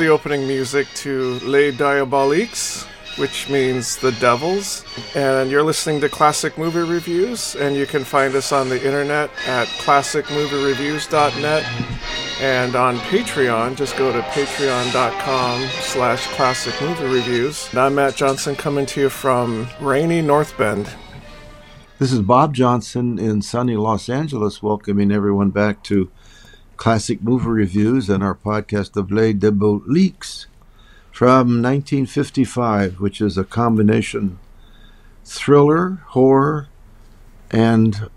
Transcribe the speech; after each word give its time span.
The 0.00 0.08
opening 0.08 0.48
music 0.48 0.88
to 0.94 1.38
Les 1.40 1.72
Diaboliques, 1.72 2.86
which 3.18 3.50
means 3.50 3.98
the 3.98 4.12
devils. 4.12 4.82
And 5.14 5.50
you're 5.50 5.62
listening 5.62 6.00
to 6.00 6.08
Classic 6.08 6.56
Movie 6.56 6.90
Reviews, 6.90 7.54
and 7.54 7.76
you 7.76 7.84
can 7.84 8.04
find 8.04 8.34
us 8.34 8.50
on 8.50 8.70
the 8.70 8.82
internet 8.82 9.28
at 9.46 9.68
classicmoviereviews.net 9.68 11.64
and 12.40 12.76
on 12.76 12.96
Patreon. 12.96 13.76
Just 13.76 13.98
go 13.98 14.10
to 14.10 14.22
patreon.com 14.22 15.68
slash 15.68 16.26
classic 16.28 16.80
movie 16.80 17.04
reviews. 17.04 17.68
And 17.72 17.80
I'm 17.80 17.94
Matt 17.94 18.16
Johnson 18.16 18.56
coming 18.56 18.86
to 18.86 19.02
you 19.02 19.10
from 19.10 19.68
rainy 19.82 20.22
North 20.22 20.56
Bend. 20.56 20.88
This 21.98 22.10
is 22.10 22.20
Bob 22.20 22.54
Johnson 22.54 23.18
in 23.18 23.42
sunny 23.42 23.76
Los 23.76 24.08
Angeles, 24.08 24.62
welcoming 24.62 25.12
everyone 25.12 25.50
back 25.50 25.82
to 25.84 26.10
Classic 26.80 27.22
Movie 27.22 27.48
Reviews 27.48 28.08
and 28.08 28.24
our 28.24 28.34
podcast 28.34 28.96
of 28.96 29.12
Les 29.12 29.34
Diaboliques 29.34 30.46
from 31.12 31.60
1955, 31.60 32.98
which 32.98 33.20
is 33.20 33.36
a 33.36 33.44
combination 33.44 34.38
thriller, 35.22 36.00
horror, 36.06 36.68
and 37.50 38.08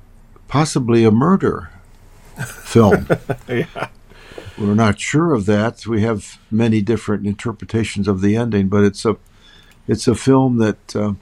possibly 0.47 1.03
a 1.03 1.11
murder 1.11 1.71
film. 2.45 3.05
yeah. 3.49 3.89
We're 4.57 4.75
not 4.75 4.97
sure 4.97 5.33
of 5.33 5.45
that. 5.45 5.85
We 5.85 6.01
have 6.03 6.39
many 6.49 6.81
different 6.81 7.27
interpretations 7.27 8.07
of 8.07 8.21
the 8.21 8.38
ending, 8.38 8.69
but 8.69 8.85
it's 8.85 9.03
a 9.03 9.17
it's 9.89 10.07
a 10.07 10.16
film 10.16 10.59
that 10.59 10.95
uh, 10.95 11.16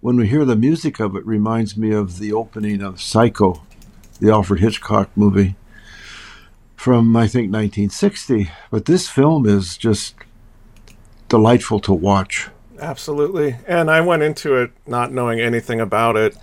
when 0.00 0.14
we 0.14 0.28
hear 0.28 0.44
the 0.44 0.54
music 0.54 1.00
of 1.00 1.16
it 1.16 1.26
reminds 1.26 1.76
me 1.76 1.90
of 1.90 2.20
the 2.20 2.32
opening 2.32 2.80
of 2.80 3.02
Psycho, 3.02 3.62
the 4.20 4.30
Alfred 4.30 4.60
Hitchcock 4.60 5.10
movie 5.16 5.56
from 6.84 7.16
I 7.16 7.26
think 7.26 7.50
1960. 7.50 8.50
But 8.70 8.84
this 8.84 9.08
film 9.08 9.46
is 9.46 9.78
just 9.78 10.16
delightful 11.30 11.80
to 11.80 11.94
watch. 11.94 12.50
Absolutely. 12.78 13.56
And 13.66 13.90
I 13.90 14.02
went 14.02 14.22
into 14.22 14.56
it 14.56 14.70
not 14.86 15.10
knowing 15.10 15.40
anything 15.40 15.80
about 15.80 16.14
it, 16.14 16.36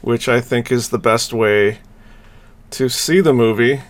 which 0.00 0.28
I 0.28 0.40
think 0.40 0.70
is 0.70 0.90
the 0.90 0.98
best 1.00 1.32
way 1.32 1.78
to 2.70 2.88
see 2.88 3.20
the 3.20 3.34
movie. 3.34 3.80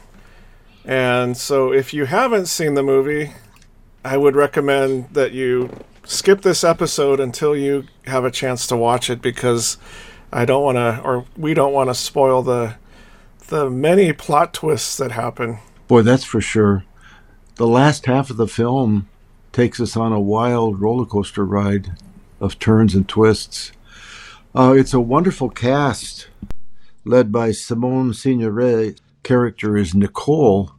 And 0.86 1.36
so 1.36 1.70
if 1.70 1.92
you 1.92 2.06
haven't 2.06 2.46
seen 2.46 2.72
the 2.72 2.82
movie, 2.82 3.32
I 4.02 4.16
would 4.16 4.34
recommend 4.34 5.10
that 5.12 5.32
you 5.32 5.68
skip 6.04 6.40
this 6.40 6.64
episode 6.64 7.20
until 7.20 7.54
you 7.54 7.84
have 8.06 8.24
a 8.24 8.30
chance 8.30 8.66
to 8.68 8.76
watch 8.76 9.10
it 9.10 9.20
because 9.20 9.76
I 10.32 10.46
don't 10.46 10.64
want 10.64 10.76
to 10.76 11.02
or 11.04 11.26
we 11.36 11.52
don't 11.52 11.74
want 11.74 11.90
to 11.90 11.94
spoil 11.94 12.40
the 12.40 12.76
the 13.48 13.68
many 13.68 14.14
plot 14.14 14.54
twists 14.54 14.96
that 14.96 15.10
happen. 15.10 15.58
Boy, 15.90 16.02
that's 16.02 16.22
for 16.22 16.40
sure. 16.40 16.84
The 17.56 17.66
last 17.66 18.06
half 18.06 18.30
of 18.30 18.36
the 18.36 18.46
film 18.46 19.08
takes 19.50 19.80
us 19.80 19.96
on 19.96 20.12
a 20.12 20.20
wild 20.20 20.80
roller 20.80 21.04
coaster 21.04 21.44
ride 21.44 21.96
of 22.38 22.60
turns 22.60 22.94
and 22.94 23.08
twists. 23.08 23.72
Uh, 24.54 24.72
it's 24.78 24.94
a 24.94 25.00
wonderful 25.00 25.50
cast 25.50 26.28
led 27.04 27.32
by 27.32 27.50
Simone 27.50 28.12
Signoret. 28.12 29.00
Character 29.24 29.76
is 29.76 29.92
Nicole, 29.92 30.70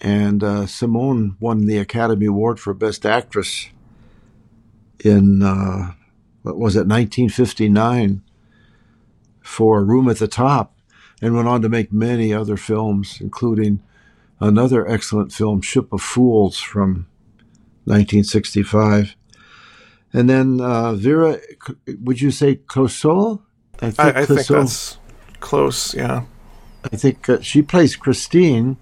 and 0.00 0.42
uh, 0.42 0.66
Simone 0.66 1.36
won 1.38 1.66
the 1.66 1.78
Academy 1.78 2.26
Award 2.26 2.58
for 2.58 2.74
Best 2.74 3.06
Actress 3.06 3.68
in 4.98 5.44
uh, 5.44 5.92
what 6.42 6.58
was 6.58 6.74
it, 6.74 6.88
1959, 6.88 8.20
for 9.42 9.84
Room 9.84 10.08
at 10.08 10.18
the 10.18 10.26
Top, 10.26 10.74
and 11.22 11.36
went 11.36 11.46
on 11.46 11.62
to 11.62 11.68
make 11.68 11.92
many 11.92 12.34
other 12.34 12.56
films, 12.56 13.20
including 13.20 13.80
another 14.42 14.86
excellent 14.86 15.32
film, 15.32 15.60
Ship 15.62 15.90
of 15.92 16.02
Fools, 16.02 16.58
from 16.58 17.06
1965. 17.84 19.16
And 20.12 20.28
then 20.28 20.60
uh, 20.60 20.92
Vera, 20.94 21.38
would 22.02 22.20
you 22.20 22.30
say 22.30 22.56
Clouzot? 22.56 23.40
I 23.80 23.90
think, 23.90 24.16
I, 24.16 24.20
I 24.20 24.26
think 24.26 24.46
that's 24.46 24.98
close, 25.40 25.94
yeah. 25.94 26.24
I 26.84 26.96
think 26.96 27.28
uh, 27.28 27.40
she 27.40 27.62
plays 27.62 27.96
Christine, 27.96 28.76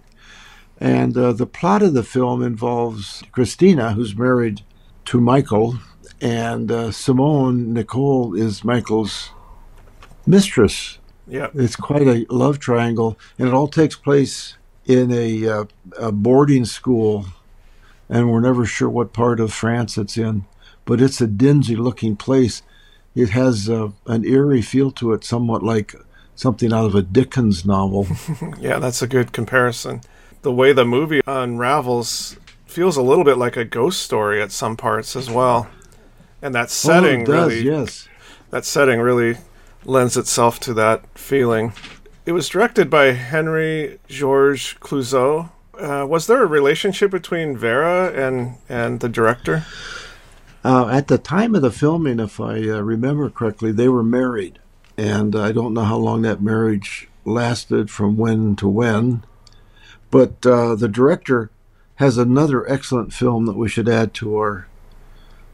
and 0.78 1.16
uh, 1.16 1.32
the 1.32 1.46
plot 1.46 1.82
of 1.82 1.94
the 1.94 2.02
film 2.02 2.42
involves 2.42 3.22
Christina, 3.32 3.92
who's 3.92 4.16
married 4.16 4.62
to 5.06 5.20
Michael, 5.20 5.78
and 6.20 6.70
uh, 6.72 6.90
Simone 6.90 7.72
Nicole 7.72 8.34
is 8.34 8.64
Michael's 8.64 9.30
mistress. 10.26 10.98
Yeah, 11.26 11.48
it's 11.54 11.76
quite 11.76 12.08
a 12.08 12.26
love 12.30 12.58
triangle, 12.58 13.18
and 13.38 13.48
it 13.48 13.54
all 13.54 13.68
takes 13.68 13.96
place 13.96 14.56
in 14.90 15.12
a, 15.12 15.48
uh, 15.48 15.64
a 15.98 16.12
boarding 16.12 16.64
school, 16.64 17.26
and 18.08 18.30
we're 18.30 18.40
never 18.40 18.64
sure 18.66 18.88
what 18.88 19.12
part 19.12 19.40
of 19.40 19.52
France 19.52 19.96
it's 19.96 20.16
in, 20.16 20.44
but 20.84 21.00
it's 21.00 21.20
a 21.20 21.26
dingy-looking 21.26 22.16
place. 22.16 22.62
It 23.14 23.30
has 23.30 23.68
uh, 23.68 23.90
an 24.06 24.24
eerie 24.24 24.62
feel 24.62 24.90
to 24.92 25.12
it, 25.12 25.24
somewhat 25.24 25.62
like 25.62 25.94
something 26.34 26.72
out 26.72 26.86
of 26.86 26.94
a 26.94 27.02
Dickens 27.02 27.64
novel. 27.64 28.06
yeah, 28.60 28.78
that's 28.78 29.02
a 29.02 29.06
good 29.06 29.32
comparison. 29.32 30.00
The 30.42 30.52
way 30.52 30.72
the 30.72 30.84
movie 30.84 31.20
unravels 31.26 32.36
feels 32.66 32.96
a 32.96 33.02
little 33.02 33.24
bit 33.24 33.36
like 33.36 33.56
a 33.56 33.64
ghost 33.64 34.00
story 34.00 34.40
at 34.40 34.52
some 34.52 34.76
parts 34.76 35.16
as 35.16 35.28
well 35.28 35.68
and 36.42 36.54
that 36.54 36.70
setting 36.70 37.22
oh, 37.22 37.24
does, 37.24 37.52
really 37.52 37.64
yes 37.64 38.08
that 38.50 38.64
setting 38.64 39.00
really 39.00 39.36
lends 39.84 40.16
itself 40.16 40.60
to 40.60 40.74
that 40.74 41.04
feeling 41.18 41.72
it 42.30 42.32
was 42.32 42.48
directed 42.48 42.88
by 42.88 43.08
henri 43.08 43.98
georges 44.08 44.74
clouzot 44.80 45.50
uh, 45.80 46.06
was 46.06 46.26
there 46.26 46.42
a 46.42 46.46
relationship 46.46 47.10
between 47.10 47.56
vera 47.56 48.12
and 48.12 48.56
and 48.68 49.00
the 49.00 49.08
director? 49.08 49.64
Uh, 50.62 50.88
at 50.88 51.08
the 51.08 51.16
time 51.16 51.54
of 51.54 51.62
the 51.62 51.70
filming 51.70 52.20
if 52.20 52.38
i 52.38 52.56
uh, 52.68 52.80
remember 52.80 53.30
correctly 53.30 53.72
they 53.72 53.88
were 53.88 54.02
married. 54.02 54.58
And 54.96 55.34
i 55.34 55.52
don't 55.52 55.74
know 55.74 55.84
how 55.84 55.96
long 55.96 56.22
that 56.22 56.42
marriage 56.42 57.08
lasted 57.24 57.90
from 57.90 58.16
when 58.16 58.56
to 58.56 58.68
when. 58.68 59.24
But 60.10 60.44
uh, 60.44 60.74
the 60.74 60.88
director 60.88 61.50
has 61.96 62.18
another 62.18 62.68
excellent 62.70 63.12
film 63.12 63.46
that 63.46 63.56
we 63.56 63.68
should 63.68 63.88
add 63.88 64.12
to 64.14 64.36
our 64.36 64.66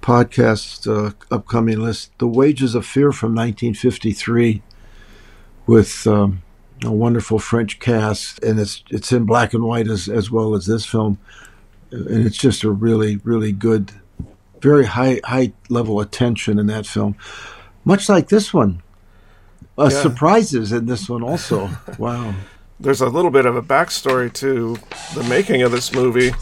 podcast 0.00 0.86
uh, 0.86 1.12
upcoming 1.30 1.80
list, 1.80 2.10
The 2.18 2.28
Wages 2.28 2.74
of 2.74 2.86
Fear 2.86 3.12
from 3.12 3.34
1953, 3.34 4.62
with 5.66 6.06
um, 6.06 6.42
a 6.84 6.92
wonderful 6.92 7.38
French 7.38 7.78
cast, 7.78 8.42
and 8.42 8.60
it's 8.60 8.82
it's 8.90 9.12
in 9.12 9.24
black 9.24 9.54
and 9.54 9.64
white 9.64 9.88
as 9.88 10.08
as 10.08 10.30
well 10.30 10.54
as 10.54 10.66
this 10.66 10.84
film, 10.84 11.18
and 11.90 12.26
it's 12.26 12.36
just 12.36 12.64
a 12.64 12.70
really 12.70 13.16
really 13.18 13.52
good, 13.52 13.92
very 14.60 14.86
high 14.86 15.20
high 15.24 15.52
level 15.68 16.00
attention 16.00 16.58
in 16.58 16.66
that 16.66 16.86
film, 16.86 17.16
much 17.84 18.08
like 18.08 18.28
this 18.28 18.52
one. 18.52 18.82
Uh, 19.78 19.90
yeah. 19.92 20.02
Surprises 20.02 20.72
in 20.72 20.86
this 20.86 21.08
one 21.08 21.22
also. 21.22 21.68
wow. 21.98 22.34
There's 22.80 23.00
a 23.00 23.08
little 23.08 23.30
bit 23.30 23.46
of 23.46 23.56
a 23.56 23.62
backstory 23.62 24.32
to 24.34 24.78
the 25.14 25.22
making 25.24 25.62
of 25.62 25.70
this 25.70 25.94
movie. 25.94 26.32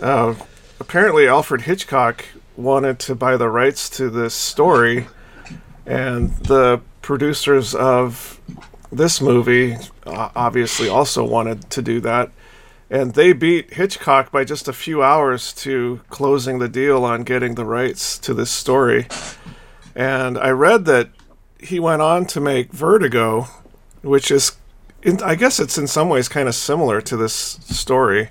Uh, 0.00 0.34
apparently, 0.78 1.28
Alfred 1.28 1.62
Hitchcock 1.62 2.24
wanted 2.56 2.98
to 3.00 3.14
buy 3.14 3.36
the 3.36 3.48
rights 3.48 3.88
to 3.90 4.10
this 4.10 4.34
story, 4.34 5.08
and 5.86 6.30
the 6.36 6.80
producers 7.02 7.74
of 7.74 8.40
this 8.92 9.20
movie 9.20 9.76
obviously 10.06 10.88
also 10.88 11.24
wanted 11.24 11.70
to 11.70 11.82
do 11.82 12.00
that. 12.00 12.30
And 12.90 13.14
they 13.14 13.32
beat 13.32 13.74
Hitchcock 13.74 14.32
by 14.32 14.42
just 14.42 14.66
a 14.66 14.72
few 14.72 15.02
hours 15.02 15.52
to 15.54 16.00
closing 16.10 16.58
the 16.58 16.68
deal 16.68 17.04
on 17.04 17.22
getting 17.22 17.54
the 17.54 17.64
rights 17.64 18.18
to 18.18 18.34
this 18.34 18.50
story. 18.50 19.06
And 19.94 20.36
I 20.36 20.50
read 20.50 20.86
that 20.86 21.10
he 21.60 21.78
went 21.78 22.02
on 22.02 22.26
to 22.26 22.40
make 22.40 22.72
Vertigo, 22.72 23.46
which 24.02 24.30
is, 24.30 24.56
I 25.22 25.36
guess 25.36 25.60
it's 25.60 25.78
in 25.78 25.86
some 25.86 26.08
ways 26.08 26.28
kind 26.28 26.48
of 26.48 26.54
similar 26.56 27.00
to 27.02 27.16
this 27.16 27.32
story. 27.32 28.30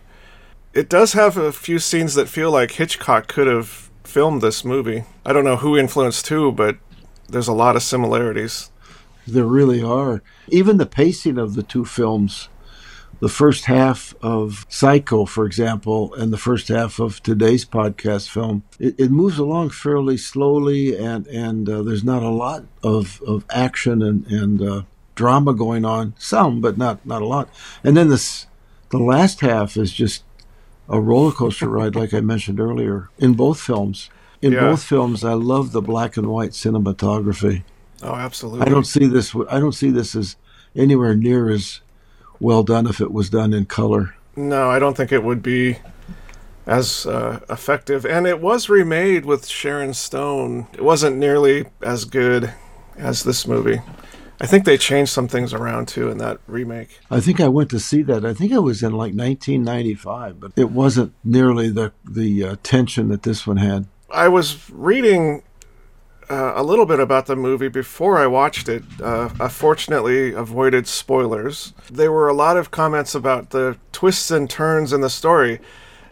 It 0.73 0.89
does 0.89 1.13
have 1.13 1.38
a 1.38 1.53
few 1.53 1.79
scenes 1.79 2.15
that 2.15 2.27
feel 2.27 2.51
like 2.51 2.71
Hitchcock 2.71 3.27
could 3.27 3.47
have 3.47 3.89
filmed 4.03 4.41
this 4.41 4.65
movie. 4.65 5.05
I 5.25 5.31
don't 5.31 5.45
know 5.45 5.57
who 5.57 5.77
influenced 5.77 6.27
who, 6.27 6.51
but 6.51 6.77
there's 7.29 7.47
a 7.47 7.53
lot 7.53 7.75
of 7.75 7.83
similarities. 7.83 8.71
There 9.31 9.45
really 9.45 9.81
are. 9.81 10.21
Even 10.49 10.77
the 10.77 10.85
pacing 10.85 11.37
of 11.37 11.55
the 11.55 11.63
two 11.63 11.85
films, 11.85 12.49
the 13.19 13.29
first 13.29 13.65
half 13.65 14.15
of 14.21 14.65
Psycho, 14.69 15.25
for 15.25 15.45
example, 15.45 16.13
and 16.13 16.31
the 16.31 16.37
first 16.37 16.69
half 16.69 16.99
of 16.99 17.21
today's 17.21 17.65
podcast 17.65 18.29
film, 18.29 18.63
it, 18.79 18.95
it 18.97 19.11
moves 19.11 19.37
along 19.37 19.71
fairly 19.71 20.17
slowly, 20.17 20.97
and 20.97 21.27
and 21.27 21.69
uh, 21.69 21.81
there's 21.81 22.03
not 22.03 22.23
a 22.23 22.29
lot 22.29 22.65
of, 22.83 23.21
of 23.27 23.45
action 23.49 24.01
and 24.01 24.25
and 24.27 24.61
uh, 24.61 24.81
drama 25.15 25.53
going 25.53 25.83
on. 25.83 26.13
Some, 26.17 26.61
but 26.61 26.77
not 26.77 27.05
not 27.05 27.21
a 27.21 27.27
lot. 27.27 27.49
And 27.83 27.97
then 27.97 28.09
this, 28.09 28.47
the 28.89 28.99
last 28.99 29.41
half 29.41 29.75
is 29.75 29.91
just 29.91 30.23
a 30.87 30.99
roller 30.99 31.31
coaster 31.31 31.69
ride, 31.69 31.95
like 31.95 32.13
I 32.13 32.21
mentioned 32.21 32.59
earlier, 32.59 33.09
in 33.17 33.33
both 33.33 33.59
films. 33.59 34.09
In 34.41 34.53
yeah. 34.53 34.61
both 34.61 34.83
films, 34.83 35.25
I 35.25 35.33
love 35.33 35.73
the 35.73 35.81
black 35.81 36.15
and 36.15 36.27
white 36.27 36.51
cinematography. 36.51 37.63
Oh, 38.01 38.16
absolutely. 38.16 38.66
I 38.66 38.69
don't 38.69 38.86
see 38.86 39.06
this. 39.06 39.36
I 39.50 39.60
don't 39.60 39.74
see 39.74 39.90
this 39.90 40.16
as 40.16 40.36
anywhere 40.75 41.16
near 41.16 41.50
as 41.50 41.81
well 42.40 42.63
done 42.63 42.88
if 42.88 43.01
it 43.01 43.12
was 43.12 43.30
done 43.30 43.54
in 43.54 43.66
color. 43.66 44.16
No, 44.36 44.69
I 44.69 44.80
don't 44.80 44.96
think 44.96 45.12
it 45.12 45.24
would 45.24 45.44
be 45.44 45.78
as 46.66 47.06
uh, 47.06 47.40
effective. 47.50 48.06
And 48.06 48.28
it 48.28 48.40
was 48.40 48.69
remade 48.69 49.25
with 49.25 49.48
Sharon 49.48 49.94
Stone. 49.94 50.68
It 50.74 50.84
wasn't 50.84 51.18
nearly 51.18 51.66
as 51.81 52.06
good 52.06 52.54
as 52.98 53.24
this 53.24 53.48
movie. 53.48 53.81
I 54.42 54.46
think 54.46 54.63
they 54.63 54.78
changed 54.78 55.12
some 55.12 55.28
things 55.28 55.54
around 55.54 55.90
too 55.90 56.10
in 56.10 56.18
that 56.19 56.40
remake. 56.48 57.00
I 57.12 57.19
think 57.19 57.42
I 57.42 57.50
went 57.50 57.69
to 57.72 57.80
see 57.80 58.04
that. 58.04 58.24
I 58.24 58.34
think 58.34 58.51
it 58.51 58.60
was 58.60 58.81
in 58.81 58.92
like 58.92 59.13
1995, 59.13 60.40
but 60.40 60.54
it 60.56 60.72
wasn't 60.72 61.13
nearly 61.24 61.69
the 61.69 61.92
the 62.10 62.44
uh, 62.46 62.56
tension 62.63 63.10
that 63.10 63.24
this 63.24 63.46
one 63.46 63.57
had. 63.57 63.88
I 64.12 64.30
was 64.30 64.69
reading 64.69 65.44
uh, 66.29 66.53
a 66.55 66.63
little 66.63 66.85
bit 66.85 66.99
about 66.99 67.25
the 67.25 67.35
movie 67.35 67.67
before 67.67 68.17
I 68.17 68.27
watched 68.27 68.69
it. 68.69 68.83
Uh, 69.01 69.29
I 69.39 69.47
fortunately 69.47 70.33
avoided 70.33 70.87
spoilers. 70.87 71.73
There 71.91 72.11
were 72.11 72.27
a 72.27 72.33
lot 72.33 72.57
of 72.57 72.71
comments 72.71 73.15
about 73.15 73.49
the 73.49 73.77
twists 73.91 74.29
and 74.31 74.49
turns 74.49 74.93
in 74.93 75.01
the 75.01 75.09
story. 75.09 75.59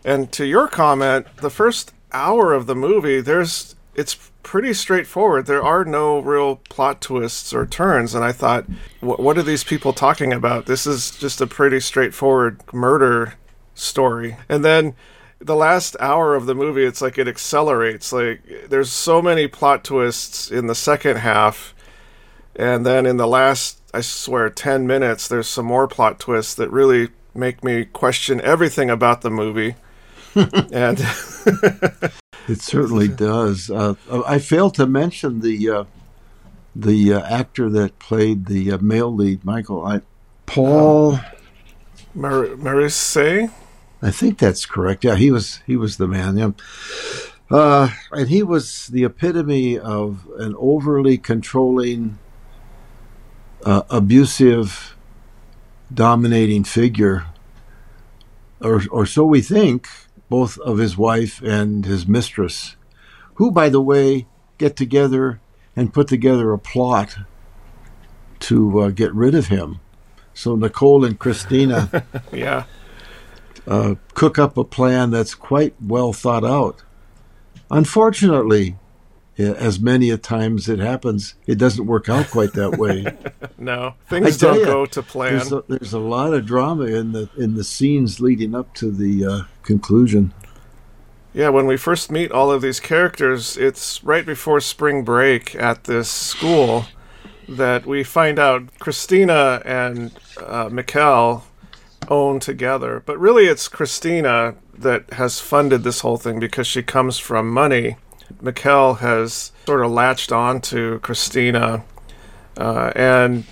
And 0.03 0.31
to 0.33 0.45
your 0.45 0.67
comment, 0.67 1.27
the 1.37 1.49
first 1.49 1.93
hour 2.11 2.53
of 2.53 2.65
the 2.65 2.75
movie, 2.75 3.21
there's 3.21 3.75
it's 3.93 4.31
pretty 4.43 4.73
straightforward. 4.73 5.45
There 5.45 5.63
are 5.63 5.83
no 5.83 6.19
real 6.19 6.57
plot 6.69 7.01
twists 7.01 7.53
or 7.53 7.65
turns. 7.65 8.15
And 8.15 8.23
I 8.23 8.31
thought, 8.31 8.65
what 9.01 9.37
are 9.37 9.43
these 9.43 9.63
people 9.63 9.91
talking 9.91 10.31
about? 10.31 10.67
This 10.67 10.87
is 10.87 11.11
just 11.11 11.41
a 11.41 11.47
pretty 11.47 11.79
straightforward 11.79 12.61
murder 12.71 13.33
story. 13.73 14.37
And 14.47 14.63
then 14.63 14.95
the 15.39 15.55
last 15.55 15.95
hour 15.99 16.35
of 16.35 16.45
the 16.45 16.55
movie, 16.55 16.83
it's 16.83 17.01
like 17.01 17.17
it 17.17 17.27
accelerates. 17.27 18.11
Like 18.11 18.69
there's 18.69 18.91
so 18.91 19.21
many 19.21 19.47
plot 19.47 19.83
twists 19.83 20.51
in 20.51 20.67
the 20.67 20.75
second 20.75 21.17
half. 21.17 21.73
And 22.55 22.85
then 22.85 23.05
in 23.05 23.17
the 23.17 23.27
last, 23.27 23.79
I 23.93 24.01
swear, 24.01 24.49
10 24.49 24.87
minutes, 24.87 25.27
there's 25.27 25.47
some 25.47 25.65
more 25.65 25.87
plot 25.87 26.19
twists 26.19 26.55
that 26.55 26.71
really 26.71 27.09
make 27.35 27.63
me 27.63 27.85
question 27.85 28.41
everything 28.41 28.89
about 28.89 29.21
the 29.21 29.29
movie. 29.29 29.75
and 30.35 30.99
it 32.47 32.61
certainly 32.61 33.07
does. 33.07 33.69
Uh, 33.69 33.95
I 34.25 34.39
failed 34.39 34.73
to 34.75 34.87
mention 34.87 35.41
the 35.41 35.69
uh, 35.69 35.83
the 36.75 37.13
uh, 37.13 37.21
actor 37.21 37.69
that 37.71 37.97
played 37.97 38.45
the 38.45 38.73
uh, 38.73 38.77
male 38.77 39.13
lead, 39.13 39.43
Michael. 39.43 39.83
I, 39.83 40.01
Paul 40.45 41.19
Mar- 42.13 42.55
Marisé. 42.55 43.51
I 44.01 44.11
think 44.11 44.37
that's 44.37 44.65
correct. 44.65 45.03
Yeah, 45.03 45.15
he 45.15 45.31
was 45.31 45.61
he 45.65 45.75
was 45.75 45.97
the 45.97 46.07
man. 46.07 46.37
Yeah. 46.37 46.51
Uh, 47.49 47.89
and 48.11 48.27
he 48.29 48.43
was 48.43 48.87
the 48.87 49.05
epitome 49.05 49.79
of 49.79 50.27
an 50.37 50.53
overly 50.57 51.17
controlling, 51.17 52.19
uh, 53.63 53.83
abusive, 53.89 54.95
dominating 55.93 56.63
figure, 56.63 57.25
or 58.61 58.81
or 58.91 59.05
so 59.05 59.25
we 59.25 59.41
think 59.41 59.87
both 60.29 60.57
of 60.59 60.77
his 60.77 60.97
wife 60.97 61.41
and 61.41 61.85
his 61.85 62.07
mistress, 62.07 62.75
who, 63.35 63.49
by 63.49 63.69
the 63.69 63.81
way, 63.81 64.27
get 64.57 64.75
together 64.75 65.39
and 65.75 65.93
put 65.93 66.07
together 66.07 66.51
a 66.51 66.59
plot 66.59 67.17
to 68.39 68.81
uh, 68.81 68.89
get 68.89 69.13
rid 69.13 69.33
of 69.35 69.47
him. 69.47 69.79
So 70.33 70.55
Nicole 70.55 71.05
and 71.05 71.17
Christina, 71.17 72.05
yeah, 72.31 72.65
uh, 73.65 73.95
cook 74.13 74.37
up 74.37 74.57
a 74.57 74.63
plan 74.63 75.11
that's 75.11 75.35
quite 75.35 75.75
well 75.81 76.13
thought 76.13 76.45
out. 76.45 76.83
Unfortunately, 77.69 78.75
as 79.37 79.79
many 79.79 80.09
a 80.09 80.17
times 80.17 80.67
it 80.67 80.79
happens, 80.79 81.35
it 81.45 81.57
doesn't 81.57 81.85
work 81.85 82.09
out 82.09 82.29
quite 82.29 82.53
that 82.53 82.77
way. 82.77 83.05
no, 83.57 83.93
things 84.07 84.37
don't 84.37 84.59
you, 84.59 84.65
go 84.65 84.85
to 84.85 85.03
plan. 85.03 85.33
There's 85.33 85.51
a, 85.51 85.63
there's 85.67 85.93
a, 85.93 85.99
lot 85.99 86.33
of 86.33 86.45
drama 86.45 86.85
in 86.85 87.11
the 87.11 87.29
in 87.37 87.55
the 87.55 87.63
scenes 87.63 88.19
leading 88.19 88.55
up 88.55 88.73
to 88.75 88.89
the 88.91 89.25
uh, 89.25 89.41
conclusion. 89.63 90.33
Yeah, 91.33 91.49
when 91.49 91.67
we 91.67 91.77
first 91.77 92.11
meet 92.11 92.31
all 92.31 92.51
of 92.51 92.63
these 92.63 92.79
characters, 92.79 93.57
it's 93.57 94.03
right 94.03 94.25
before 94.25 94.59
spring 94.59 95.03
break 95.03 95.55
at 95.55 95.83
this 95.83 96.09
school 96.09 96.85
that 97.47 97.85
we 97.85 98.03
find 98.03 98.39
out 98.39 98.77
Christina 98.79 99.61
and 99.63 100.11
uh, 100.43 100.69
Michel 100.71 101.45
own 102.09 102.39
together. 102.39 103.01
But 103.05 103.19
really, 103.19 103.45
it's 103.45 103.67
Christina 103.67 104.55
that 104.77 105.13
has 105.13 105.39
funded 105.39 105.83
this 105.83 106.01
whole 106.01 106.17
thing 106.17 106.39
because 106.39 106.67
she 106.67 106.83
comes 106.83 107.17
from 107.17 107.49
money 107.49 107.97
Michel 108.41 108.95
has 108.95 109.51
sort 109.65 109.83
of 109.83 109.91
latched 109.91 110.31
on 110.31 110.61
to 110.61 110.99
Christina 110.99 111.83
uh, 112.57 112.91
and 112.95 113.45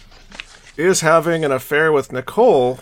is 0.77 1.01
having 1.01 1.45
an 1.45 1.51
affair 1.51 1.91
with 1.91 2.11
Nicole, 2.11 2.79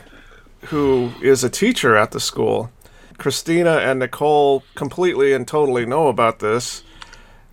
who 0.65 1.11
is 1.21 1.43
a 1.43 1.49
teacher 1.49 1.95
at 1.95 2.11
the 2.11 2.19
school. 2.19 2.71
Christina 3.17 3.77
and 3.77 3.99
Nicole 3.99 4.63
completely 4.75 5.33
and 5.33 5.47
totally 5.47 5.85
know 5.85 6.07
about 6.07 6.39
this. 6.39 6.83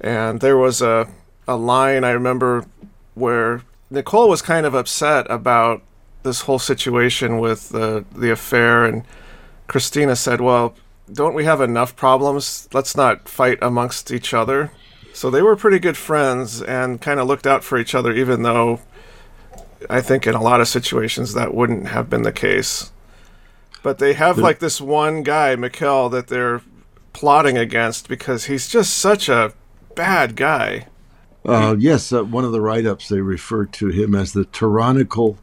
And 0.01 0.41
there 0.41 0.57
was 0.57 0.81
a, 0.81 1.09
a 1.47 1.57
line 1.57 2.05
I 2.05 2.11
remember 2.11 2.65
where 3.15 3.63
Nicole 3.91 4.29
was 4.29 4.41
kind 4.41 4.65
of 4.65 4.75
upset 4.75 5.27
about 5.31 5.83
this 6.23 6.43
whole 6.43 6.59
situation 6.59 7.39
with 7.39 7.71
the, 7.71 8.05
the 8.15 8.31
affair. 8.31 8.85
And 8.85 9.05
Christina 9.67 10.17
said, 10.17 10.41
Well, 10.41 10.75
don't 11.13 11.35
we 11.35 11.45
have 11.45 11.61
enough 11.61 11.97
problems? 11.97 12.69
Let's 12.73 12.97
not 12.97 13.29
fight 13.29 13.59
amongst 13.63 14.11
each 14.11 14.33
other. 14.33 14.71
So 15.13 15.31
they 15.31 15.43
were 15.43 15.57
pretty 15.57 15.79
good 15.79 15.97
friends 15.97 16.63
and 16.63 17.01
kind 17.01 17.19
of 17.19 17.27
looked 17.27 17.47
out 17.47 17.65
for 17.65 17.79
each 17.79 17.95
other, 17.95 18.13
even 18.13 18.43
though 18.43 18.81
I 19.89 20.01
think 20.01 20.27
in 20.27 20.35
a 20.35 20.43
lot 20.43 20.61
of 20.61 20.69
situations 20.69 21.35
that 21.35 21.55
wouldn't 21.55 21.89
have 21.89 22.09
been 22.09 22.23
the 22.23 22.33
case. 22.33 22.93
But 23.83 23.99
they 23.99 24.13
have 24.13 24.39
like 24.39 24.59
this 24.59 24.81
one 24.81 25.23
guy, 25.23 25.57
Michel, 25.57 26.11
that 26.11 26.29
they're 26.29 26.61
plotting 27.13 27.57
against 27.57 28.09
because 28.09 28.45
he's 28.45 28.69
just 28.69 28.97
such 28.97 29.29
a 29.29 29.53
bad 29.95 30.37
guy. 30.37 30.87
Uh, 31.45 31.75
yes, 31.79 32.13
uh, 32.13 32.23
one 32.23 32.45
of 32.45 32.53
the 32.53 32.61
write 32.61 32.87
ups, 32.87 33.09
they 33.09 33.21
refer 33.21 33.65
to 33.65 33.89
him 33.89 34.15
as 34.15 34.33
the 34.33 34.45
tyrannical 34.45 35.39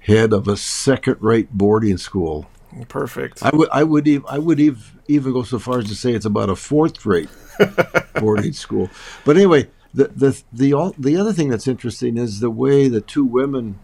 head 0.00 0.32
of 0.32 0.48
a 0.48 0.56
second 0.56 1.16
rate 1.20 1.50
boarding 1.52 1.98
school. 1.98 2.46
Perfect. 2.88 3.42
I 3.42 3.54
would 3.54 3.68
I 3.72 3.82
would 3.82 4.06
even 4.06 4.26
I 4.28 4.38
would 4.38 4.60
even 4.60 5.32
go 5.32 5.42
so 5.42 5.58
far 5.58 5.78
as 5.78 5.86
to 5.86 5.94
say 5.94 6.12
it's 6.12 6.24
about 6.24 6.50
a 6.50 6.56
fourth 6.56 7.04
rate 7.04 7.28
boarding 8.14 8.52
school. 8.52 8.88
But 9.24 9.36
anyway, 9.36 9.68
the 9.92 10.08
the 10.08 10.42
the 10.52 10.94
the 10.96 11.16
other 11.16 11.32
thing 11.32 11.48
that's 11.48 11.66
interesting 11.66 12.16
is 12.16 12.40
the 12.40 12.50
way 12.50 12.88
the 12.88 13.00
two 13.00 13.24
women 13.24 13.80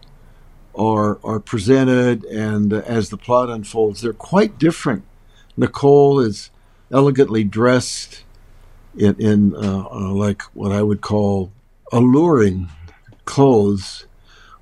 are 0.77 1.19
are 1.23 1.39
presented, 1.39 2.23
and 2.25 2.73
uh, 2.73 2.81
as 2.85 3.09
the 3.09 3.17
plot 3.17 3.49
unfolds, 3.49 4.01
they're 4.01 4.13
quite 4.13 4.57
different. 4.57 5.03
Nicole 5.57 6.19
is 6.19 6.51
elegantly 6.91 7.43
dressed 7.43 8.23
in 8.97 9.15
in 9.19 9.55
uh, 9.55 9.87
uh, 9.91 10.13
like 10.13 10.43
what 10.53 10.71
I 10.71 10.81
would 10.81 11.01
call 11.01 11.51
alluring 11.91 12.69
clothes, 13.25 14.05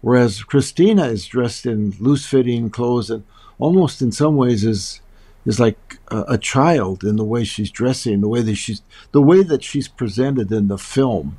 whereas 0.02 0.44
Christina 0.44 1.06
is 1.06 1.26
dressed 1.26 1.66
in 1.66 1.96
loose 2.00 2.26
fitting 2.26 2.70
clothes 2.70 3.10
and 3.10 3.24
almost 3.60 4.02
in 4.02 4.12
some 4.12 4.36
ways 4.36 4.64
is 4.64 5.02
is 5.46 5.60
like 5.60 6.00
a, 6.10 6.22
a, 6.30 6.38
child 6.40 7.04
in 7.04 7.18
the 7.18 7.24
way 7.24 7.44
she's 7.44 7.70
dressing, 7.70 8.20
the 8.20 8.28
way 8.28 8.42
that 8.42 8.56
she's 8.56 8.82
the 9.12 9.22
way 9.22 9.44
that 9.44 9.64
she's 9.64 9.88
presented 9.88 10.52
in 10.52 10.68
the 10.68 10.78
film, 10.78 11.38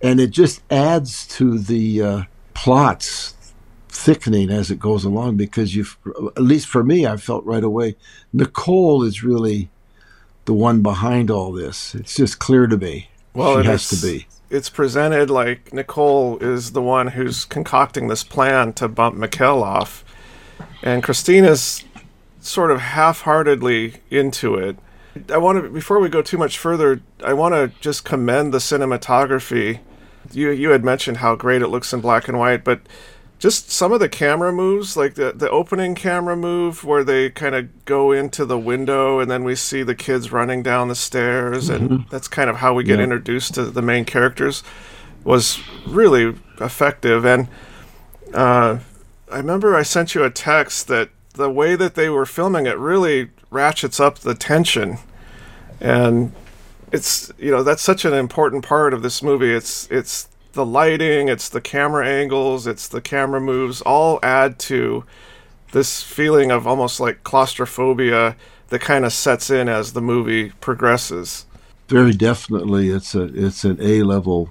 and 0.00 0.20
it 0.20 0.30
just 0.30 0.62
adds 0.70 1.26
to 1.26 1.58
the 1.58 2.02
uh, 2.02 2.22
plots 2.54 3.34
thickening 3.88 4.50
as 4.50 4.70
it 4.70 4.78
goes 4.78 5.04
along 5.04 5.36
because 5.36 5.74
you've 5.74 5.96
at 6.36 6.42
least 6.42 6.66
for 6.66 6.84
me 6.84 7.06
I 7.06 7.16
felt 7.16 7.44
right 7.46 7.64
away 7.64 7.96
Nicole 8.30 9.02
is 9.02 9.24
really 9.24 9.70
the 10.44 10.54
one 10.54 10.82
behind 10.82 11.30
all 11.30 11.52
this. 11.52 11.94
It's 11.94 12.16
just 12.16 12.38
clear 12.38 12.66
to 12.66 12.76
me. 12.76 13.10
Well, 13.34 13.60
she 13.60 13.68
has 13.68 13.88
to 13.88 14.06
be. 14.06 14.26
It's 14.48 14.70
presented 14.70 15.28
like 15.28 15.72
Nicole 15.72 16.38
is 16.38 16.72
the 16.72 16.82
one 16.82 17.08
who's 17.08 17.44
concocting 17.44 18.08
this 18.08 18.22
plan 18.22 18.72
to 18.74 18.88
bump 18.88 19.16
Michel 19.16 19.62
off 19.62 20.04
and 20.82 21.02
Christina's 21.02 21.84
sort 22.40 22.70
of 22.70 22.80
half-heartedly 22.80 23.94
into 24.10 24.54
it. 24.54 24.76
I 25.32 25.38
want 25.38 25.62
to 25.62 25.68
before 25.68 25.98
we 25.98 26.08
go 26.08 26.22
too 26.22 26.38
much 26.38 26.58
further, 26.58 27.00
I 27.24 27.32
want 27.32 27.54
to 27.54 27.72
just 27.80 28.04
commend 28.04 28.52
the 28.52 28.58
cinematography. 28.58 29.80
You 30.32 30.50
you 30.50 30.70
had 30.70 30.84
mentioned 30.84 31.18
how 31.18 31.34
great 31.34 31.62
it 31.62 31.68
looks 31.68 31.92
in 31.92 32.00
black 32.00 32.28
and 32.28 32.38
white, 32.38 32.62
but 32.62 32.80
just 33.38 33.70
some 33.70 33.92
of 33.92 34.00
the 34.00 34.08
camera 34.08 34.52
moves, 34.52 34.96
like 34.96 35.14
the 35.14 35.32
the 35.32 35.50
opening 35.50 35.94
camera 35.94 36.36
move 36.36 36.84
where 36.84 37.04
they 37.04 37.28
kind 37.30 37.54
of 37.54 37.84
go 37.84 38.12
into 38.12 38.46
the 38.46 38.58
window 38.58 39.20
and 39.20 39.30
then 39.30 39.44
we 39.44 39.54
see 39.54 39.82
the 39.82 39.94
kids 39.94 40.32
running 40.32 40.62
down 40.62 40.88
the 40.88 40.94
stairs, 40.94 41.68
mm-hmm. 41.68 41.86
and 41.86 42.06
that's 42.10 42.28
kind 42.28 42.48
of 42.48 42.56
how 42.56 42.72
we 42.72 42.82
get 42.82 42.98
yeah. 42.98 43.04
introduced 43.04 43.54
to 43.54 43.64
the 43.64 43.82
main 43.82 44.04
characters, 44.04 44.62
was 45.22 45.60
really 45.86 46.34
effective. 46.60 47.26
And 47.26 47.48
uh, 48.32 48.78
I 49.30 49.36
remember 49.36 49.76
I 49.76 49.82
sent 49.82 50.14
you 50.14 50.24
a 50.24 50.30
text 50.30 50.88
that 50.88 51.10
the 51.34 51.50
way 51.50 51.76
that 51.76 51.94
they 51.94 52.08
were 52.08 52.24
filming 52.24 52.64
it 52.64 52.78
really 52.78 53.30
ratchets 53.50 54.00
up 54.00 54.20
the 54.20 54.34
tension, 54.34 54.98
and 55.78 56.32
it's 56.90 57.30
you 57.38 57.50
know 57.50 57.62
that's 57.62 57.82
such 57.82 58.06
an 58.06 58.14
important 58.14 58.64
part 58.64 58.94
of 58.94 59.02
this 59.02 59.22
movie. 59.22 59.52
It's 59.52 59.86
it's 59.90 60.28
the 60.56 60.66
lighting, 60.66 61.28
it's 61.28 61.48
the 61.48 61.60
camera 61.60 62.08
angles, 62.08 62.66
it's 62.66 62.88
the 62.88 63.00
camera 63.00 63.40
moves, 63.40 63.80
all 63.82 64.18
add 64.24 64.58
to 64.58 65.04
this 65.70 66.02
feeling 66.02 66.50
of 66.50 66.66
almost 66.66 66.98
like 66.98 67.22
claustrophobia 67.22 68.34
that 68.68 68.80
kind 68.80 69.04
of 69.04 69.12
sets 69.12 69.50
in 69.50 69.68
as 69.68 69.92
the 69.92 70.00
movie 70.00 70.50
progresses. 70.60 71.46
Very 71.88 72.12
definitely, 72.12 72.88
it's 72.88 73.14
a 73.14 73.24
it's 73.24 73.64
an 73.64 73.78
A 73.80 74.02
level 74.02 74.50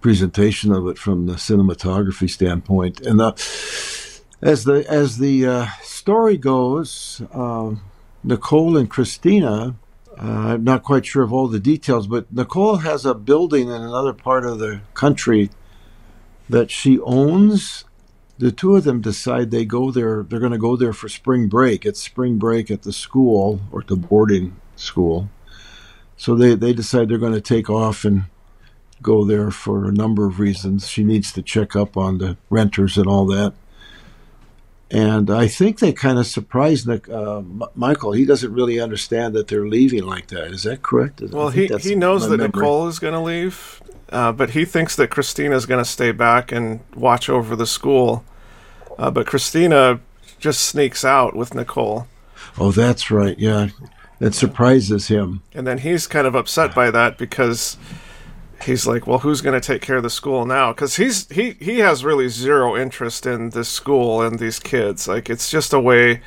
presentation 0.00 0.72
of 0.72 0.86
it 0.86 0.96
from 0.96 1.26
the 1.26 1.34
cinematography 1.34 2.30
standpoint, 2.30 3.00
and 3.00 3.20
the, 3.20 3.32
as 4.40 4.64
the 4.64 4.86
as 4.88 5.18
the 5.18 5.46
uh, 5.46 5.66
story 5.82 6.38
goes, 6.38 7.20
uh, 7.34 7.74
Nicole 8.24 8.78
and 8.78 8.88
Christina. 8.88 9.74
Uh, 10.18 10.54
I'm 10.54 10.64
not 10.64 10.82
quite 10.82 11.04
sure 11.04 11.22
of 11.22 11.32
all 11.32 11.48
the 11.48 11.60
details, 11.60 12.06
but 12.06 12.32
Nicole 12.32 12.76
has 12.76 13.04
a 13.04 13.14
building 13.14 13.68
in 13.68 13.82
another 13.82 14.12
part 14.12 14.46
of 14.46 14.58
the 14.58 14.80
country 14.94 15.50
that 16.48 16.70
she 16.70 16.98
owns. 17.00 17.84
The 18.38 18.52
two 18.52 18.76
of 18.76 18.84
them 18.84 19.00
decide 19.00 19.50
they 19.50 19.64
go 19.64 19.90
there. 19.90 20.22
They're 20.22 20.40
going 20.40 20.52
to 20.52 20.58
go 20.58 20.76
there 20.76 20.92
for 20.92 21.08
spring 21.08 21.48
break. 21.48 21.84
It's 21.84 22.00
spring 22.00 22.38
break 22.38 22.70
at 22.70 22.82
the 22.82 22.92
school 22.92 23.60
or 23.70 23.82
the 23.82 23.96
boarding 23.96 24.56
school, 24.74 25.30
so 26.16 26.34
they 26.34 26.54
they 26.54 26.72
decide 26.72 27.08
they're 27.08 27.18
going 27.18 27.32
to 27.32 27.40
take 27.40 27.70
off 27.70 28.04
and 28.04 28.24
go 29.02 29.24
there 29.24 29.50
for 29.50 29.86
a 29.86 29.92
number 29.92 30.26
of 30.26 30.38
reasons. 30.38 30.88
She 30.88 31.04
needs 31.04 31.32
to 31.32 31.42
check 31.42 31.76
up 31.76 31.96
on 31.96 32.18
the 32.18 32.36
renters 32.50 32.96
and 32.96 33.06
all 33.06 33.26
that. 33.26 33.54
And 34.90 35.30
I 35.30 35.48
think 35.48 35.80
they 35.80 35.92
kind 35.92 36.18
of 36.18 36.26
surprised 36.26 36.86
Nick, 36.86 37.08
uh, 37.08 37.42
Michael. 37.74 38.12
He 38.12 38.24
doesn't 38.24 38.52
really 38.52 38.78
understand 38.78 39.34
that 39.34 39.48
they're 39.48 39.66
leaving 39.66 40.04
like 40.04 40.28
that. 40.28 40.52
Is 40.52 40.62
that 40.62 40.82
correct? 40.82 41.20
Well, 41.20 41.48
he, 41.48 41.66
he 41.66 41.96
knows 41.96 42.28
that 42.28 42.36
memory. 42.36 42.52
Nicole 42.54 42.86
is 42.86 43.00
going 43.00 43.14
to 43.14 43.20
leave, 43.20 43.82
uh, 44.10 44.30
but 44.30 44.50
he 44.50 44.64
thinks 44.64 44.94
that 44.96 45.10
Christina 45.10 45.56
is 45.56 45.66
going 45.66 45.82
to 45.82 45.90
stay 45.90 46.12
back 46.12 46.52
and 46.52 46.80
watch 46.94 47.28
over 47.28 47.56
the 47.56 47.66
school. 47.66 48.24
Uh, 48.96 49.10
but 49.10 49.26
Christina 49.26 50.00
just 50.38 50.62
sneaks 50.62 51.04
out 51.04 51.34
with 51.34 51.54
Nicole. 51.54 52.06
Oh, 52.58 52.70
that's 52.70 53.10
right. 53.10 53.38
Yeah. 53.38 53.68
It 54.20 54.34
surprises 54.34 55.08
him. 55.08 55.42
And 55.52 55.66
then 55.66 55.78
he's 55.78 56.06
kind 56.06 56.26
of 56.26 56.34
upset 56.34 56.74
by 56.74 56.90
that 56.90 57.18
because 57.18 57.76
he's 58.64 58.86
like, 58.86 59.06
well, 59.06 59.18
who's 59.18 59.40
going 59.40 59.58
to 59.58 59.66
take 59.66 59.82
care 59.82 59.96
of 59.96 60.02
the 60.02 60.10
school 60.10 60.46
now? 60.46 60.72
Because 60.72 60.96
he's 60.96 61.28
he 61.28 61.52
he 61.52 61.78
has 61.80 62.04
really 62.04 62.28
zero 62.28 62.76
interest 62.76 63.26
in 63.26 63.50
this 63.50 63.68
school 63.68 64.22
and 64.22 64.38
these 64.38 64.58
kids. 64.58 65.08
Like 65.08 65.30
it's 65.30 65.50
just 65.50 65.72
a 65.72 65.80
way 65.80 66.20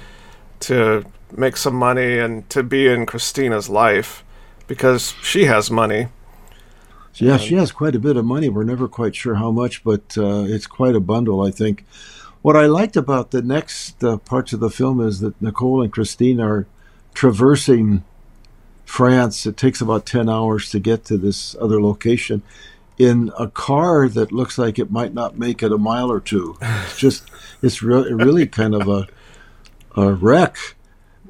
to 0.61 1.05
make 1.35 1.57
some 1.57 1.75
money 1.75 2.17
and 2.17 2.49
to 2.49 2.63
be 2.63 2.87
in 2.87 3.05
Christina's 3.05 3.69
life 3.69 4.23
because 4.67 5.15
she 5.21 5.45
has 5.45 5.69
money. 5.69 6.07
Yeah, 7.15 7.33
and, 7.33 7.41
she 7.41 7.55
has 7.55 7.71
quite 7.71 7.95
a 7.95 7.99
bit 7.99 8.17
of 8.17 8.25
money. 8.25 8.49
We're 8.49 8.63
never 8.63 8.87
quite 8.87 9.15
sure 9.15 9.35
how 9.35 9.51
much, 9.51 9.83
but 9.83 10.17
uh, 10.17 10.45
it's 10.47 10.67
quite 10.67 10.95
a 10.95 10.99
bundle, 10.99 11.41
I 11.41 11.51
think. 11.51 11.85
What 12.41 12.55
I 12.55 12.67
liked 12.67 12.95
about 12.95 13.31
the 13.31 13.41
next 13.41 14.01
uh, 14.03 14.17
parts 14.17 14.53
of 14.53 14.61
the 14.61 14.69
film 14.69 15.05
is 15.05 15.19
that 15.19 15.41
Nicole 15.41 15.81
and 15.81 15.91
Christine 15.91 16.39
are 16.39 16.65
traversing 17.13 18.03
France. 18.89 19.45
It 19.45 19.55
takes 19.55 19.81
about 19.81 20.07
10 20.07 20.27
hours 20.27 20.71
to 20.71 20.79
get 20.79 21.05
to 21.05 21.17
this 21.17 21.55
other 21.61 21.79
location 21.79 22.41
in 22.97 23.31
a 23.37 23.47
car 23.47 24.09
that 24.09 24.31
looks 24.31 24.57
like 24.57 24.79
it 24.79 24.91
might 24.91 25.13
not 25.13 25.37
make 25.37 25.61
it 25.61 25.71
a 25.71 25.77
mile 25.77 26.11
or 26.11 26.19
two. 26.19 26.57
It's 26.59 26.97
just, 26.97 27.29
it's 27.61 27.83
re- 27.83 28.11
really 28.11 28.47
kind 28.47 28.73
of 28.73 28.87
a, 28.87 29.07
a 29.95 30.11
wreck. 30.11 30.57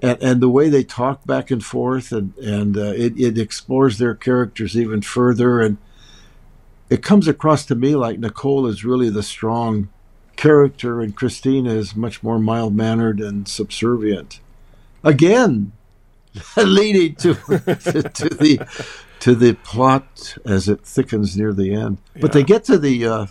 And, 0.02 0.18
and 0.24 0.42
the 0.42 0.50
way 0.50 0.70
they 0.70 0.86
talk 0.86 1.26
back 1.26 1.52
and 1.52 1.64
forth, 1.64 2.14
and, 2.14 2.36
and 2.38 2.78
uh, 2.78 2.94
it, 2.96 3.20
it 3.20 3.38
explores 3.38 3.98
their 3.98 4.16
characters 4.16 4.78
even 4.78 5.02
further. 5.02 5.60
And 5.60 5.78
it 6.90 7.04
comes 7.04 7.28
across 7.28 7.66
to 7.66 7.76
me 7.76 7.94
like 7.94 8.20
Nicole 8.20 8.68
is 8.68 8.86
really 8.86 9.10
the 9.10 9.22
strong 9.22 9.90
character, 10.38 11.02
and 11.02 11.14
Christina 11.14 11.72
is 11.72 11.94
much 11.94 12.24
more 12.24 12.40
mild 12.40 12.74
mannered 12.74 13.20
and 13.20 13.50
subservient. 13.50 14.40
Again, 15.04 15.74
leading 16.58 17.16
to, 17.16 17.34
to, 17.34 18.04
to 18.14 18.30
the 18.30 18.68
to 19.20 19.36
the 19.36 19.54
plot 19.54 20.38
as 20.46 20.70
it 20.70 20.86
thickens 20.86 21.38
near 21.38 21.54
the 21.54 21.74
end. 21.74 21.98
Yeah. 22.16 22.22
But 22.22 22.34
they 22.34 22.44
get 22.44 22.64
to 22.66 22.78
the 22.78 23.06
uh, 23.06 23.26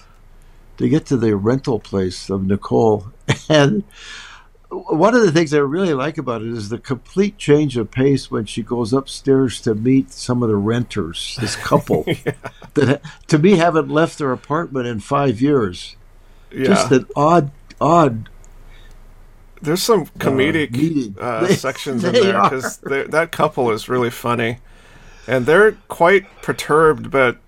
they 0.76 0.88
get 0.88 1.06
to 1.06 1.16
the 1.16 1.36
rental 1.36 1.78
place 1.78 2.28
of 2.30 2.44
Nicole, 2.44 3.12
and 3.48 3.84
one 4.70 5.14
of 5.14 5.22
the 5.22 5.32
things 5.32 5.54
I 5.54 5.58
really 5.58 5.94
like 5.94 6.18
about 6.18 6.42
it 6.42 6.48
is 6.48 6.68
the 6.68 6.78
complete 6.78 7.38
change 7.38 7.76
of 7.76 7.90
pace 7.90 8.30
when 8.30 8.44
she 8.44 8.62
goes 8.62 8.92
upstairs 8.92 9.60
to 9.62 9.74
meet 9.74 10.12
some 10.12 10.42
of 10.42 10.50
the 10.50 10.56
renters, 10.56 11.38
this 11.40 11.56
couple 11.56 12.04
yeah. 12.06 12.32
that 12.74 13.02
to 13.28 13.38
me 13.38 13.56
haven't 13.56 13.88
left 13.88 14.18
their 14.18 14.32
apartment 14.32 14.86
in 14.86 15.00
five 15.00 15.40
years. 15.40 15.96
Yeah. 16.50 16.64
Just 16.64 16.92
an 16.92 17.06
odd, 17.16 17.50
odd 17.80 18.28
there's 19.62 19.82
some 19.82 20.02
uh, 20.02 20.04
comedic 20.18 21.18
uh, 21.18 21.46
sections 21.54 22.04
in 22.04 22.12
there 22.12 22.42
because 22.42 22.78
that 22.78 23.28
couple 23.32 23.70
is 23.70 23.88
really 23.88 24.10
funny, 24.10 24.58
and 25.26 25.46
they're 25.46 25.72
quite 25.88 26.26
perturbed, 26.42 27.10
but 27.10 27.38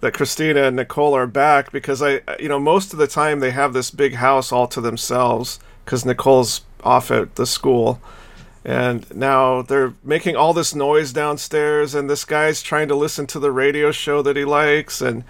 that 0.00 0.12
Christina 0.12 0.64
and 0.64 0.76
Nicole 0.76 1.14
are 1.14 1.26
back 1.26 1.72
because 1.72 2.02
I, 2.02 2.20
you 2.38 2.48
know, 2.48 2.60
most 2.60 2.92
of 2.92 2.98
the 2.98 3.06
time 3.06 3.40
they 3.40 3.52
have 3.52 3.72
this 3.72 3.90
big 3.90 4.14
house 4.14 4.52
all 4.52 4.68
to 4.68 4.80
themselves 4.80 5.58
because 5.84 6.04
Nicole's 6.04 6.60
off 6.82 7.10
at 7.10 7.36
the 7.36 7.46
school. 7.46 8.00
And 8.66 9.14
now 9.14 9.62
they're 9.62 9.94
making 10.02 10.36
all 10.36 10.54
this 10.54 10.74
noise 10.74 11.12
downstairs, 11.12 11.94
and 11.94 12.08
this 12.08 12.24
guy's 12.24 12.62
trying 12.62 12.88
to 12.88 12.94
listen 12.94 13.26
to 13.28 13.38
the 13.38 13.50
radio 13.50 13.92
show 13.92 14.22
that 14.22 14.36
he 14.36 14.44
likes, 14.44 15.02
and 15.02 15.24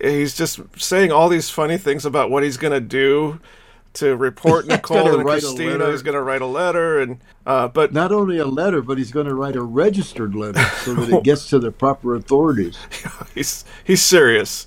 he's 0.00 0.36
just 0.36 0.60
saying 0.76 1.10
all 1.10 1.28
these 1.28 1.50
funny 1.50 1.76
things 1.76 2.04
about 2.04 2.30
what 2.30 2.44
he's 2.44 2.56
going 2.56 2.72
to 2.72 2.80
do 2.80 3.40
to 3.94 4.16
report 4.16 4.66
Nicole 4.68 5.14
and 5.14 5.24
Christina. 5.24 5.90
He's 5.90 6.02
going 6.02 6.14
to 6.14 6.22
write 6.22 6.42
a 6.42 6.46
letter, 6.46 7.00
and 7.00 7.20
uh, 7.46 7.68
but 7.68 7.92
not 7.92 8.12
only 8.12 8.38
a 8.38 8.46
letter, 8.46 8.82
but 8.82 8.98
he's 8.98 9.10
going 9.10 9.26
to 9.26 9.34
write 9.34 9.56
a 9.56 9.62
registered 9.62 10.34
letter 10.34 10.62
so 10.84 10.94
that 10.94 11.18
it 11.18 11.24
gets 11.24 11.48
to 11.50 11.58
the 11.58 11.70
proper 11.70 12.14
authorities. 12.14 12.78
he's 13.34 13.64
he's 13.84 14.02
serious. 14.02 14.66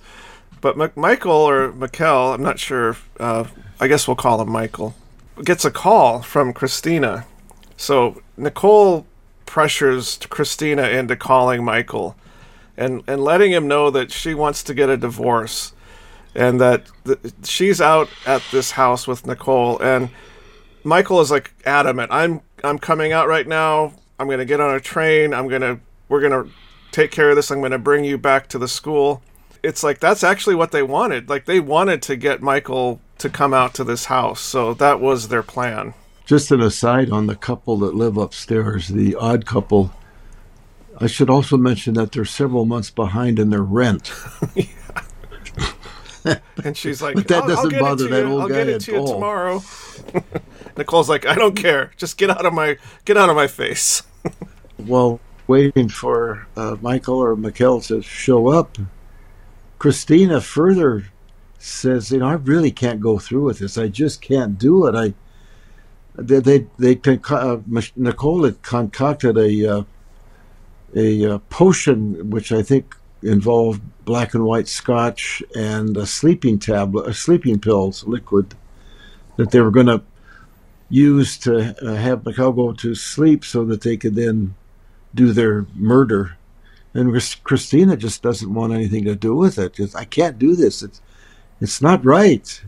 But 0.59 0.79
M- 0.79 0.91
Michael 0.95 1.31
or 1.31 1.71
Michel, 1.71 2.33
I'm 2.33 2.43
not 2.43 2.59
sure. 2.59 2.97
Uh, 3.19 3.45
I 3.79 3.87
guess 3.87 4.07
we'll 4.07 4.15
call 4.15 4.41
him 4.41 4.51
Michael. 4.51 4.95
Gets 5.43 5.65
a 5.65 5.71
call 5.71 6.21
from 6.21 6.53
Christina, 6.53 7.25
so 7.77 8.21
Nicole 8.37 9.07
pressures 9.45 10.19
Christina 10.29 10.83
into 10.83 11.15
calling 11.15 11.63
Michael, 11.63 12.15
and 12.77 13.01
and 13.07 13.23
letting 13.23 13.51
him 13.51 13.67
know 13.67 13.89
that 13.89 14.11
she 14.11 14.33
wants 14.33 14.61
to 14.63 14.73
get 14.73 14.89
a 14.89 14.97
divorce 14.97 15.73
and 16.35 16.59
that 16.61 16.85
th- 17.05 17.19
she's 17.43 17.81
out 17.81 18.09
at 18.25 18.41
this 18.51 18.71
house 18.71 19.07
with 19.07 19.25
Nicole, 19.25 19.81
and 19.81 20.09
Michael 20.83 21.21
is 21.21 21.31
like 21.31 21.53
adamant. 21.65 22.11
I'm 22.11 22.41
I'm 22.63 22.79
coming 22.79 23.11
out 23.11 23.27
right 23.27 23.47
now. 23.47 23.93
I'm 24.19 24.29
gonna 24.29 24.45
get 24.45 24.59
on 24.59 24.75
a 24.75 24.79
train. 24.79 25.33
I'm 25.33 25.47
gonna 25.47 25.79
we're 26.09 26.21
gonna 26.21 26.49
take 26.91 27.11
care 27.11 27.29
of 27.29 27.35
this. 27.35 27.51
I'm 27.51 27.61
gonna 27.61 27.79
bring 27.79 28.03
you 28.03 28.17
back 28.17 28.47
to 28.49 28.59
the 28.59 28.67
school. 28.67 29.21
It's 29.63 29.83
like 29.83 29.99
that's 29.99 30.23
actually 30.23 30.55
what 30.55 30.71
they 30.71 30.83
wanted. 30.83 31.29
Like 31.29 31.45
they 31.45 31.59
wanted 31.59 32.01
to 32.03 32.15
get 32.15 32.41
Michael 32.41 32.99
to 33.19 33.29
come 33.29 33.53
out 33.53 33.73
to 33.75 33.83
this 33.83 34.05
house, 34.05 34.41
so 34.41 34.73
that 34.75 34.99
was 34.99 35.27
their 35.27 35.43
plan. 35.43 35.93
Just 36.25 36.51
an 36.51 36.61
aside 36.61 37.11
on 37.11 37.27
the 37.27 37.35
couple 37.35 37.77
that 37.79 37.95
live 37.95 38.17
upstairs, 38.17 38.87
the 38.87 39.15
odd 39.15 39.45
couple. 39.45 39.91
I 40.99 41.07
should 41.07 41.29
also 41.29 41.57
mention 41.57 41.95
that 41.95 42.11
they're 42.11 42.25
several 42.25 42.65
months 42.65 42.91
behind 42.91 43.39
in 43.39 43.49
their 43.49 43.63
rent. 43.63 44.11
and 46.63 46.75
she's 46.75 47.01
like, 47.01 47.15
but 47.15 47.27
that 47.27 47.47
doesn't 47.47 47.79
bother 47.79 48.07
that 48.07 48.25
old 48.25 48.41
I'll 48.41 48.47
guy 48.47 48.55
get 48.55 48.69
it 48.69 48.81
to 48.81 48.91
you 48.93 48.97
all. 48.99 49.13
tomorrow. 49.13 49.63
Nicole's 50.77 51.09
like, 51.09 51.25
I 51.25 51.35
don't 51.35 51.55
care. 51.55 51.91
Just 51.97 52.17
get 52.17 52.29
out 52.29 52.45
of 52.45 52.53
my 52.53 52.77
get 53.05 53.17
out 53.17 53.29
of 53.29 53.35
my 53.35 53.47
face. 53.47 54.03
well, 54.77 55.19
waiting 55.47 55.89
for 55.89 56.47
uh, 56.55 56.77
Michael 56.81 57.19
or 57.19 57.35
Michel 57.35 57.81
to 57.81 58.01
show 58.01 58.47
up, 58.47 58.77
Christina 59.79 60.41
further 60.41 61.05
says, 61.59 62.11
you 62.11 62.19
know, 62.19 62.27
I 62.27 62.33
really 62.33 62.71
can't 62.71 62.99
go 62.99 63.19
through 63.19 63.45
with 63.45 63.59
this. 63.59 63.77
I 63.77 63.87
just 63.87 64.21
can't 64.21 64.57
do 64.57 64.87
it. 64.87 64.95
I 64.95 65.13
they 66.15 66.39
they, 66.39 66.67
they 66.77 66.95
conco- 66.95 67.77
uh, 67.77 67.81
Nicole 67.95 68.43
had 68.43 68.61
concocted 68.61 69.37
a 69.37 69.77
uh, 69.77 69.83
a 70.95 71.35
uh, 71.35 71.37
potion 71.49 72.29
which 72.29 72.51
I 72.51 72.61
think 72.63 72.95
involved 73.23 73.81
black 74.05 74.33
and 74.33 74.43
white 74.43 74.67
scotch 74.67 75.43
and 75.55 75.95
a 75.97 76.05
sleeping 76.05 76.59
tablet, 76.59 77.07
a 77.07 77.13
sleeping 77.13 77.59
pills, 77.59 78.03
liquid, 78.05 78.55
that 79.37 79.51
they 79.51 79.61
were 79.61 79.71
going 79.71 79.87
to 79.87 80.01
use 80.89 81.37
to 81.37 81.75
uh, 81.81 81.95
have 81.95 82.25
Michel 82.25 82.51
go 82.51 82.73
to 82.73 82.95
sleep 82.95 83.45
so 83.45 83.63
that 83.65 83.81
they 83.81 83.95
could 83.97 84.15
then 84.15 84.55
do 85.15 85.31
their 85.31 85.65
murder. 85.75 86.37
And 86.93 87.13
Christina 87.43 87.95
just 87.95 88.21
doesn't 88.21 88.53
want 88.53 88.73
anything 88.73 89.05
to 89.05 89.15
do 89.15 89.35
with 89.35 89.57
it. 89.57 89.73
Just, 89.73 89.95
I 89.95 90.03
can't 90.03 90.37
do 90.37 90.55
this. 90.55 90.83
It's, 90.83 91.01
it's 91.61 91.81
not 91.81 92.03
right. 92.03 92.61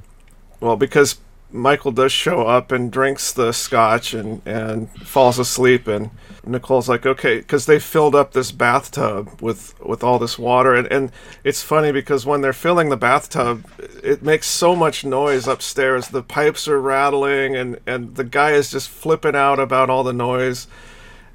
Well, 0.62 0.78
because 0.78 1.20
Michael 1.54 1.92
does 1.92 2.12
show 2.12 2.48
up 2.48 2.72
and 2.72 2.92
drinks 2.92 3.32
the 3.32 3.52
scotch 3.52 4.16
and, 4.16 4.42
and 4.46 4.90
falls 5.02 5.38
asleep. 5.38 5.88
And 5.88 6.10
Nicole's 6.44 6.90
like, 6.90 7.06
okay, 7.06 7.38
because 7.38 7.68
they 7.68 7.80
filled 7.80 8.16
up 8.16 8.34
this 8.34 8.52
bathtub 8.52 9.40
with, 9.40 9.80
with 9.80 10.04
all 10.04 10.18
this 10.18 10.40
water. 10.40 10.74
And, 10.74 10.92
and 10.92 11.12
it's 11.44 11.62
funny 11.62 11.92
because 11.92 12.26
when 12.26 12.42
they're 12.42 12.54
filling 12.54 12.90
the 12.90 12.98
bathtub, 12.98 13.66
it 14.04 14.24
makes 14.24 14.48
so 14.48 14.76
much 14.76 15.06
noise 15.06 15.48
upstairs. 15.48 16.08
The 16.08 16.24
pipes 16.24 16.68
are 16.68 16.82
rattling, 16.82 17.56
and, 17.56 17.80
and 17.86 18.16
the 18.16 18.24
guy 18.24 18.54
is 18.54 18.72
just 18.72 18.90
flipping 18.90 19.36
out 19.36 19.60
about 19.60 19.92
all 19.92 20.04
the 20.04 20.12
noise. 20.12 20.68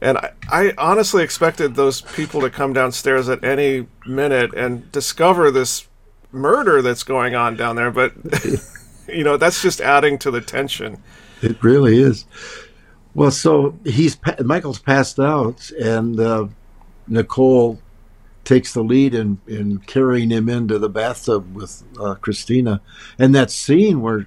And 0.00 0.18
I, 0.18 0.32
I 0.50 0.74
honestly 0.76 1.22
expected 1.22 1.76
those 1.76 2.00
people 2.00 2.40
to 2.40 2.50
come 2.50 2.72
downstairs 2.72 3.28
at 3.28 3.44
any 3.44 3.86
minute 4.04 4.52
and 4.54 4.90
discover 4.90 5.52
this 5.52 5.86
murder 6.32 6.82
that's 6.82 7.04
going 7.04 7.34
on 7.34 7.56
down 7.56 7.76
there, 7.76 7.90
but 7.90 8.12
you 9.08 9.24
know 9.24 9.36
that's 9.36 9.62
just 9.62 9.80
adding 9.80 10.18
to 10.18 10.30
the 10.30 10.40
tension. 10.40 11.02
It 11.42 11.62
really 11.62 12.00
is. 12.00 12.26
Well, 13.14 13.30
so 13.30 13.78
he's 13.84 14.18
Michael's 14.44 14.78
passed 14.78 15.18
out, 15.18 15.70
and 15.70 16.18
uh, 16.20 16.48
Nicole 17.06 17.80
takes 18.44 18.72
the 18.72 18.82
lead 18.82 19.14
in, 19.14 19.38
in 19.46 19.78
carrying 19.80 20.30
him 20.30 20.48
into 20.48 20.78
the 20.78 20.88
bathtub 20.88 21.54
with 21.54 21.84
uh, 22.00 22.14
Christina. 22.14 22.80
And 23.18 23.34
that 23.34 23.50
scene 23.50 24.00
where 24.00 24.26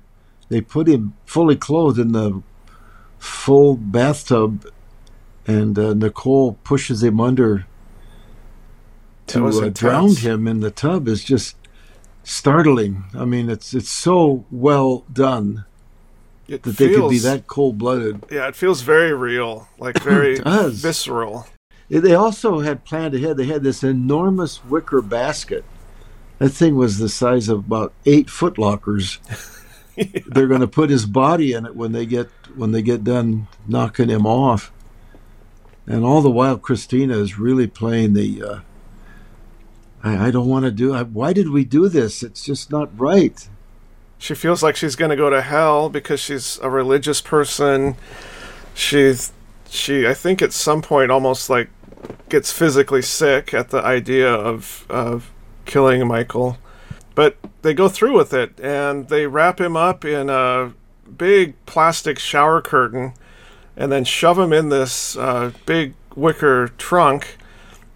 they 0.49 0.61
put 0.61 0.87
him 0.87 1.15
fully 1.25 1.55
clothed 1.55 1.97
in 1.97 2.11
the 2.11 2.43
full 3.17 3.77
bathtub, 3.77 4.67
and 5.47 5.77
uh, 5.77 5.93
Nicole 5.93 6.53
pushes 6.63 7.03
him 7.03 7.19
under 7.19 7.65
to 9.27 9.47
uh, 9.47 9.69
drown 9.69 10.15
him 10.15 10.47
in 10.47 10.59
the 10.59 10.71
tub 10.71 11.07
is 11.07 11.23
just 11.23 11.55
startling. 12.23 13.05
I 13.13 13.25
mean, 13.25 13.49
it's 13.49 13.73
it's 13.73 13.89
so 13.89 14.45
well 14.51 15.05
done 15.11 15.65
it 16.51 16.63
that 16.63 16.73
feels, 16.73 16.89
they 16.89 16.95
could 16.95 17.09
be 17.09 17.19
that 17.19 17.47
cold 17.47 17.77
blooded. 17.77 18.23
Yeah, 18.29 18.47
it 18.47 18.55
feels 18.55 18.81
very 18.81 19.13
real, 19.13 19.67
like 19.79 19.99
very 20.03 20.39
visceral. 20.69 21.47
They 21.89 22.13
also 22.13 22.59
had 22.59 22.85
planned 22.85 23.15
ahead. 23.15 23.37
They 23.37 23.45
had 23.45 23.63
this 23.63 23.83
enormous 23.83 24.63
wicker 24.63 25.01
basket. 25.01 25.65
That 26.39 26.49
thing 26.49 26.75
was 26.75 26.97
the 26.97 27.09
size 27.09 27.49
of 27.49 27.59
about 27.59 27.93
eight 28.05 28.29
foot 28.29 28.57
lockers. 28.57 29.19
yeah. 29.95 30.05
They're 30.27 30.47
going 30.47 30.61
to 30.61 30.67
put 30.67 30.89
his 30.89 31.05
body 31.05 31.53
in 31.53 31.65
it 31.65 31.75
when 31.75 31.91
they 31.91 32.05
get 32.05 32.27
when 32.55 32.71
they 32.71 32.81
get 32.81 33.03
done 33.03 33.47
knocking 33.67 34.09
him 34.09 34.25
off. 34.25 34.71
And 35.85 36.03
all 36.05 36.21
the 36.21 36.31
while, 36.31 36.57
Christina 36.57 37.17
is 37.17 37.39
really 37.39 37.67
playing 37.67 38.13
the. 38.13 38.43
Uh, 38.43 38.59
I, 40.03 40.27
I 40.27 40.31
don't 40.31 40.47
want 40.47 40.65
to 40.65 40.71
do. 40.71 40.93
I, 40.93 41.03
why 41.03 41.33
did 41.33 41.49
we 41.49 41.63
do 41.63 41.87
this? 41.89 42.23
It's 42.23 42.43
just 42.43 42.71
not 42.71 42.89
right. 42.99 43.47
She 44.17 44.35
feels 44.35 44.61
like 44.61 44.75
she's 44.75 44.95
going 44.95 45.09
to 45.09 45.15
go 45.15 45.29
to 45.29 45.41
hell 45.41 45.89
because 45.89 46.19
she's 46.19 46.59
a 46.59 46.69
religious 46.69 47.21
person. 47.21 47.95
She's 48.73 49.33
she 49.69 50.05
I 50.05 50.13
think 50.13 50.41
at 50.41 50.53
some 50.53 50.81
point 50.81 51.11
almost 51.11 51.49
like 51.49 51.69
gets 52.29 52.51
physically 52.51 53.01
sick 53.01 53.53
at 53.53 53.69
the 53.69 53.83
idea 53.83 54.31
of 54.31 54.85
of 54.89 55.31
killing 55.65 56.07
Michael. 56.07 56.57
But 57.15 57.37
they 57.61 57.73
go 57.73 57.89
through 57.89 58.15
with 58.15 58.33
it 58.33 58.59
and 58.59 59.09
they 59.09 59.27
wrap 59.27 59.59
him 59.59 59.75
up 59.75 60.05
in 60.05 60.29
a 60.29 60.73
big 61.17 61.55
plastic 61.65 62.19
shower 62.19 62.61
curtain 62.61 63.13
and 63.75 63.91
then 63.91 64.03
shove 64.03 64.37
him 64.37 64.53
in 64.53 64.69
this 64.69 65.17
uh, 65.17 65.51
big 65.65 65.93
wicker 66.15 66.69
trunk. 66.77 67.37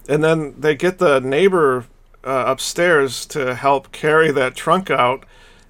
And 0.08 0.22
then 0.22 0.54
they 0.58 0.74
get 0.74 0.98
the 0.98 1.20
neighbor 1.20 1.86
uh, 2.26 2.44
upstairs 2.46 3.24
to 3.26 3.54
help 3.54 3.92
carry 3.92 4.32
that 4.32 4.54
trunk 4.54 4.90
out. 4.90 5.24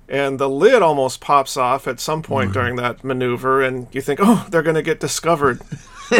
And 0.08 0.38
the 0.38 0.48
lid 0.48 0.82
almost 0.82 1.20
pops 1.20 1.56
off 1.56 1.86
at 1.86 2.00
some 2.00 2.22
point 2.22 2.52
during 2.52 2.76
that 2.76 3.02
maneuver, 3.02 3.60
and 3.60 3.88
you 3.92 4.00
think, 4.00 4.20
oh, 4.22 4.46
they're 4.50 4.62
going 4.62 4.76
to 4.76 4.82
get 4.82 5.00
discovered. 5.00 5.60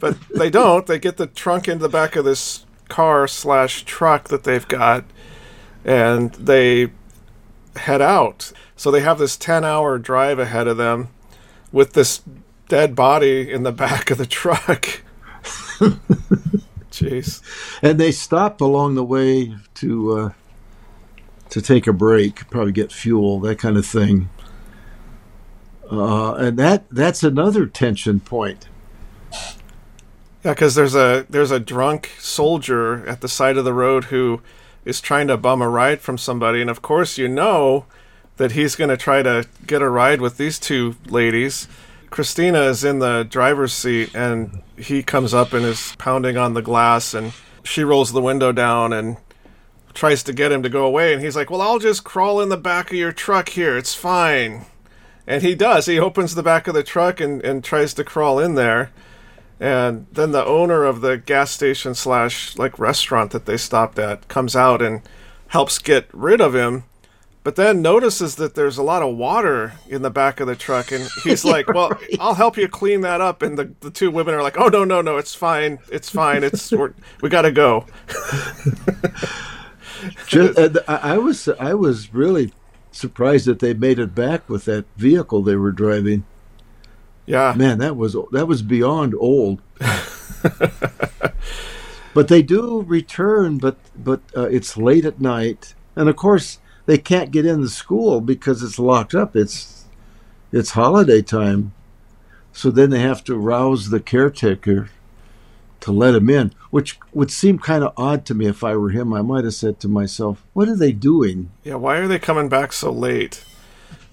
but 0.00 0.16
they 0.34 0.48
don't. 0.48 0.86
They 0.86 0.98
get 0.98 1.18
the 1.18 1.26
trunk 1.26 1.68
into 1.68 1.82
the 1.82 1.90
back 1.90 2.16
of 2.16 2.24
this 2.24 2.64
car 2.88 3.28
slash 3.28 3.84
truck 3.84 4.28
that 4.28 4.44
they've 4.44 4.66
got, 4.66 5.04
and 5.84 6.32
they 6.34 6.90
head 7.76 8.00
out. 8.00 8.52
So 8.76 8.90
they 8.90 9.00
have 9.00 9.18
this 9.18 9.36
10 9.36 9.62
hour 9.62 9.98
drive 9.98 10.38
ahead 10.38 10.66
of 10.66 10.78
them 10.78 11.08
with 11.70 11.92
this 11.92 12.22
dead 12.68 12.96
body 12.96 13.50
in 13.50 13.62
the 13.62 13.72
back 13.84 14.10
of 14.10 14.16
the 14.16 14.26
truck. 14.26 15.02
Jeez. 17.02 17.42
And 17.82 17.98
they 17.98 18.12
stopped 18.12 18.60
along 18.60 18.94
the 18.94 19.04
way 19.04 19.54
to 19.74 20.18
uh, 20.18 20.30
to 21.50 21.60
take 21.60 21.86
a 21.86 21.92
break, 21.92 22.48
probably 22.48 22.72
get 22.72 22.92
fuel, 22.92 23.40
that 23.40 23.58
kind 23.58 23.76
of 23.76 23.84
thing. 23.84 24.30
Uh, 25.90 26.34
and 26.34 26.58
that 26.58 26.88
that's 26.90 27.22
another 27.22 27.66
tension 27.66 28.20
point. 28.20 28.68
Yeah, 30.44 30.54
because 30.54 30.74
there's 30.74 30.94
a 30.94 31.26
there's 31.28 31.50
a 31.50 31.60
drunk 31.60 32.10
soldier 32.18 33.06
at 33.06 33.20
the 33.20 33.28
side 33.28 33.56
of 33.56 33.64
the 33.64 33.74
road 33.74 34.04
who 34.04 34.40
is 34.84 35.00
trying 35.00 35.28
to 35.28 35.36
bum 35.36 35.62
a 35.62 35.68
ride 35.68 36.00
from 36.00 36.18
somebody, 36.18 36.60
and 36.60 36.70
of 36.70 36.82
course 36.82 37.18
you 37.18 37.28
know 37.28 37.84
that 38.38 38.52
he's 38.52 38.74
going 38.74 38.90
to 38.90 38.96
try 38.96 39.22
to 39.22 39.46
get 39.66 39.82
a 39.82 39.88
ride 39.88 40.20
with 40.20 40.38
these 40.38 40.58
two 40.58 40.96
ladies. 41.06 41.68
Christina 42.12 42.60
is 42.62 42.84
in 42.84 43.00
the 43.00 43.24
driver's 43.24 43.72
seat, 43.72 44.14
and 44.14 44.62
he 44.76 45.02
comes 45.02 45.34
up 45.34 45.52
and 45.52 45.64
is 45.64 45.96
pounding 45.98 46.36
on 46.36 46.54
the 46.54 46.62
glass, 46.62 47.14
and 47.14 47.32
she 47.64 47.82
rolls 47.82 48.12
the 48.12 48.22
window 48.22 48.52
down 48.52 48.92
and 48.92 49.16
tries 49.94 50.22
to 50.22 50.32
get 50.32 50.52
him 50.52 50.62
to 50.62 50.68
go 50.68 50.84
away, 50.84 51.12
and 51.12 51.20
he's 51.20 51.34
like, 51.34 51.50
"Well, 51.50 51.60
I'll 51.60 51.80
just 51.80 52.04
crawl 52.04 52.40
in 52.40 52.48
the 52.48 52.56
back 52.56 52.90
of 52.90 52.96
your 52.96 53.12
truck 53.12 53.48
here. 53.48 53.76
It's 53.76 53.94
fine." 53.94 54.66
And 55.26 55.42
he 55.42 55.56
does. 55.56 55.86
He 55.86 55.98
opens 55.98 56.34
the 56.34 56.42
back 56.42 56.68
of 56.68 56.74
the 56.74 56.82
truck 56.82 57.20
and, 57.20 57.42
and 57.42 57.64
tries 57.64 57.94
to 57.94 58.04
crawl 58.04 58.38
in 58.38 58.54
there 58.54 58.90
and 59.62 60.08
then 60.10 60.32
the 60.32 60.44
owner 60.44 60.82
of 60.82 61.02
the 61.02 61.16
gas 61.16 61.52
station 61.52 61.94
slash 61.94 62.58
like 62.58 62.80
restaurant 62.80 63.30
that 63.30 63.46
they 63.46 63.56
stopped 63.56 63.96
at 63.96 64.26
comes 64.26 64.56
out 64.56 64.82
and 64.82 65.02
helps 65.46 65.78
get 65.78 66.08
rid 66.12 66.40
of 66.40 66.52
him 66.52 66.82
but 67.44 67.56
then 67.56 67.82
notices 67.82 68.36
that 68.36 68.54
there's 68.54 68.78
a 68.78 68.82
lot 68.82 69.02
of 69.02 69.16
water 69.16 69.72
in 69.88 70.02
the 70.02 70.10
back 70.10 70.40
of 70.40 70.46
the 70.46 70.56
truck 70.56 70.92
and 70.92 71.08
he's 71.24 71.44
like 71.44 71.66
well 71.68 71.90
right. 71.90 72.16
i'll 72.20 72.34
help 72.34 72.56
you 72.56 72.68
clean 72.68 73.00
that 73.02 73.20
up 73.20 73.42
and 73.42 73.58
the, 73.58 73.72
the 73.80 73.90
two 73.90 74.10
women 74.10 74.34
are 74.34 74.42
like 74.42 74.58
oh 74.58 74.68
no 74.68 74.84
no 74.84 75.00
no 75.00 75.16
it's 75.18 75.34
fine 75.34 75.78
it's 75.90 76.08
fine 76.10 76.44
it's 76.44 76.70
we're, 76.72 76.94
we 77.20 77.28
gotta 77.28 77.52
go 77.52 77.86
Just, 80.26 80.58
uh, 80.58 80.82
i 80.86 81.16
was 81.16 81.48
i 81.60 81.74
was 81.74 82.12
really 82.12 82.52
surprised 82.90 83.46
that 83.46 83.60
they 83.60 83.72
made 83.72 83.98
it 83.98 84.14
back 84.14 84.48
with 84.48 84.64
that 84.64 84.84
vehicle 84.96 85.42
they 85.42 85.56
were 85.56 85.72
driving 85.72 86.24
yeah. 87.26 87.54
Man, 87.56 87.78
that 87.78 87.96
was 87.96 88.16
that 88.32 88.46
was 88.46 88.62
beyond 88.62 89.14
old. 89.14 89.62
but 92.14 92.28
they 92.28 92.42
do 92.42 92.82
return, 92.82 93.58
but 93.58 93.76
but 93.96 94.20
uh, 94.36 94.48
it's 94.48 94.76
late 94.76 95.04
at 95.04 95.20
night, 95.20 95.74
and 95.94 96.08
of 96.08 96.16
course 96.16 96.58
they 96.86 96.98
can't 96.98 97.30
get 97.30 97.46
in 97.46 97.60
the 97.60 97.68
school 97.68 98.20
because 98.20 98.62
it's 98.62 98.78
locked 98.78 99.14
up. 99.14 99.36
It's 99.36 99.84
it's 100.52 100.70
holiday 100.70 101.22
time, 101.22 101.72
so 102.52 102.70
then 102.70 102.90
they 102.90 103.00
have 103.00 103.24
to 103.24 103.36
rouse 103.36 103.88
the 103.88 104.00
caretaker 104.00 104.90
to 105.80 105.92
let 105.92 106.14
him 106.14 106.30
in, 106.30 106.52
which 106.70 106.98
would 107.12 107.30
seem 107.30 107.58
kind 107.58 107.82
of 107.82 107.92
odd 107.96 108.24
to 108.26 108.34
me 108.34 108.46
if 108.46 108.62
I 108.62 108.76
were 108.76 108.90
him. 108.90 109.12
I 109.12 109.22
might 109.22 109.44
have 109.44 109.54
said 109.54 109.80
to 109.80 109.88
myself, 109.88 110.44
"What 110.52 110.68
are 110.68 110.76
they 110.76 110.92
doing? 110.92 111.50
Yeah, 111.64 111.76
why 111.76 111.96
are 111.96 112.08
they 112.08 112.18
coming 112.18 112.48
back 112.48 112.72
so 112.72 112.90
late 112.90 113.44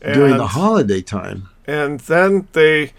during 0.01 0.37
the 0.37 0.47
holiday 0.47 1.01
time?" 1.01 1.49
and 1.69 1.99
then 2.01 2.47
they 2.53 2.91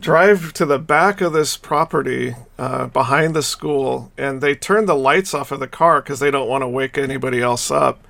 drive 0.00 0.54
to 0.54 0.64
the 0.64 0.78
back 0.78 1.20
of 1.20 1.34
this 1.34 1.56
property 1.58 2.34
uh, 2.58 2.86
behind 2.86 3.34
the 3.34 3.42
school 3.42 4.10
and 4.16 4.40
they 4.40 4.54
turn 4.54 4.86
the 4.86 4.96
lights 4.96 5.34
off 5.34 5.52
of 5.52 5.60
the 5.60 5.68
car 5.68 6.00
because 6.00 6.18
they 6.18 6.30
don't 6.30 6.48
want 6.48 6.62
to 6.62 6.68
wake 6.68 6.96
anybody 6.96 7.42
else 7.42 7.70
up 7.70 8.00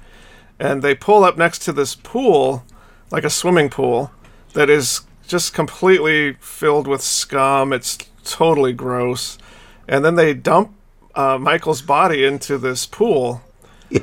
and 0.62 0.80
they 0.80 0.94
pull 0.94 1.24
up 1.24 1.36
next 1.36 1.58
to 1.58 1.72
this 1.72 1.96
pool 1.96 2.64
like 3.10 3.24
a 3.24 3.30
swimming 3.30 3.68
pool 3.68 4.12
that 4.52 4.70
is 4.70 5.00
just 5.26 5.52
completely 5.52 6.34
filled 6.34 6.86
with 6.86 7.02
scum. 7.02 7.72
It's 7.72 7.98
totally 8.22 8.72
gross. 8.72 9.38
And 9.88 10.04
then 10.04 10.14
they 10.14 10.34
dump 10.34 10.72
uh, 11.16 11.36
michael's 11.36 11.82
body 11.82 12.24
into 12.24 12.56
this 12.58 12.86
pool. 12.86 13.42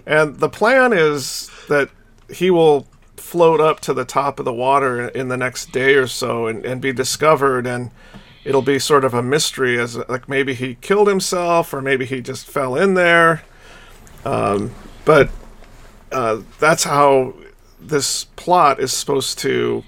And 0.05 0.39
the 0.39 0.49
plan 0.49 0.93
is 0.93 1.49
that 1.67 1.89
he 2.31 2.51
will 2.51 2.85
float 3.17 3.59
up 3.59 3.79
to 3.79 3.93
the 3.93 4.05
top 4.05 4.37
of 4.37 4.45
the 4.45 4.53
water 4.53 5.07
in 5.07 5.29
the 5.29 5.37
next 5.37 5.71
day 5.71 5.95
or 5.95 6.05
so 6.05 6.45
and, 6.45 6.63
and 6.63 6.79
be 6.79 6.93
discovered 6.93 7.65
and 7.65 7.89
it'll 8.43 8.61
be 8.61 8.77
sort 8.77 9.03
of 9.03 9.15
a 9.15 9.23
mystery 9.23 9.79
as 9.79 9.97
like 10.07 10.29
maybe 10.29 10.53
he 10.53 10.75
killed 10.75 11.07
himself 11.07 11.73
or 11.73 11.81
maybe 11.81 12.05
he 12.05 12.21
just 12.21 12.45
fell 12.45 12.75
in 12.75 12.93
there. 12.93 13.41
Um, 14.25 14.75
but 15.05 15.31
uh, 16.11 16.41
that's 16.59 16.83
how 16.83 17.33
this 17.79 18.25
plot 18.35 18.79
is 18.79 18.91
supposed 18.91 19.39
to 19.39 19.83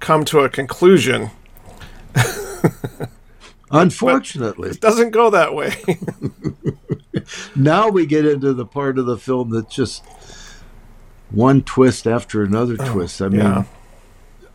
come 0.00 0.24
to 0.24 0.40
a 0.40 0.48
conclusion 0.48 1.30
unfortunately 3.70 4.70
it 4.70 4.80
doesn't 4.80 5.10
go 5.10 5.30
that 5.30 5.54
way 5.54 5.72
now 7.56 7.88
we 7.88 8.04
get 8.04 8.24
into 8.24 8.52
the 8.52 8.66
part 8.66 8.98
of 8.98 9.06
the 9.06 9.16
film 9.16 9.50
that's 9.50 9.74
just 9.74 10.04
one 11.32 11.62
twist 11.62 12.06
after 12.06 12.42
another 12.42 12.76
oh, 12.78 12.92
twist. 12.92 13.20
I 13.20 13.28
mean, 13.28 13.40
yeah. 13.40 13.64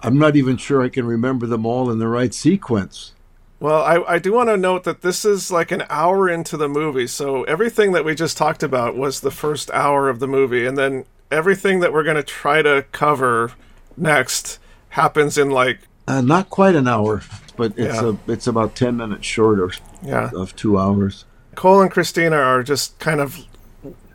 I'm 0.01 0.17
not 0.17 0.35
even 0.35 0.57
sure 0.57 0.81
I 0.81 0.89
can 0.89 1.05
remember 1.05 1.47
them 1.47 1.65
all 1.65 1.91
in 1.91 1.99
the 1.99 2.07
right 2.07 2.33
sequence. 2.33 3.13
Well, 3.59 3.81
I, 3.81 4.03
I 4.15 4.19
do 4.19 4.33
want 4.33 4.49
to 4.49 4.57
note 4.57 4.83
that 4.83 5.01
this 5.01 5.25
is 5.25 5.49
like 5.51 5.71
an 5.71 5.83
hour 5.89 6.29
into 6.29 6.57
the 6.57 6.67
movie. 6.69 7.07
So 7.07 7.43
everything 7.45 7.91
that 7.93 8.05
we 8.05 8.13
just 8.13 8.37
talked 8.37 8.61
about 8.61 8.95
was 8.95 9.21
the 9.21 9.31
first 9.31 9.71
hour 9.71 10.09
of 10.09 10.19
the 10.19 10.27
movie. 10.27 10.65
And 10.67 10.77
then 10.77 11.05
everything 11.31 11.79
that 11.79 11.91
we're 11.91 12.03
going 12.03 12.17
to 12.17 12.23
try 12.23 12.61
to 12.61 12.85
cover 12.91 13.53
next 13.95 14.59
happens 14.89 15.37
in 15.37 15.49
like. 15.49 15.79
Uh, 16.07 16.21
not 16.21 16.49
quite 16.49 16.75
an 16.75 16.87
hour. 16.87 17.21
but 17.57 17.73
it's 17.75 17.99
Yeah. 17.99 18.13
a 18.27 18.31
it's 18.31 18.45
about 18.45 18.75
ten 18.75 18.97
minutes 18.97 19.25
short 19.25 19.59
of, 19.59 19.73
Yeah. 20.03 20.29
of 20.35 20.55
two 20.55 20.77
hours. 20.77 21.25
Cole 21.55 21.81
and 21.81 21.89
Christina 21.89 22.35
are 22.35 22.61
just 22.61 22.99
kind 22.99 23.19
of 23.19 23.39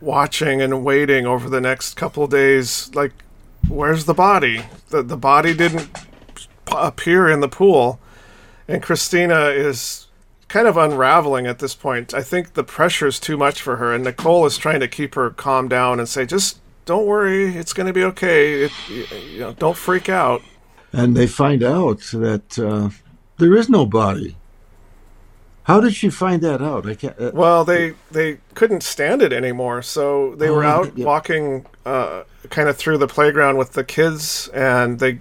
watching 0.00 0.62
and 0.62 0.84
waiting 0.84 1.26
over 1.26 1.50
the 1.50 1.60
next 1.60 1.94
couple 1.94 2.22
of 2.22 2.30
days. 2.30 2.88
Like, 2.94 3.12
where's 3.68 4.04
the 4.04 4.14
body? 4.14 4.62
The 4.90 5.02
the 5.02 5.16
body 5.16 5.54
didn't 5.54 5.88
appear 6.70 7.28
in 7.28 7.40
the 7.40 7.48
pool, 7.48 7.98
and 8.68 8.82
Christina 8.82 9.46
is 9.46 10.06
kind 10.48 10.66
of 10.68 10.76
unraveling 10.76 11.46
at 11.46 11.58
this 11.60 11.74
point. 11.74 12.12
I 12.14 12.22
think 12.22 12.54
the 12.54 12.64
pressure 12.64 13.06
is 13.06 13.18
too 13.18 13.36
much 13.36 13.62
for 13.62 13.76
her, 13.76 13.94
and 13.94 14.04
Nicole 14.04 14.44
is 14.46 14.58
trying 14.58 14.80
to 14.80 14.88
keep 14.88 15.14
her 15.14 15.30
calm 15.30 15.68
down 15.68 15.98
and 15.98 16.08
say, 16.08 16.26
just 16.26 16.58
don't 16.84 17.06
worry, 17.06 17.56
it's 17.56 17.72
going 17.72 17.86
to 17.86 17.92
be 17.92 18.04
okay. 18.04 18.64
It, 18.64 18.72
you 19.32 19.40
know, 19.40 19.52
don't 19.54 19.76
freak 19.76 20.08
out. 20.08 20.42
And 20.92 21.16
they 21.16 21.26
find 21.26 21.62
out 21.62 22.00
that 22.12 22.58
uh, 22.58 22.90
there 23.38 23.54
is 23.56 23.68
no 23.70 23.86
body. 23.86 24.36
How 25.64 25.80
did 25.80 25.94
she 25.94 26.10
find 26.10 26.42
that 26.42 26.60
out? 26.60 26.86
I 26.86 26.94
can't. 26.94 27.18
Uh, 27.18 27.30
Well, 27.32 27.64
they 27.64 27.94
they 28.10 28.38
couldn't 28.54 28.82
stand 28.82 29.22
it 29.22 29.32
anymore, 29.32 29.80
so 29.80 30.34
they 30.34 30.50
were 30.50 30.64
Oh, 30.64 30.68
out 30.68 30.98
yeah. 30.98 31.06
walking, 31.06 31.64
uh, 31.86 32.24
kind 32.50 32.68
of 32.68 32.76
through 32.76 32.98
the 32.98 33.06
playground 33.06 33.58
with 33.58 33.72
the 33.72 33.84
kids, 33.84 34.48
and 34.48 34.98
they 34.98 35.20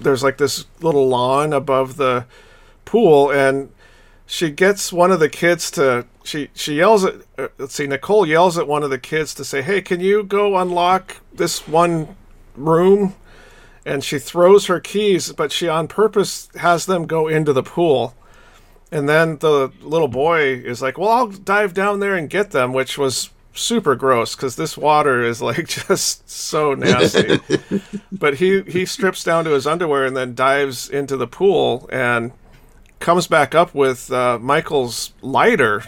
there's 0.00 0.22
like 0.22 0.38
this 0.38 0.64
little 0.80 1.06
lawn 1.08 1.52
above 1.52 1.96
the 1.96 2.24
pool, 2.84 3.30
and 3.30 3.70
she 4.26 4.50
gets 4.50 4.92
one 4.92 5.10
of 5.10 5.20
the 5.20 5.28
kids 5.28 5.70
to 5.72 6.06
she 6.22 6.48
she 6.54 6.76
yells 6.76 7.04
at 7.04 7.14
uh, 7.38 7.48
let's 7.58 7.74
see 7.74 7.86
Nicole 7.86 8.26
yells 8.26 8.56
at 8.56 8.66
one 8.66 8.82
of 8.82 8.90
the 8.90 8.98
kids 8.98 9.34
to 9.34 9.44
say, 9.44 9.62
"Hey, 9.62 9.82
can 9.82 10.00
you 10.00 10.22
go 10.24 10.56
unlock 10.56 11.18
this 11.32 11.68
one 11.68 12.16
room?" 12.56 13.14
And 13.86 14.02
she 14.02 14.18
throws 14.18 14.66
her 14.66 14.80
keys, 14.80 15.32
but 15.32 15.52
she 15.52 15.68
on 15.68 15.88
purpose 15.88 16.48
has 16.56 16.86
them 16.86 17.06
go 17.06 17.28
into 17.28 17.52
the 17.52 17.62
pool. 17.62 18.14
And 18.90 19.08
then 19.08 19.38
the 19.38 19.72
little 19.82 20.08
boy 20.08 20.54
is 20.54 20.80
like, 20.80 20.96
"Well, 20.96 21.10
I'll 21.10 21.28
dive 21.28 21.74
down 21.74 22.00
there 22.00 22.14
and 22.14 22.30
get 22.30 22.52
them," 22.52 22.72
which 22.72 22.96
was 22.96 23.30
super 23.52 23.94
gross 23.94 24.34
because 24.34 24.56
this 24.56 24.76
water 24.76 25.22
is 25.22 25.40
like 25.40 25.68
just 25.88 26.28
so 26.28 26.74
nasty. 26.74 27.40
but 28.12 28.34
he 28.34 28.62
he 28.62 28.86
strips 28.86 29.22
down 29.22 29.44
to 29.44 29.50
his 29.50 29.66
underwear 29.66 30.06
and 30.06 30.16
then 30.16 30.34
dives 30.34 30.88
into 30.88 31.16
the 31.16 31.26
pool 31.26 31.88
and 31.92 32.32
comes 33.04 33.26
back 33.26 33.54
up 33.54 33.74
with 33.74 34.10
uh, 34.10 34.38
Michael's 34.40 35.12
lighter, 35.20 35.84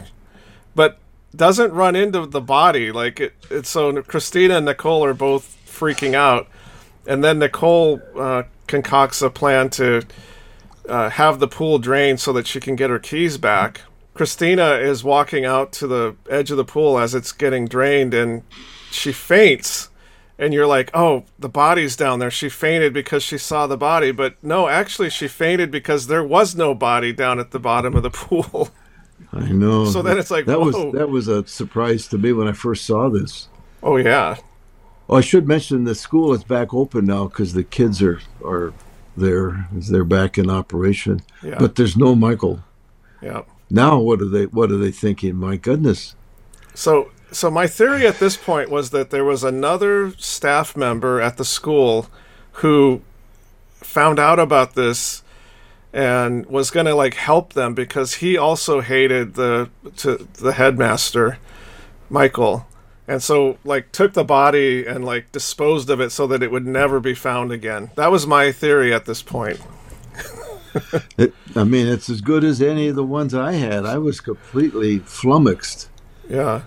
but 0.75 0.99
doesn't 1.35 1.73
run 1.73 1.97
into 1.97 2.27
the 2.27 2.43
body. 2.43 2.93
Like 2.93 3.19
it, 3.21 3.33
it's 3.51 3.71
so 3.71 4.03
Christina 4.03 4.59
and 4.59 4.67
Nicole 4.67 5.03
are 5.03 5.15
both 5.15 5.57
freaking 5.67 6.13
out, 6.13 6.47
and 7.07 7.25
then 7.25 7.39
Nicole 7.39 8.03
uh, 8.15 8.43
concocts 8.67 9.23
a 9.23 9.31
plan 9.31 9.71
to 9.71 10.03
uh, 10.87 11.09
have 11.09 11.41
the 11.41 11.49
pool 11.49 11.79
drained 11.79 12.21
so 12.21 12.35
that 12.35 12.47
she 12.47 12.61
can 12.61 12.77
get 12.77 12.91
her 12.91 12.99
keys 12.99 13.39
back. 13.39 13.81
Christina 14.13 14.73
is 14.75 15.03
walking 15.03 15.47
out 15.47 15.73
to 15.73 15.87
the 15.87 16.17
edge 16.29 16.51
of 16.51 16.59
the 16.59 16.65
pool 16.67 16.99
as 16.99 17.15
it's 17.15 17.33
getting 17.33 17.67
drained, 17.67 18.13
and 18.13 18.43
she 18.91 19.11
faints. 19.11 19.89
And 20.39 20.53
you're 20.53 20.67
like, 20.67 20.91
oh, 20.93 21.25
the 21.39 21.49
body's 21.49 21.97
down 21.97 22.19
there. 22.19 22.31
She 22.31 22.49
fainted 22.51 22.93
because 22.93 23.23
she 23.23 23.39
saw 23.39 23.67
the 23.67 23.79
body. 23.79 24.13
But 24.13 24.37
no, 24.43 24.69
actually, 24.69 25.09
she 25.09 25.29
fainted 25.29 25.71
because 25.71 26.09
there 26.09 26.25
was 26.25 26.55
no 26.55 26.75
body 26.75 27.13
down 27.13 27.39
at 27.39 27.53
the 27.53 27.59
bottom 27.59 27.95
of 27.95 28.03
the 28.03 28.11
pool. 28.25 28.69
I 29.33 29.49
know. 29.51 29.87
So 29.87 30.03
then 30.03 30.19
it's 30.19 30.31
like, 30.31 30.45
that 30.45 30.61
whoa. 30.61 30.67
was 30.67 30.95
that 30.95 31.09
was 31.09 31.29
a 31.29 31.47
surprise 31.47 32.07
to 32.09 32.19
me 32.19 32.33
when 32.33 32.49
I 32.49 32.53
first 32.53 32.85
saw 32.85 33.09
this. 33.09 33.49
oh, 33.83 33.97
yeah. 33.97 34.37
Oh, 35.09 35.17
I 35.17 35.21
should 35.21 35.47
mention 35.47 35.85
the 35.85 35.95
school 35.95 36.33
is 36.33 36.43
back 36.43 36.75
open 36.75 37.07
now 37.07 37.29
because 37.29 37.53
the 37.53 37.65
kids 37.65 38.03
are 38.03 38.21
are 38.45 38.73
there. 39.17 39.69
They're 39.73 40.05
back 40.05 40.37
in 40.37 40.51
operation. 40.51 41.23
Yeah. 41.43 41.59
But 41.59 41.77
there's 41.77 41.97
no 41.97 42.15
Michael. 42.15 42.63
Yeah. 43.23 43.43
Now 43.71 43.99
what 43.99 44.21
are 44.21 44.29
they 44.29 44.47
what 44.47 44.71
are 44.71 44.77
they 44.77 44.91
thinking? 44.91 45.37
My 45.37 45.57
goodness. 45.57 46.15
So, 46.75 47.11
so 47.31 47.51
my 47.51 47.67
theory 47.67 48.07
at 48.07 48.19
this 48.19 48.37
point 48.37 48.71
was 48.71 48.91
that 48.91 49.11
there 49.11 49.25
was 49.25 49.45
another 49.45 50.13
staff 50.13 50.77
member 50.77 51.21
at 51.21 51.37
the 51.37 51.45
school 51.45 52.07
who 52.53 53.03
found 53.75 54.19
out 54.19 54.39
about 54.39 54.75
this 54.75 55.23
and 55.93 56.47
was 56.47 56.71
going 56.71 56.87
to 56.87 56.95
like 56.95 57.15
help 57.15 57.55
them 57.55 57.75
because 57.75 58.15
he 58.15 58.37
also 58.37 58.81
hated 58.81 59.35
the 59.35 59.71
to 59.97 60.29
the 60.35 60.53
headmaster, 60.53 61.39
Michael. 62.11 62.67
And 63.09 63.23
so 63.23 63.59
like 63.65 63.93
took 63.93 64.13
the 64.13 64.25
body 64.25 64.85
and 64.87 65.05
like 65.05 65.33
disposed 65.33 65.89
of 65.91 66.01
it 66.01 66.11
so 66.11 66.27
that 66.27 66.43
it 66.43 66.51
would 66.51 66.67
never 66.67 67.01
be 67.01 67.15
found 67.15 67.53
again. 67.53 67.91
That 67.95 68.11
was 68.11 68.27
my 68.27 68.53
theory 68.53 68.93
at 68.93 69.05
this 69.07 69.23
point. 69.23 69.61
It, 71.17 71.33
I 71.55 71.65
mean, 71.65 71.87
it's 71.87 72.11
as 72.11 72.21
good 72.21 72.45
as 72.45 72.61
any 72.61 72.89
of 72.89 72.97
the 72.97 73.03
ones 73.03 73.35
I 73.35 73.53
had. 73.53 73.87
I 73.87 73.97
was 73.97 74.21
completely 74.21 74.99
flummoxed. 74.99 75.89
Yeah. 76.29 76.65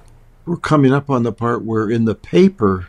We're 0.49 0.57
coming 0.57 0.91
up 0.91 1.11
on 1.11 1.21
the 1.21 1.31
part 1.31 1.63
where 1.63 1.91
in 1.91 2.05
the 2.05 2.15
paper, 2.15 2.87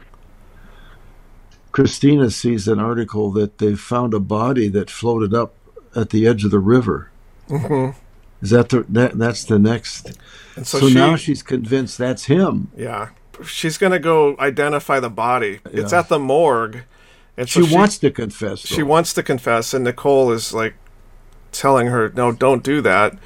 Christina 1.73 2.31
sees 2.31 2.67
an 2.67 2.79
article 2.81 3.31
that 3.33 3.59
they 3.59 3.75
found 3.75 4.15
a 4.15 4.19
body 4.19 4.69
that 4.69 4.89
floated 4.89 5.35
up 5.35 5.53
at 5.95 6.09
the 6.09 6.27
edge 6.27 6.43
of 6.43 6.53
the 6.53 6.59
river. 6.59 7.11
Mhm. 7.51 7.97
Is 8.41 8.49
that 8.49 8.71
the 8.71 8.87
that 8.89 9.19
that's 9.19 9.45
the 9.45 9.59
next? 9.59 10.17
And 10.57 10.67
So, 10.67 10.81
so, 10.81 10.89
she, 10.89 10.95
now 10.95 11.17
she's 11.17 11.43
convinced 11.43 11.99
that's 11.99 12.25
him. 12.25 12.69
Yeah. 12.75 13.11
She's 13.45 13.77
going 13.77 13.93
to 13.93 13.99
go 13.99 14.37
identify 14.39 14.99
the 14.99 15.11
body. 15.11 15.61
It's 15.71 15.93
at 15.93 16.09
the 16.09 16.19
morgue. 16.19 16.85
And 17.37 17.47
She, 17.47 17.63
so 17.67 17.75
wants 17.77 17.99
to 17.99 18.11
confess. 18.11 18.61
she 18.61 18.83
wants 18.83 19.13
to 19.13 19.23
confess 19.23 19.75
and 19.75 19.85
Nicole 19.85 20.33
is 20.33 20.55
like 20.55 20.77
telling 21.53 21.89
her, 21.89 22.11
"No, 22.17 22.33
don't 22.33 22.63
do 22.63 22.81
that." 22.81 23.19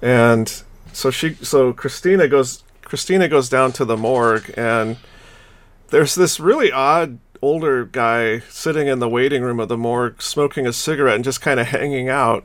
And 0.00 0.62
so 0.92 1.10
she 1.10 1.34
so 1.42 1.72
Christina 1.72 2.28
goes 2.28 2.62
Christina 2.86 3.28
goes 3.28 3.48
down 3.48 3.72
to 3.72 3.84
the 3.84 3.96
morgue 3.96 4.54
and 4.56 4.96
there's 5.88 6.14
this 6.14 6.38
really 6.38 6.70
odd 6.70 7.18
older 7.42 7.84
guy 7.84 8.38
sitting 8.48 8.86
in 8.86 9.00
the 9.00 9.08
waiting 9.08 9.42
room 9.42 9.58
of 9.58 9.68
the 9.68 9.76
morgue 9.76 10.22
smoking 10.22 10.68
a 10.68 10.72
cigarette 10.72 11.16
and 11.16 11.24
just 11.24 11.40
kind 11.40 11.58
of 11.58 11.66
hanging 11.66 12.08
out. 12.08 12.44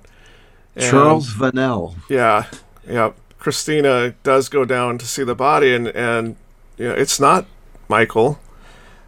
And- 0.76 0.90
Charles 0.90 1.34
Vanel. 1.36 1.96
yeah, 2.10 2.48
yeah. 2.88 3.12
Christina 3.38 4.16
does 4.24 4.50
go 4.50 4.66
down 4.66 4.98
to 4.98 5.06
see 5.06 5.24
the 5.24 5.36
body, 5.36 5.74
and 5.76 5.88
and 5.90 6.36
you 6.78 6.88
know, 6.88 6.94
it's 6.94 7.20
not 7.20 7.46
Michael. 7.88 8.40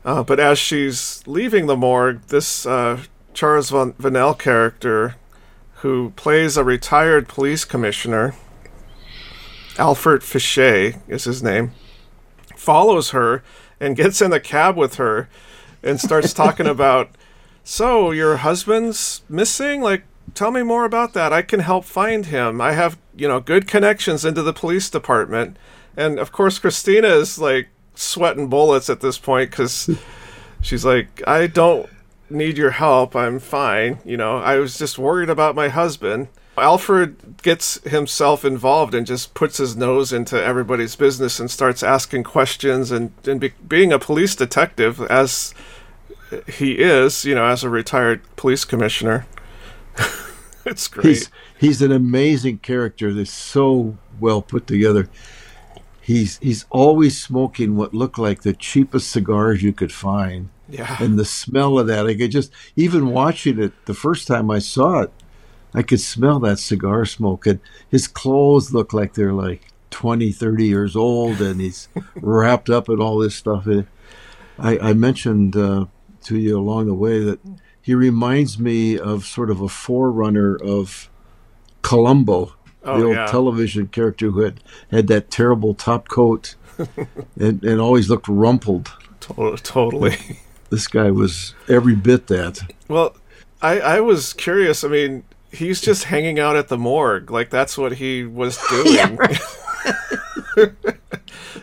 Uh, 0.06 0.22
but 0.24 0.40
as 0.40 0.60
she's 0.60 1.24
leaving 1.26 1.66
the 1.68 1.76
morgue, 1.78 2.22
this 2.28 2.66
uh, 2.66 3.02
Charles 3.34 3.70
Van 3.72 3.94
Vanel 3.94 4.38
character, 4.38 5.16
who 5.78 6.12
plays 6.16 6.58
a 6.58 6.64
retired 6.64 7.28
police 7.28 7.64
commissioner, 7.66 8.36
Alfred 9.78 10.22
Fichet 10.22 11.00
is 11.08 11.24
his 11.24 11.42
name, 11.42 11.72
follows 12.56 13.10
her 13.10 13.44
and 13.80 13.96
gets 13.96 14.22
in 14.22 14.32
the 14.32 14.40
cab 14.40 14.78
with 14.78 14.96
her 14.96 15.30
and 15.82 16.00
starts 16.00 16.34
talking 16.34 16.68
about 16.68 17.10
so 17.64 18.12
your 18.12 18.38
husband's 18.38 19.22
missing? 19.30 19.82
Like 19.82 20.04
tell 20.34 20.52
me 20.52 20.64
more 20.64 20.86
about 20.86 21.14
that. 21.14 21.34
I 21.34 21.42
can 21.42 21.62
help 21.62 21.86
find 21.86 22.28
him. 22.28 22.62
I 22.62 22.74
have 22.74 22.98
you 23.16 23.28
know 23.28 23.40
good 23.40 23.68
connections 23.68 24.26
into 24.26 24.44
the 24.44 24.54
police 24.54 24.90
department. 24.90 25.58
And 25.98 26.20
of 26.20 26.32
course 26.32 26.60
christina 26.60 27.08
is 27.08 27.40
like 27.40 27.70
sweating 27.96 28.50
bullets 28.50 28.90
at 28.90 29.02
this 29.02 29.18
point 29.18 29.52
because 29.52 29.90
she's 30.62 30.86
like 30.86 31.22
i 31.28 31.48
don't 31.48 31.90
need 32.30 32.58
your 32.58 32.72
help. 32.72 33.16
I'm 33.16 33.40
fine. 33.40 34.00
You 34.06 34.18
know 34.18 34.38
i 34.38 34.58
was 34.58 34.78
just 34.78 35.00
worried 35.00 35.30
about 35.30 35.56
my 35.56 35.70
husband 35.70 36.28
alfred 36.58 37.42
gets 37.42 37.82
himself 37.84 38.46
involved 38.46 38.94
and 38.94 39.08
just 39.08 39.34
puts 39.34 39.58
his 39.58 39.76
nose 39.76 40.14
into 40.14 40.42
everybody's 40.42 40.96
business 40.96 41.40
and 41.40 41.50
starts 41.50 41.84
asking 41.84 42.24
questions 42.24 42.92
and, 42.92 43.12
and 43.26 43.40
be, 43.40 43.54
being 43.68 43.92
a 43.92 44.00
police 44.00 44.36
detective 44.36 45.02
as 45.02 45.54
he 46.48 46.80
is, 46.80 47.26
you 47.26 47.36
know, 47.36 47.46
as 47.46 47.64
a 47.64 47.70
retired 47.70 48.22
police 48.36 48.66
commissioner. 48.66 49.26
it's 50.66 50.88
great. 50.88 51.06
He's 51.06 51.30
he's 51.60 51.82
an 51.82 51.92
amazing 51.92 52.60
character. 52.60 53.14
That's 53.14 53.32
so 53.32 53.98
well 54.20 54.42
put 54.42 54.68
together. 54.68 55.10
He's 56.02 56.38
he's 56.40 56.66
always 56.70 57.22
smoking 57.22 57.76
what 57.76 57.94
looked 57.94 58.20
like 58.20 58.42
the 58.42 58.54
cheapest 58.54 59.12
cigars 59.12 59.64
you 59.64 59.74
could 59.74 59.92
find, 59.92 60.50
yeah. 60.70 60.98
and 61.00 61.18
the 61.18 61.26
smell 61.26 61.80
of 61.80 61.88
that. 61.88 62.08
I 62.08 62.16
could 62.16 62.32
just 62.32 62.52
even 62.76 63.12
watching 63.12 63.62
it 63.62 63.74
the 63.86 63.94
first 63.94 64.28
time 64.28 64.52
I 64.52 64.60
saw 64.60 65.02
it, 65.02 65.12
I 65.74 65.82
could 65.82 66.00
smell 66.02 66.40
that 66.42 66.60
cigar 66.60 67.06
smoke. 67.06 67.46
And 67.48 67.60
his 67.90 68.08
clothes 68.08 68.74
look 68.74 68.94
like 68.94 69.14
they're 69.14 69.34
like 69.34 69.72
20, 69.92 70.32
30 70.32 70.66
years 70.66 70.96
old, 70.96 71.42
and 71.42 71.60
he's 71.62 71.88
wrapped 72.16 72.70
up 72.70 72.90
in 72.90 73.00
all 73.02 73.18
this 73.18 73.36
stuff. 73.36 73.66
And 73.68 73.88
I, 74.60 74.78
I 74.80 74.94
mentioned 74.94 75.56
uh, 75.56 75.86
to 76.24 76.38
you 76.38 76.58
along 76.60 76.88
the 76.88 76.94
way 76.94 77.20
that 77.24 77.40
he 77.82 77.94
reminds 77.96 78.58
me 78.60 78.98
of 78.98 79.26
sort 79.26 79.50
of 79.50 79.62
a 79.62 79.68
forerunner 79.70 80.56
of 80.56 81.10
Columbo, 81.82 82.54
Oh, 82.86 83.00
the 83.00 83.06
old 83.06 83.16
yeah. 83.16 83.28
television 83.28 83.88
character 83.88 84.30
who 84.32 84.42
had, 84.42 84.62
had 84.92 85.08
that 85.08 85.32
terrible 85.32 85.74
top 85.74 86.10
coat 86.10 86.56
and, 87.40 87.64
and 87.64 87.80
always 87.80 88.10
looked 88.10 88.28
rumpled. 88.28 88.92
To- 89.22 89.56
totally. 89.64 90.18
This 90.70 90.88
guy 90.88 91.10
was 91.12 91.56
every 91.70 91.96
bit 91.96 92.28
that. 92.28 92.60
well, 92.90 93.16
I, 93.62 93.80
I 93.80 94.00
was 94.02 94.34
curious. 94.34 94.84
I 94.84 94.90
mean, 94.90 95.24
he's 95.54 95.80
just 95.82 96.06
hanging 96.06 96.40
out 96.40 96.56
at 96.56 96.68
the 96.68 96.78
morgue. 96.78 97.32
Like 97.32 97.50
that's 97.50 97.78
what 97.78 97.94
he 97.94 98.24
was 98.26 98.58
doing. 98.70 99.18
Yeah. 100.56 100.68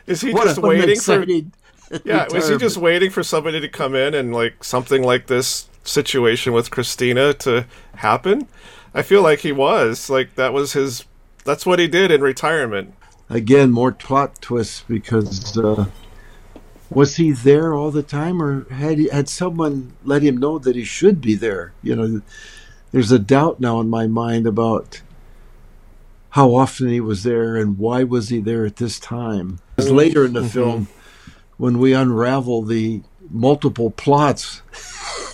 Is 0.07 0.21
he 0.21 0.33
What 0.33 0.45
just 0.45 0.59
a- 0.59 0.61
what 0.61 0.75
an 0.77 0.81
waiting 0.81 1.01
for? 1.01 1.25
Yeah, 2.05 2.27
was 2.33 2.49
he 2.49 2.57
just 2.57 2.77
waiting 2.77 3.11
for 3.11 3.23
somebody 3.23 3.61
to 3.61 3.69
come 3.69 3.95
in 3.95 4.15
and 4.15 4.33
like 4.35 4.63
something 4.65 5.03
like 5.03 5.27
this 5.27 5.69
situation 5.85 6.53
with 6.53 6.71
Christina 6.71 7.33
to 7.35 7.67
happen? 7.97 8.49
I 8.95 9.03
feel 9.03 9.23
like 9.23 9.41
he 9.41 9.53
was 9.53 10.11
like 10.11 10.35
that 10.35 10.53
was 10.53 10.73
his. 10.73 11.05
That's 11.45 11.65
what 11.65 11.79
he 11.79 11.89
did 11.89 12.11
in 12.11 12.21
retirement. 12.21 12.95
again 13.29 13.71
more 13.71 13.93
plot 13.93 14.41
twists 14.43 14.85
because 14.89 15.57
uh, 15.57 15.87
was 16.91 17.17
he 17.17 17.31
there 17.31 17.75
all 17.75 17.91
the 17.93 18.03
time 18.03 18.43
or 18.43 18.69
had 18.73 18.99
he, 18.99 19.09
had 19.09 19.29
someone 19.29 19.93
let 20.05 20.23
him 20.23 20.37
know 20.37 20.59
that 20.59 20.75
he 20.77 20.85
should 20.85 21.21
be 21.21 21.35
there 21.37 21.73
you 21.83 21.95
know 21.95 22.21
there's 22.93 23.13
a 23.13 23.19
doubt 23.19 23.61
now 23.61 23.81
in 23.81 23.89
my 23.89 24.07
mind 24.07 24.47
about 24.47 25.03
how 26.31 26.55
often 26.55 26.89
he 26.89 27.01
was 27.01 27.23
there 27.23 27.57
and 27.57 27.79
why 27.79 28.05
was 28.05 28.29
he 28.29 28.41
there 28.41 28.65
at 28.65 28.77
this 28.77 29.01
time. 29.01 29.59
Because 29.77 29.91
later 29.91 30.25
in 30.25 30.33
the 30.33 30.41
mm-hmm. 30.41 30.49
film 30.49 30.89
when 31.57 31.79
we 31.79 31.93
unravel 31.93 32.63
the 32.63 33.03
multiple 33.31 33.91
plots. 33.91 34.63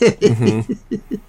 Mm-hmm. 0.00 1.16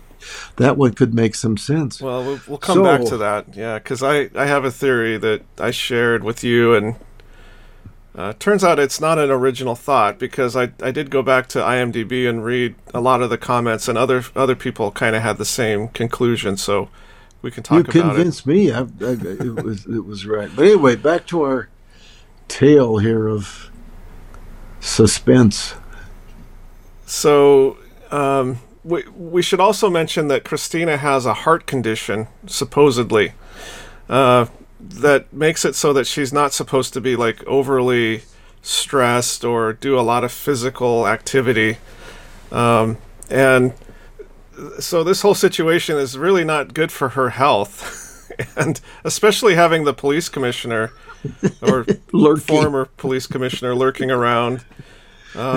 That 0.58 0.76
one 0.76 0.94
could 0.94 1.14
make 1.14 1.36
some 1.36 1.56
sense. 1.56 2.02
Well, 2.02 2.24
we'll, 2.24 2.40
we'll 2.48 2.58
come 2.58 2.84
back 2.84 3.06
to 3.06 3.18
that. 3.18 3.56
Yeah, 3.56 3.78
because 3.78 4.02
I, 4.02 4.30
I 4.36 4.48
have 4.48 4.66
a 4.66 4.72
theory 4.72 5.18
that 5.18 5.44
I 5.60 5.72
shared 5.72 6.24
with 6.24 6.44
you, 6.44 6.74
and 6.74 6.96
uh, 8.18 8.34
turns 8.40 8.64
out 8.64 8.80
it's 8.80 9.02
not 9.02 9.20
an 9.20 9.32
original 9.32 9.76
thought 9.76 10.20
because 10.20 10.56
I, 10.58 10.72
I 10.82 10.92
did 10.92 11.12
go 11.12 11.24
back 11.24 11.48
to 11.50 11.60
IMDb 11.60 12.28
and 12.30 12.44
read 12.44 12.76
a 12.94 13.02
lot 13.02 13.22
of 13.22 13.30
the 13.30 13.38
comments, 13.38 13.88
and 13.88 13.98
other 13.98 14.24
other 14.36 14.56
people 14.56 14.92
kind 14.92 15.16
of 15.16 15.24
had 15.24 15.38
the 15.38 15.46
same 15.46 15.90
conclusion. 15.90 16.58
So 16.58 16.90
we 17.42 17.52
can 17.52 17.64
talk 17.64 17.88
about 17.88 17.96
it. 17.96 17.96
You 17.96 18.02
convinced 18.04 18.48
me 18.48 18.72
I, 18.72 18.82
I, 18.82 18.86
it 19.02 19.64
was 19.64 19.86
it 19.86 20.06
was 20.06 20.26
right 20.26 20.50
but 20.56 20.66
anyway 20.66 20.96
back 20.96 21.28
to 21.28 21.44
our 21.44 21.70
tale 22.48 22.98
here 23.00 23.28
of 23.28 23.72
suspense 24.80 25.76
So 27.06 27.78
um, 28.12 28.60
we 28.84 29.04
we 29.16 29.42
should 29.42 29.60
also 29.62 29.90
mention 29.90 30.28
that 30.30 30.44
Christina 30.44 30.98
has 30.98 31.26
a 31.26 31.34
heart 31.34 31.66
condition, 31.68 32.28
supposedly, 32.48 33.34
uh, 34.10 34.48
that 34.80 35.32
makes 35.34 35.66
it 35.66 35.76
so 35.76 35.94
that 35.94 36.06
she's 36.06 36.32
not 36.32 36.54
supposed 36.54 36.94
to 36.94 37.02
be 37.02 37.16
like 37.16 37.44
overly 37.46 38.24
stressed 38.62 39.44
or 39.44 39.74
do 39.74 40.00
a 40.00 40.02
lot 40.02 40.24
of 40.24 40.32
physical 40.32 41.08
activity, 41.08 41.78
um, 42.52 42.98
and 43.30 43.74
so 44.80 45.04
this 45.04 45.22
whole 45.22 45.36
situation 45.36 45.98
is 45.98 46.18
really 46.18 46.44
not 46.44 46.74
good 46.74 46.92
for 46.92 47.10
her 47.10 47.30
health, 47.32 48.32
and 48.56 48.82
especially 49.04 49.56
having 49.56 49.84
the 49.84 49.94
police 49.94 50.30
commissioner 50.30 50.92
or 51.62 51.86
former 52.38 52.86
police 52.98 53.28
commissioner 53.28 53.76
lurking 53.76 54.12
around. 54.12 54.66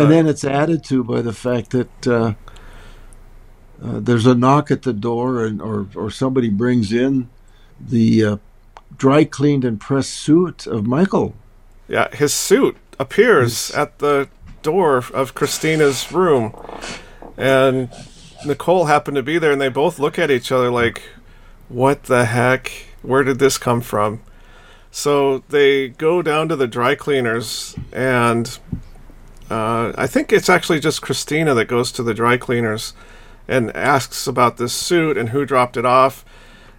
and 0.02 0.10
then 0.10 0.26
it's 0.26 0.44
added 0.44 0.84
to 0.84 1.02
by 1.02 1.22
the 1.22 1.32
fact 1.32 1.70
that 1.70 2.06
uh, 2.06 2.34
uh, 3.82 4.00
there's 4.00 4.26
a 4.26 4.34
knock 4.34 4.70
at 4.70 4.82
the 4.82 4.92
door 4.92 5.44
and 5.44 5.60
or, 5.62 5.86
or 5.94 6.10
somebody 6.10 6.50
brings 6.50 6.92
in 6.92 7.28
the 7.80 8.24
uh, 8.24 8.36
dry 9.00 9.24
cleaned 9.24 9.64
and 9.64 9.80
pressed 9.80 10.10
suit 10.10 10.66
of 10.66 10.86
michael 10.86 11.34
Yeah, 11.88 12.14
his 12.14 12.32
suit 12.32 12.76
appears 12.98 13.70
at 13.70 13.98
the 13.98 14.28
door 14.62 15.02
of 15.14 15.34
Christina's 15.34 16.12
room, 16.12 16.54
and 17.36 17.88
Nicole 18.44 18.84
happened 18.84 19.16
to 19.16 19.22
be 19.22 19.38
there, 19.38 19.52
and 19.52 19.60
they 19.60 19.70
both 19.70 19.98
look 19.98 20.18
at 20.18 20.30
each 20.30 20.52
other 20.52 20.70
like, 20.70 21.02
"What 21.68 22.04
the 22.04 22.26
heck? 22.26 22.70
Where 23.02 23.24
did 23.24 23.38
this 23.38 23.58
come 23.58 23.80
from?" 23.80 24.20
So 24.90 25.42
they 25.48 25.88
go 25.88 26.20
down 26.22 26.48
to 26.48 26.56
the 26.56 26.66
dry 26.66 26.94
cleaners, 26.94 27.74
and 27.92 28.58
uh, 29.50 29.92
I 29.96 30.06
think 30.06 30.32
it's 30.32 30.50
actually 30.50 30.80
just 30.80 31.02
Christina 31.02 31.54
that 31.54 31.66
goes 31.66 31.90
to 31.92 32.02
the 32.02 32.14
dry 32.14 32.36
cleaners 32.36 32.92
and 33.48 33.74
asks 33.74 34.26
about 34.26 34.58
this 34.58 34.72
suit 34.72 35.16
and 35.16 35.30
who 35.30 35.44
dropped 35.44 35.76
it 35.76 35.86
off, 35.86 36.24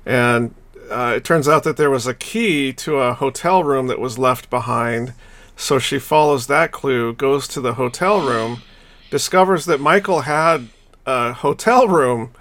and 0.06 0.54
uh, 0.92 1.14
it 1.16 1.24
turns 1.24 1.48
out 1.48 1.64
that 1.64 1.78
there 1.78 1.90
was 1.90 2.06
a 2.06 2.14
key 2.14 2.74
to 2.74 2.98
a 2.98 3.14
hotel 3.14 3.64
room 3.64 3.88
that 3.88 4.00
was 4.00 4.18
left 4.18 4.50
behind. 4.50 5.14
So 5.56 5.80
she 5.80 6.00
follows 6.00 6.48
that 6.48 6.72
clue, 6.72 7.14
goes 7.14 7.48
to 7.50 7.62
the 7.62 7.76
hotel 7.76 8.22
room, 8.22 8.62
discovers 9.10 9.66
that 9.66 9.80
Michael 9.80 10.22
had 10.22 10.70
a 11.06 11.34
hotel 11.34 11.88
room 11.88 12.32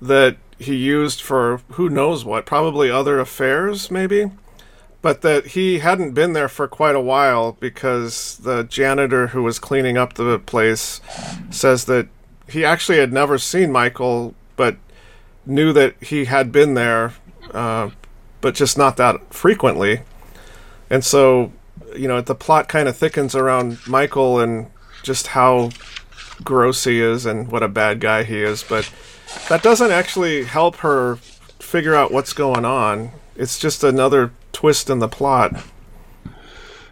that 0.00 0.36
he 0.58 0.76
used 0.76 1.20
for 1.20 1.60
who 1.72 1.88
knows 1.88 2.24
what, 2.24 2.46
probably 2.46 2.90
other 2.90 3.18
affairs, 3.18 3.90
maybe. 3.90 4.30
But 5.00 5.22
that 5.22 5.48
he 5.48 5.80
hadn't 5.80 6.12
been 6.12 6.32
there 6.32 6.48
for 6.48 6.68
quite 6.68 6.94
a 6.94 7.00
while 7.00 7.56
because 7.58 8.38
the 8.38 8.62
janitor 8.62 9.28
who 9.28 9.42
was 9.42 9.58
cleaning 9.58 9.98
up 9.98 10.14
the 10.14 10.38
place 10.38 11.00
says 11.50 11.86
that 11.86 12.06
he 12.48 12.64
actually 12.64 12.98
had 12.98 13.12
never 13.12 13.38
seen 13.38 13.72
Michael, 13.72 14.34
but 14.54 14.76
knew 15.44 15.72
that 15.72 16.00
he 16.00 16.26
had 16.26 16.52
been 16.52 16.74
there, 16.74 17.14
uh, 17.52 17.90
but 18.40 18.54
just 18.54 18.76
not 18.76 18.96
that 18.96 19.32
frequently. 19.32 20.00
And 20.90 21.04
so, 21.04 21.52
you 21.96 22.08
know, 22.08 22.20
the 22.20 22.34
plot 22.34 22.68
kind 22.68 22.88
of 22.88 22.96
thickens 22.96 23.34
around 23.34 23.78
Michael 23.86 24.40
and 24.40 24.70
just 25.02 25.28
how 25.28 25.70
gross 26.44 26.84
he 26.84 27.00
is 27.00 27.24
and 27.26 27.50
what 27.50 27.62
a 27.62 27.68
bad 27.68 28.00
guy 28.00 28.24
he 28.24 28.42
is. 28.42 28.62
But 28.62 28.90
that 29.48 29.62
doesn't 29.62 29.90
actually 29.90 30.44
help 30.44 30.76
her 30.76 31.16
figure 31.58 31.94
out 31.94 32.12
what's 32.12 32.32
going 32.32 32.64
on. 32.64 33.12
It's 33.36 33.58
just 33.58 33.82
another 33.82 34.32
twist 34.52 34.90
in 34.90 34.98
the 34.98 35.08
plot. 35.08 35.64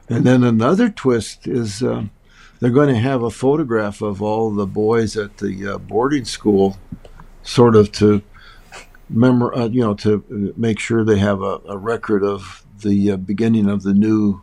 And 0.09 0.25
then 0.25 0.42
another 0.42 0.88
twist 0.88 1.46
is 1.46 1.83
um, 1.83 2.11
they're 2.59 2.70
going 2.70 2.92
to 2.92 3.01
have 3.01 3.23
a 3.23 3.31
photograph 3.31 4.01
of 4.03 4.20
all 4.23 4.51
the 4.51 4.66
boys 4.66 5.16
at 5.16 5.38
the 5.38 5.75
uh, 5.75 5.79
boarding 5.79 6.25
school, 6.25 6.79
sort 7.42 7.77
of 7.77 7.92
to 7.92 8.23
memor- 9.11 9.55
uh, 9.55 9.66
you 9.66 9.81
know, 9.81 9.94
to 9.94 10.25
uh, 10.31 10.59
make 10.59 10.79
sure 10.79 11.05
they 11.05 11.18
have 11.18 11.42
a, 11.42 11.61
a 11.68 11.77
record 11.77 12.23
of 12.23 12.64
the 12.83 13.12
uh, 13.12 13.16
beginning 13.16 13.68
of 13.68 13.83
the 13.83 13.94
new 13.94 14.42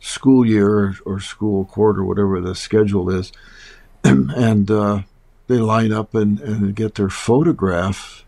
school 0.00 0.46
year 0.46 0.96
or 1.04 1.20
school 1.20 1.64
quarter, 1.64 2.04
whatever 2.04 2.40
the 2.40 2.54
schedule 2.54 3.10
is, 3.10 3.32
and 4.04 4.70
uh, 4.70 5.02
they 5.46 5.58
line 5.58 5.92
up 5.92 6.14
and, 6.14 6.40
and 6.40 6.74
get 6.74 6.96
their 6.96 7.08
photograph. 7.08 8.24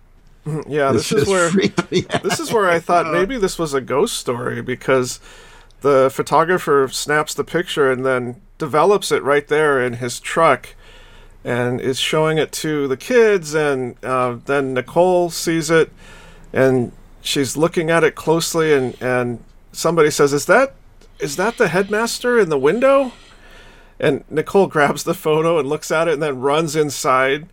Yeah, 0.68 0.92
this 0.92 1.11
is 1.11 1.26
where 1.26 1.50
this 1.90 2.38
is 2.38 2.52
where 2.52 2.68
I 2.68 2.78
thought 2.78 3.11
maybe 3.11 3.38
this 3.38 3.59
was 3.59 3.72
a 3.72 3.80
ghost 3.80 4.18
story 4.18 4.61
because 4.61 5.18
the 5.80 6.11
photographer 6.12 6.87
snaps 6.90 7.33
the 7.33 7.44
picture 7.44 7.90
and 7.90 8.04
then 8.04 8.40
develops 8.59 9.11
it 9.11 9.22
right 9.22 9.48
there 9.48 9.83
in 9.83 9.94
his 9.94 10.20
truck 10.20 10.74
and 11.44 11.80
is 11.80 11.98
showing 11.98 12.38
it 12.38 12.50
to 12.50 12.88
the 12.88 12.96
kids 12.96 13.54
and 13.54 13.96
uh, 14.02 14.37
then 14.46 14.74
Nicole 14.74 15.30
sees 15.30 15.70
it 15.70 15.92
and 16.52 16.92
she's 17.20 17.57
looking 17.57 17.90
at 17.90 18.02
it 18.02 18.14
closely 18.14 18.72
and 18.72 19.00
and 19.02 19.44
somebody 19.72 20.11
says 20.11 20.33
is 20.33 20.46
that 20.46 20.74
is 21.18 21.37
that 21.37 21.57
the 21.59 21.68
headmaster 21.68 22.38
in 22.38 22.48
the 22.48 22.59
window? 22.59 23.12
And 24.00 24.24
Nicole 24.28 24.66
grabs 24.66 25.04
the 25.04 25.14
photo 25.14 25.59
and 25.59 25.68
looks 25.68 25.90
at 25.90 26.09
it 26.09 26.14
and 26.14 26.22
then 26.22 26.40
runs 26.40 26.74
inside 26.74 27.46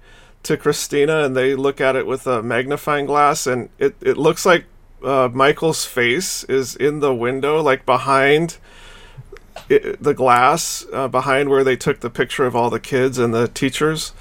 to 0.43 0.57
Christina 0.57 1.23
and 1.23 1.35
they 1.35 1.53
look 1.53 1.79
at 1.79 1.95
it 1.95 2.07
with 2.07 2.25
a 2.25 2.41
magnifying 2.41 3.05
glass 3.05 3.45
and 3.45 3.69
it, 3.77 3.95
it 4.01 4.17
looks 4.17 4.45
like 4.45 4.65
uh, 5.03 5.29
Michael's 5.31 5.85
face 5.85 6.43
is 6.45 6.75
in 6.75 6.99
the 6.99 7.13
window, 7.13 7.61
like 7.61 7.85
behind 7.85 8.57
it, 9.69 10.01
the 10.01 10.13
glass, 10.13 10.85
uh, 10.93 11.07
behind 11.07 11.49
where 11.49 11.63
they 11.63 11.75
took 11.75 11.99
the 11.99 12.09
picture 12.09 12.45
of 12.45 12.55
all 12.55 12.69
the 12.69 12.79
kids 12.79 13.17
and 13.17 13.33
the 13.33 13.47
teachers. 13.47 14.13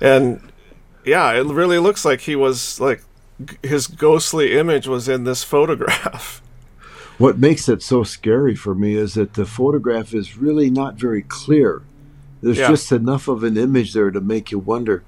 And 0.00 0.40
yeah, 1.04 1.32
it 1.32 1.46
really 1.46 1.78
looks 1.78 2.04
like 2.04 2.22
he 2.22 2.36
was 2.36 2.80
like 2.80 3.02
g- 3.44 3.56
his 3.62 3.86
ghostly 3.86 4.56
image 4.56 4.86
was 4.86 5.08
in 5.08 5.24
this 5.24 5.42
photograph. 5.54 6.42
What 7.18 7.38
makes 7.38 7.68
it 7.68 7.82
so 7.82 8.02
scary 8.04 8.54
for 8.54 8.74
me 8.74 8.94
is 8.94 9.14
that 9.14 9.34
the 9.34 9.44
photograph 9.46 10.14
is 10.14 10.36
really 10.38 10.70
not 10.70 10.94
very 10.96 11.22
clear. 11.22 11.82
There's 12.42 12.58
Yeah. 12.58 12.68
just 12.68 12.90
enough 12.90 13.28
of 13.28 13.44
an 13.44 13.56
image 13.56 13.92
there 13.92 14.10
to 14.10 14.20
make 14.20 14.50
you 14.50 14.58
wonder, 14.58 15.04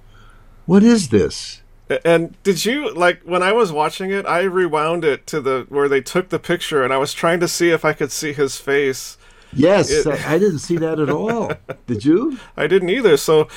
what 0.67 0.83
is 0.83 1.09
this? 1.09 1.61
And 2.05 2.41
did 2.43 2.65
you 2.65 2.93
like 2.95 3.21
when 3.25 3.43
I 3.43 3.53
was 3.53 3.71
watching 3.71 4.11
it? 4.11 4.25
I 4.27 4.43
rewound 4.43 5.05
it 5.05 5.27
to 5.29 5.41
the 5.41 5.67
where 5.69 5.89
they 5.89 6.01
took 6.01 6.31
the 6.31 6.39
picture, 6.39 6.83
and 6.83 6.93
I 6.95 6.97
was 6.97 7.13
trying 7.13 7.41
to 7.41 7.49
see 7.49 7.71
if 7.71 7.85
I 7.85 7.93
could 7.93 8.11
see 8.11 8.33
his 8.33 8.57
face. 8.57 9.19
Yes, 9.55 9.91
It- 9.91 10.07
I 10.07 10.35
I 10.35 10.39
didn't 10.39 10.59
see 10.61 10.77
that 10.79 10.99
at 10.99 11.11
all. 11.11 11.53
Did 11.87 12.05
you? 12.05 12.39
I 12.57 12.67
didn't 12.67 12.91
either. 12.91 13.17
So 13.17 13.49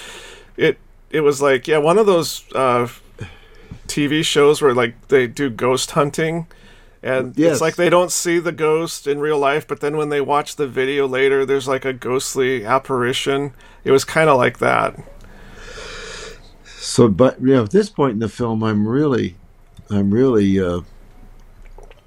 it 0.55 0.77
it 1.09 1.21
was 1.21 1.41
like 1.41 1.67
yeah, 1.67 1.77
one 1.77 1.97
of 1.97 2.05
those 2.05 2.43
uh, 2.53 2.87
TV 3.87 4.23
shows 4.23 4.61
where 4.61 4.73
like 4.73 5.07
they 5.07 5.27
do 5.27 5.49
ghost 5.49 5.91
hunting, 5.91 6.47
and 7.01 7.37
Yes. 7.37 7.53
it's 7.53 7.61
like 7.61 7.75
they 7.77 7.89
don't 7.89 8.11
see 8.11 8.39
the 8.39 8.51
ghost 8.51 9.07
in 9.07 9.19
real 9.19 9.39
life, 9.39 9.67
but 9.67 9.79
then 9.79 9.97
when 9.97 10.09
they 10.09 10.21
watch 10.21 10.55
the 10.57 10.67
video 10.67 11.07
later, 11.07 11.45
there's 11.45 11.67
like 11.67 11.85
a 11.85 11.93
ghostly 11.93 12.65
apparition. 12.65 13.53
It 13.83 13.91
was 13.91 14.03
kind 14.03 14.29
of 14.29 14.37
like 14.37 14.59
that. 14.59 14.99
So, 16.79 17.07
but 17.09 17.39
you 17.41 17.47
know, 17.47 17.63
at 17.63 17.71
this 17.71 17.89
point 17.89 18.13
in 18.13 18.19
the 18.19 18.29
film, 18.29 18.63
I'm 18.63 18.87
really 18.87 19.35
I'm 19.89 20.11
really 20.11 20.59
uh, 20.59 20.81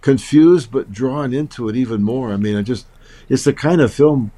confused, 0.00 0.70
but 0.70 0.92
drawn 0.92 1.33
into 1.33 1.68
it 1.68 1.76
even 1.76 2.03
more. 2.03 2.33
I 2.33 2.37
mean, 2.37 2.57
I 2.57 2.62
just 2.62 2.87
it's 3.31 3.45
the 3.45 3.55
kind 3.55 3.81
of 3.81 3.95
film 3.95 4.33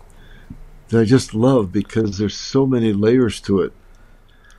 that 0.88 1.00
I 1.00 1.05
just 1.05 1.35
love 1.35 1.72
because 1.72 2.18
there's 2.18 2.37
so 2.37 2.66
many 2.66 2.92
layers 2.92 3.40
to 3.40 3.62
it. 3.62 3.72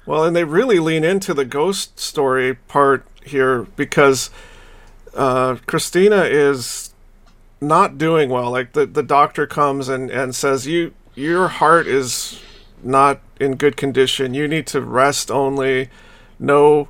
Well, 0.05 0.25
and 0.25 0.35
they 0.35 0.43
really 0.43 0.79
lean 0.79 1.05
into 1.05 1.33
the 1.33 1.45
ghost 1.45 1.99
story 1.99 2.55
part 2.55 3.05
here 3.23 3.63
because 3.75 4.31
uh, 5.13 5.57
Christina 5.67 6.23
is 6.23 6.93
not 7.61 7.97
doing 7.97 8.29
well. 8.29 8.51
Like 8.51 8.73
the, 8.73 8.85
the 8.87 9.03
doctor 9.03 9.45
comes 9.47 9.87
and, 9.87 10.09
and 10.09 10.35
says, 10.35 10.67
You 10.67 10.93
your 11.15 11.47
heart 11.47 11.85
is 11.87 12.41
not 12.81 13.21
in 13.39 13.55
good 13.55 13.77
condition. 13.77 14.33
You 14.33 14.47
need 14.47 14.65
to 14.67 14.81
rest 14.81 15.29
only. 15.29 15.89
No 16.39 16.89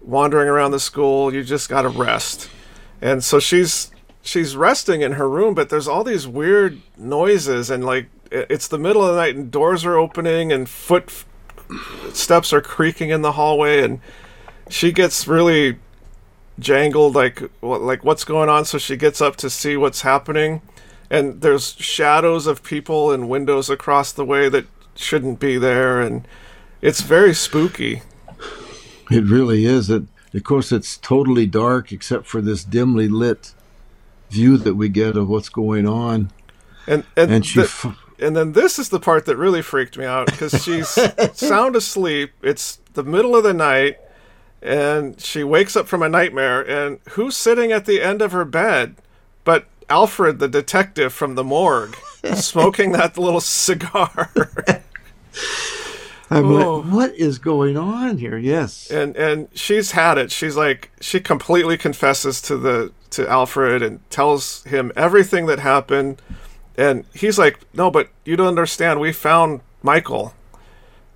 wandering 0.00 0.48
around 0.48 0.70
the 0.70 0.80
school. 0.80 1.32
You 1.32 1.44
just 1.44 1.68
gotta 1.68 1.90
rest. 1.90 2.48
And 3.00 3.22
so 3.22 3.38
she's 3.38 3.92
she's 4.28 4.54
resting 4.54 5.00
in 5.00 5.12
her 5.12 5.28
room, 5.28 5.54
but 5.54 5.70
there's 5.70 5.88
all 5.88 6.04
these 6.04 6.28
weird 6.28 6.80
noises 6.98 7.70
and 7.70 7.84
like 7.84 8.08
it's 8.30 8.68
the 8.68 8.78
middle 8.78 9.02
of 9.02 9.14
the 9.14 9.16
night 9.16 9.34
and 9.34 9.50
doors 9.50 9.86
are 9.86 9.96
opening 9.96 10.52
and 10.52 10.68
foot 10.68 11.24
steps 12.12 12.52
are 12.52 12.60
creaking 12.60 13.08
in 13.08 13.22
the 13.22 13.32
hallway 13.32 13.82
and 13.82 14.00
she 14.68 14.92
gets 14.92 15.26
really 15.26 15.78
jangled 16.58 17.14
like 17.14 17.42
like 17.62 18.04
what's 18.04 18.24
going 18.24 18.50
on? 18.50 18.66
So 18.66 18.76
she 18.76 18.96
gets 18.96 19.22
up 19.22 19.36
to 19.36 19.48
see 19.48 19.78
what's 19.78 20.02
happening 20.02 20.60
and 21.08 21.40
there's 21.40 21.72
shadows 21.78 22.46
of 22.46 22.62
people 22.62 23.10
and 23.10 23.30
windows 23.30 23.70
across 23.70 24.12
the 24.12 24.26
way 24.26 24.50
that 24.50 24.66
shouldn't 24.94 25.40
be 25.40 25.56
there 25.56 26.02
and 26.02 26.28
it's 26.82 27.00
very 27.00 27.32
spooky. 27.32 28.02
It 29.10 29.24
really 29.24 29.64
is. 29.64 29.88
It 29.88 30.02
of 30.34 30.44
course 30.44 30.70
it's 30.70 30.98
totally 30.98 31.46
dark 31.46 31.92
except 31.92 32.26
for 32.26 32.42
this 32.42 32.62
dimly 32.62 33.08
lit 33.08 33.54
view 34.30 34.56
that 34.58 34.74
we 34.74 34.88
get 34.88 35.16
of 35.16 35.28
what's 35.28 35.48
going 35.48 35.86
on 35.86 36.30
and 36.88 37.04
and, 37.16 37.30
and 37.30 37.46
she 37.46 37.60
the, 37.60 37.66
f- 37.66 37.96
and 38.18 38.34
then 38.34 38.52
this 38.52 38.78
is 38.78 38.88
the 38.88 38.98
part 38.98 39.26
that 39.26 39.36
really 39.36 39.62
freaked 39.62 39.96
me 39.96 40.04
out 40.04 40.26
because 40.26 40.62
she's 40.62 40.88
sound 41.34 41.76
asleep. 41.76 42.32
It's 42.42 42.78
the 42.94 43.04
middle 43.04 43.36
of 43.36 43.44
the 43.44 43.54
night, 43.54 43.98
and 44.60 45.20
she 45.20 45.44
wakes 45.44 45.76
up 45.76 45.86
from 45.86 46.02
a 46.02 46.08
nightmare. 46.08 46.60
And 46.68 46.98
who's 47.10 47.36
sitting 47.36 47.70
at 47.70 47.84
the 47.84 48.02
end 48.02 48.22
of 48.22 48.32
her 48.32 48.44
bed 48.44 48.96
but 49.44 49.66
Alfred, 49.88 50.38
the 50.38 50.48
detective 50.48 51.12
from 51.12 51.34
the 51.34 51.44
morgue, 51.44 51.96
smoking 52.34 52.92
that 52.92 53.16
little 53.16 53.40
cigar? 53.40 54.30
I'm 56.30 56.44
oh. 56.44 56.76
like, 56.76 56.92
what 56.92 57.14
is 57.14 57.38
going 57.38 57.76
on 57.76 58.18
here? 58.18 58.36
Yes, 58.36 58.90
and 58.90 59.16
and 59.16 59.48
she's 59.54 59.92
had 59.92 60.18
it. 60.18 60.32
She's 60.32 60.56
like, 60.56 60.90
she 61.00 61.20
completely 61.20 61.78
confesses 61.78 62.42
to 62.42 62.56
the 62.56 62.92
to 63.10 63.28
Alfred 63.28 63.82
and 63.82 64.08
tells 64.10 64.64
him 64.64 64.92
everything 64.96 65.46
that 65.46 65.58
happened 65.58 66.20
and 66.78 67.04
he's 67.12 67.38
like, 67.38 67.58
No, 67.74 67.90
but 67.90 68.08
you 68.24 68.36
don't 68.36 68.46
understand. 68.46 69.00
We 69.00 69.12
found 69.12 69.60
Michael. 69.82 70.32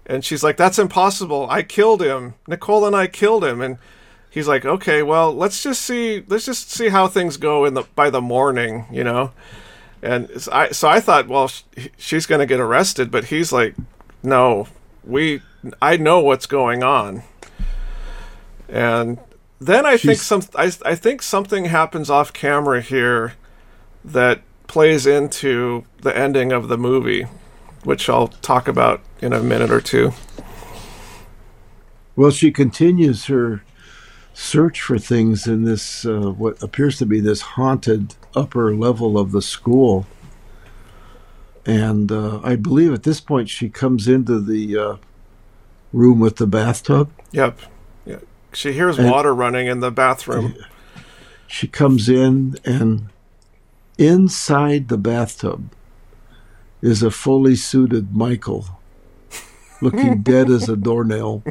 And 0.05 0.25
she's 0.25 0.43
like, 0.43 0.57
That's 0.57 0.79
impossible. 0.79 1.49
I 1.49 1.63
killed 1.63 2.03
him. 2.03 2.35
Nicole 2.49 2.85
and 2.85 2.97
I 2.97 3.07
killed 3.07 3.45
him. 3.45 3.63
And 3.63 3.79
he's 4.29 4.49
like, 4.49 4.67
Okay, 4.67 5.05
well, 5.05 5.33
let's 5.33 5.63
just 5.63 5.83
see 5.83 6.25
let's 6.27 6.45
just 6.45 6.73
see 6.73 6.89
how 6.89 7.07
things 7.07 7.37
go 7.37 7.65
in 7.65 7.75
the 7.75 7.85
by 7.95 8.11
the 8.11 8.21
morning, 8.21 8.87
you 8.91 9.05
know? 9.05 9.31
And 10.03 10.29
I 10.51 10.73
so 10.73 10.89
I 10.89 10.99
thought, 10.99 11.29
well, 11.29 11.49
she's 11.97 12.27
going 12.27 12.41
to 12.41 12.47
get 12.47 12.59
arrested, 12.59 13.13
but 13.13 13.27
he's 13.27 13.53
like, 13.53 13.77
No, 14.25 14.67
we 15.05 15.43
I 15.81 15.97
know 15.97 16.19
what's 16.19 16.47
going 16.47 16.83
on. 16.83 17.23
And 18.69 19.19
then 19.66 19.87
I 19.87 19.96
she's... 19.96 20.03
think 20.03 20.18
some 20.20 20.42
I, 20.55 20.72
I 20.85 20.94
think 20.94 21.22
something 21.22 21.66
happens 21.66 22.11
off 22.11 22.33
camera 22.33 22.81
here 22.81 23.35
that 24.05 24.42
plays 24.66 25.07
into 25.07 25.85
the 26.01 26.16
ending 26.16 26.53
of 26.53 26.68
the 26.68 26.79
movie, 26.79 27.27
which 27.85 28.09
I'll 28.09 28.29
talk 28.29 28.68
about 28.68 29.01
in 29.20 29.33
a 29.33 29.42
minute 29.42 29.70
or 29.70 29.81
two. 29.81 30.12
Well, 32.16 32.31
she 32.31 32.51
continues 32.51 33.27
her 33.27 33.62
search 34.35 34.81
for 34.81 34.98
things 34.98 35.46
in 35.46 35.64
this, 35.64 36.05
uh, 36.05 36.31
what 36.31 36.62
appears 36.62 36.98
to 36.98 37.07
be 37.07 37.20
this 37.20 37.40
haunted 37.40 38.14
upper 38.35 38.75
level 38.75 39.18
of 39.18 39.33
the 39.33 39.42
school. 39.42 40.07
And 41.64 42.11
uh, 42.11 42.40
I 42.42 42.57
believe 42.57 42.92
at 42.92 43.03
this 43.03 43.20
point 43.20 43.48
she 43.48 43.68
comes 43.68 44.09
into 44.09 44.40
the 44.40 44.77
uh, 44.77 44.96
room 45.92 46.18
with 46.18 46.37
the 46.37 46.46
bathtub. 46.46 47.11
Yep. 47.33 47.61
She 48.53 48.73
hears 48.73 48.99
and 48.99 49.11
water 49.11 49.35
running 49.35 49.67
in 49.67 49.81
the 49.81 49.91
bathroom. 49.91 50.57
She 51.49 51.69
comes 51.69 52.09
in 52.09 52.57
and 52.65 53.11
Inside 53.99 54.88
the 54.88 54.97
bathtub 54.99 55.71
is 56.81 57.03
a 57.03 57.11
fully 57.11 57.55
suited 57.55 58.17
Michael, 58.17 58.81
looking 59.81 60.23
dead 60.23 60.51
as 60.51 60.69
a 60.69 60.77
doornail. 60.77 61.45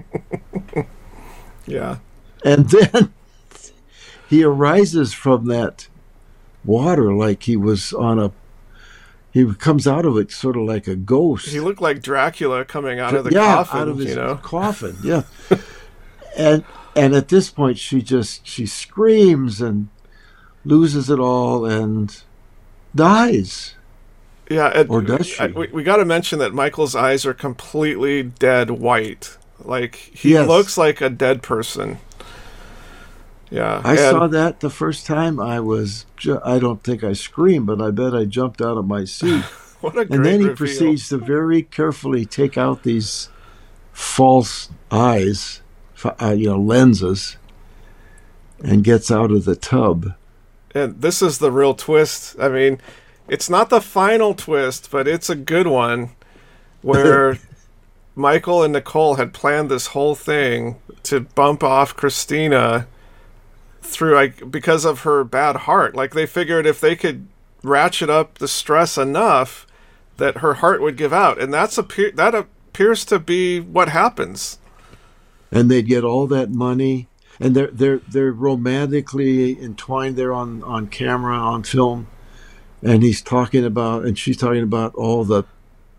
Yeah. 1.68 2.00
And 2.44 2.70
then 2.70 3.14
he 4.28 4.44
arises 4.44 5.14
from 5.14 5.46
that 5.48 5.88
water 6.66 7.14
like 7.14 7.44
he 7.44 7.56
was 7.56 7.94
on 7.94 8.20
a 8.20 8.32
he 9.32 9.54
comes 9.54 9.88
out 9.88 10.06
of 10.06 10.18
it 10.18 10.30
sort 10.30 10.58
of 10.58 10.64
like 10.64 10.88
a 10.88 10.96
ghost. 10.96 11.48
He 11.48 11.62
looked 11.62 11.80
like 11.80 12.02
Dracula 12.02 12.66
coming 12.66 13.00
out 13.00 13.14
of 13.14 13.24
the 13.24 13.32
yeah, 13.32 13.56
coffin, 13.56 13.80
out 13.80 13.88
of 13.88 13.98
his 13.98 14.10
you 14.10 14.16
know? 14.16 14.36
coffin. 14.36 14.98
Yeah. 15.02 15.24
and 16.38 16.64
and 16.96 17.14
at 17.14 17.30
this 17.30 17.50
point 17.50 17.78
she 17.78 18.02
just 18.02 18.46
she 18.46 18.66
screams 18.66 19.62
and 19.62 19.90
loses 20.66 21.10
it 21.10 21.20
all 21.20 21.66
and 21.66 22.24
dies. 22.96 23.76
Yeah, 24.50 24.84
or 24.90 25.02
does 25.02 25.28
she? 25.28 25.40
I, 25.40 25.48
we, 25.48 25.68
we 25.68 25.84
got 25.84 25.98
to 25.98 26.06
mention 26.06 26.40
that 26.40 26.54
Michael's 26.54 26.94
eyes 26.94 27.26
are 27.26 27.34
completely 27.34 28.24
dead 28.24 28.70
white. 28.70 29.38
Like 29.64 29.96
he 29.96 30.32
yes. 30.32 30.48
looks 30.48 30.78
like 30.78 31.00
a 31.00 31.10
dead 31.10 31.42
person. 31.42 32.00
Yeah, 33.50 33.82
I 33.84 33.92
and, 33.92 34.00
saw 34.00 34.28
that 34.28 34.62
the 34.62 34.70
first 34.70 35.06
time. 35.06 35.40
I 35.40 35.60
was, 35.60 36.06
ju- 36.16 36.40
I 36.44 36.58
don't 36.58 36.84
think 36.84 37.04
I 37.04 37.14
screamed, 37.14 37.68
but 37.68 37.82
I 37.82 37.92
bet 37.92 38.16
I 38.16 38.24
jumped 38.24 38.62
out 38.62 38.78
of 38.78 38.88
my 38.88 39.04
seat. 39.04 39.42
what 39.82 39.98
a 39.98 40.06
great 40.06 40.12
and 40.12 40.26
then 40.26 40.40
he 40.40 40.48
reveal. 40.48 40.56
proceeds 40.56 41.10
to 41.10 41.18
very 41.18 41.64
carefully 41.64 42.26
take 42.26 42.58
out 42.58 42.84
these 42.84 43.30
false 43.92 44.70
eyes, 44.90 45.61
uh, 46.06 46.36
you 46.38 46.48
know, 46.48 46.60
lenses, 46.60 47.38
and 48.64 48.84
gets 48.84 49.12
out 49.12 49.32
of 49.32 49.46
the 49.46 49.56
tub 49.56 50.14
and 50.74 51.02
this 51.02 51.22
is 51.22 51.40
the 51.40 51.52
real 51.52 51.74
twist. 51.74 52.36
I 52.40 52.50
mean, 52.50 52.80
it's 53.28 53.50
not 53.50 53.70
the 53.70 53.82
final 53.82 54.34
twist, 54.34 54.90
but 54.92 55.08
it's 55.08 55.30
a 55.30 55.36
good 55.36 55.68
one 55.68 56.12
where 56.82 57.38
Michael 58.16 58.64
and 58.64 58.74
Nicole 58.74 59.16
had 59.16 59.34
planned 59.34 59.70
this 59.70 59.88
whole 59.88 60.16
thing 60.16 60.80
to 61.04 61.22
bump 61.22 61.64
off 61.64 61.96
Christina 61.96 62.88
through 63.82 64.16
like 64.16 64.52
because 64.52 64.86
of 64.86 65.02
her 65.02 65.24
bad 65.24 65.56
heart. 65.58 65.96
Like 65.96 66.14
they 66.14 66.26
figured 66.26 66.66
if 66.66 66.80
they 66.80 66.96
could 66.96 67.28
ratchet 67.64 68.10
up 68.10 68.38
the 68.38 68.48
stress 68.48 68.98
enough 68.98 69.68
that 70.18 70.38
her 70.38 70.56
heart 70.56 70.82
would 70.82 70.98
give 70.98 71.14
out, 71.14 71.42
and 71.42 71.54
that's 71.54 71.78
appear 71.78 72.12
that 72.12 72.36
appears 72.36 73.06
to 73.06 73.20
be 73.20 73.60
what 73.60 73.90
happens. 73.90 74.60
And 75.52 75.70
they'd 75.70 75.88
get 75.88 76.04
all 76.04 76.28
that 76.28 76.50
money 76.50 77.08
and 77.42 77.56
they're 77.56 77.72
they're 77.72 77.98
they're 78.08 78.32
romantically 78.32 79.60
entwined 79.62 80.16
there 80.16 80.32
on 80.32 80.64
on 80.64 80.88
camera 80.88 81.36
on 81.36 81.64
film, 81.64 82.08
and 82.84 83.02
he's 83.02 83.22
talking 83.22 83.66
about 83.66 84.06
and 84.06 84.18
she's 84.18 84.38
talking 84.38 84.62
about 84.62 84.94
all 84.94 85.24
the 85.24 85.44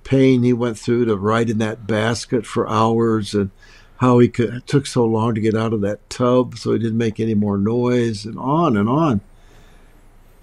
pain 0.05 0.44
he 0.44 0.53
went 0.53 0.78
through 0.78 1.05
to 1.05 1.16
ride 1.16 1.50
in 1.50 1.59
that 1.59 1.86
basket 1.86 2.46
for 2.46 2.68
hours 2.68 3.34
and 3.34 3.50
how 3.98 4.18
he 4.18 4.28
could, 4.28 4.66
took 4.66 4.84
so 4.86 5.05
long 5.05 5.34
to 5.34 5.40
get 5.40 5.55
out 5.55 5.72
of 5.72 5.80
that 5.80 6.09
tub 6.11 6.59
so 6.59 6.72
he 6.72 6.78
didn't 6.78 6.98
make 6.98 7.20
any 7.20 7.34
more 7.34 7.57
noise 7.57 8.24
and 8.24 8.36
on 8.36 8.76
and 8.76 8.88
on. 8.88 9.20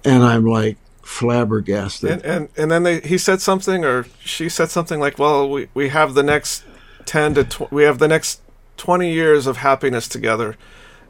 And 0.06 0.24
I'm 0.24 0.46
like 0.46 0.78
flabbergasted. 1.02 2.10
And 2.10 2.26
and, 2.26 2.50
and 2.58 2.72
then 2.72 2.84
they 2.84 3.00
he 3.00 3.18
said 3.18 3.42
something 3.42 3.86
or 3.86 4.06
she 4.20 4.50
said 4.50 4.70
something 4.70 5.00
like, 5.00 5.18
"Well, 5.18 5.50
we, 5.50 5.70
we 5.74 5.90
have 5.90 6.14
the 6.14 6.24
next 6.24 6.66
10 7.06 7.36
to 7.36 7.44
tw- 7.46 7.72
we 7.72 7.84
have 7.84 8.00
the 8.00 8.08
next 8.10 8.42
20 8.80 9.12
years 9.12 9.46
of 9.46 9.58
happiness 9.58 10.08
together." 10.08 10.56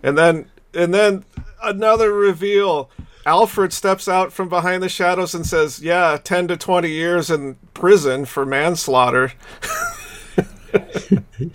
And 0.04 0.18
then 0.18 0.50
and 0.74 0.94
then 0.94 1.24
another 1.64 2.14
reveal. 2.14 2.90
Alfred 3.26 3.74
steps 3.74 4.08
out 4.08 4.34
from 4.34 4.50
behind 4.50 4.82
the 4.82 4.90
shadows 4.90 5.36
and 5.36 5.46
says, 5.46 5.82
"Yeah, 5.82 6.18
10 6.24 6.48
to 6.48 6.58
20 6.58 6.90
years 6.90 7.30
in 7.30 7.58
prison 7.74 8.26
for 8.26 8.46
manslaughter." 8.46 9.34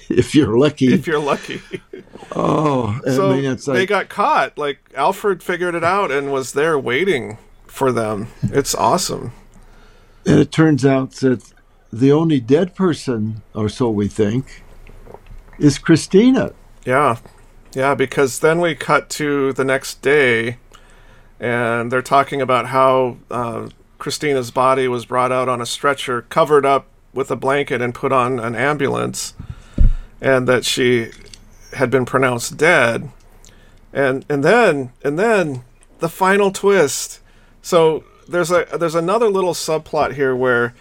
if 0.08 0.34
you're 0.34 0.56
lucky. 0.56 0.92
If 0.92 1.06
you're 1.06 1.18
lucky. 1.18 1.60
Oh, 2.32 3.00
so 3.04 3.30
I 3.30 3.36
mean, 3.36 3.50
like... 3.50 3.64
they 3.64 3.86
got 3.86 4.08
caught. 4.08 4.58
Like 4.58 4.78
Alfred 4.94 5.42
figured 5.42 5.74
it 5.74 5.84
out 5.84 6.10
and 6.10 6.32
was 6.32 6.52
there 6.52 6.78
waiting 6.78 7.38
for 7.66 7.92
them. 7.92 8.28
It's 8.42 8.74
awesome. 8.74 9.32
And 10.26 10.40
it 10.40 10.50
turns 10.52 10.84
out 10.86 11.12
that 11.16 11.52
the 11.92 12.12
only 12.12 12.40
dead 12.40 12.74
person, 12.74 13.42
or 13.54 13.68
so 13.68 13.90
we 13.90 14.08
think, 14.08 14.63
is 15.58 15.78
Christina. 15.78 16.52
Yeah. 16.84 17.18
Yeah, 17.74 17.94
because 17.94 18.38
then 18.38 18.60
we 18.60 18.74
cut 18.74 19.10
to 19.10 19.52
the 19.52 19.64
next 19.64 20.00
day, 20.00 20.58
and 21.40 21.90
they're 21.90 22.02
talking 22.02 22.40
about 22.40 22.66
how 22.66 23.16
uh, 23.30 23.68
Christina's 23.98 24.50
body 24.50 24.86
was 24.86 25.06
brought 25.06 25.32
out 25.32 25.48
on 25.48 25.60
a 25.60 25.66
stretcher, 25.66 26.22
covered 26.22 26.64
up 26.64 26.86
with 27.12 27.30
a 27.30 27.36
blanket, 27.36 27.82
and 27.82 27.94
put 27.94 28.12
on 28.12 28.38
an 28.38 28.54
ambulance, 28.54 29.34
and 30.20 30.46
that 30.46 30.64
she 30.64 31.10
had 31.72 31.90
been 31.90 32.04
pronounced 32.04 32.56
dead. 32.56 33.10
And 33.92 34.24
and 34.28 34.44
then 34.44 34.92
and 35.02 35.18
then 35.18 35.64
the 35.98 36.08
final 36.08 36.50
twist. 36.52 37.20
So 37.62 38.04
there's 38.28 38.50
a 38.50 38.66
there's 38.78 38.94
another 38.94 39.28
little 39.28 39.54
subplot 39.54 40.14
here 40.14 40.34
where 40.34 40.74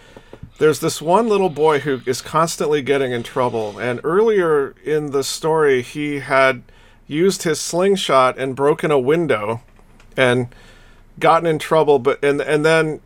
there's 0.58 0.80
this 0.80 1.02
one 1.02 1.28
little 1.28 1.48
boy 1.48 1.80
who 1.80 2.00
is 2.06 2.22
constantly 2.22 2.82
getting 2.82 3.12
in 3.12 3.22
trouble 3.22 3.78
and 3.78 4.00
earlier 4.04 4.74
in 4.84 5.10
the 5.10 5.24
story 5.24 5.82
he 5.82 6.20
had 6.20 6.62
used 7.06 7.42
his 7.42 7.60
slingshot 7.60 8.38
and 8.38 8.56
broken 8.56 8.90
a 8.90 8.98
window 8.98 9.60
and 10.16 10.48
gotten 11.18 11.46
in 11.46 11.58
trouble 11.58 11.98
but 11.98 12.22
and 12.24 12.40
and 12.40 12.64
then 12.64 13.00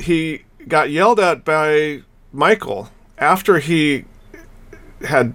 he 0.00 0.42
got 0.68 0.90
yelled 0.90 1.20
at 1.20 1.44
by 1.44 2.02
Michael 2.32 2.90
after 3.18 3.58
he 3.58 4.04
had 5.06 5.34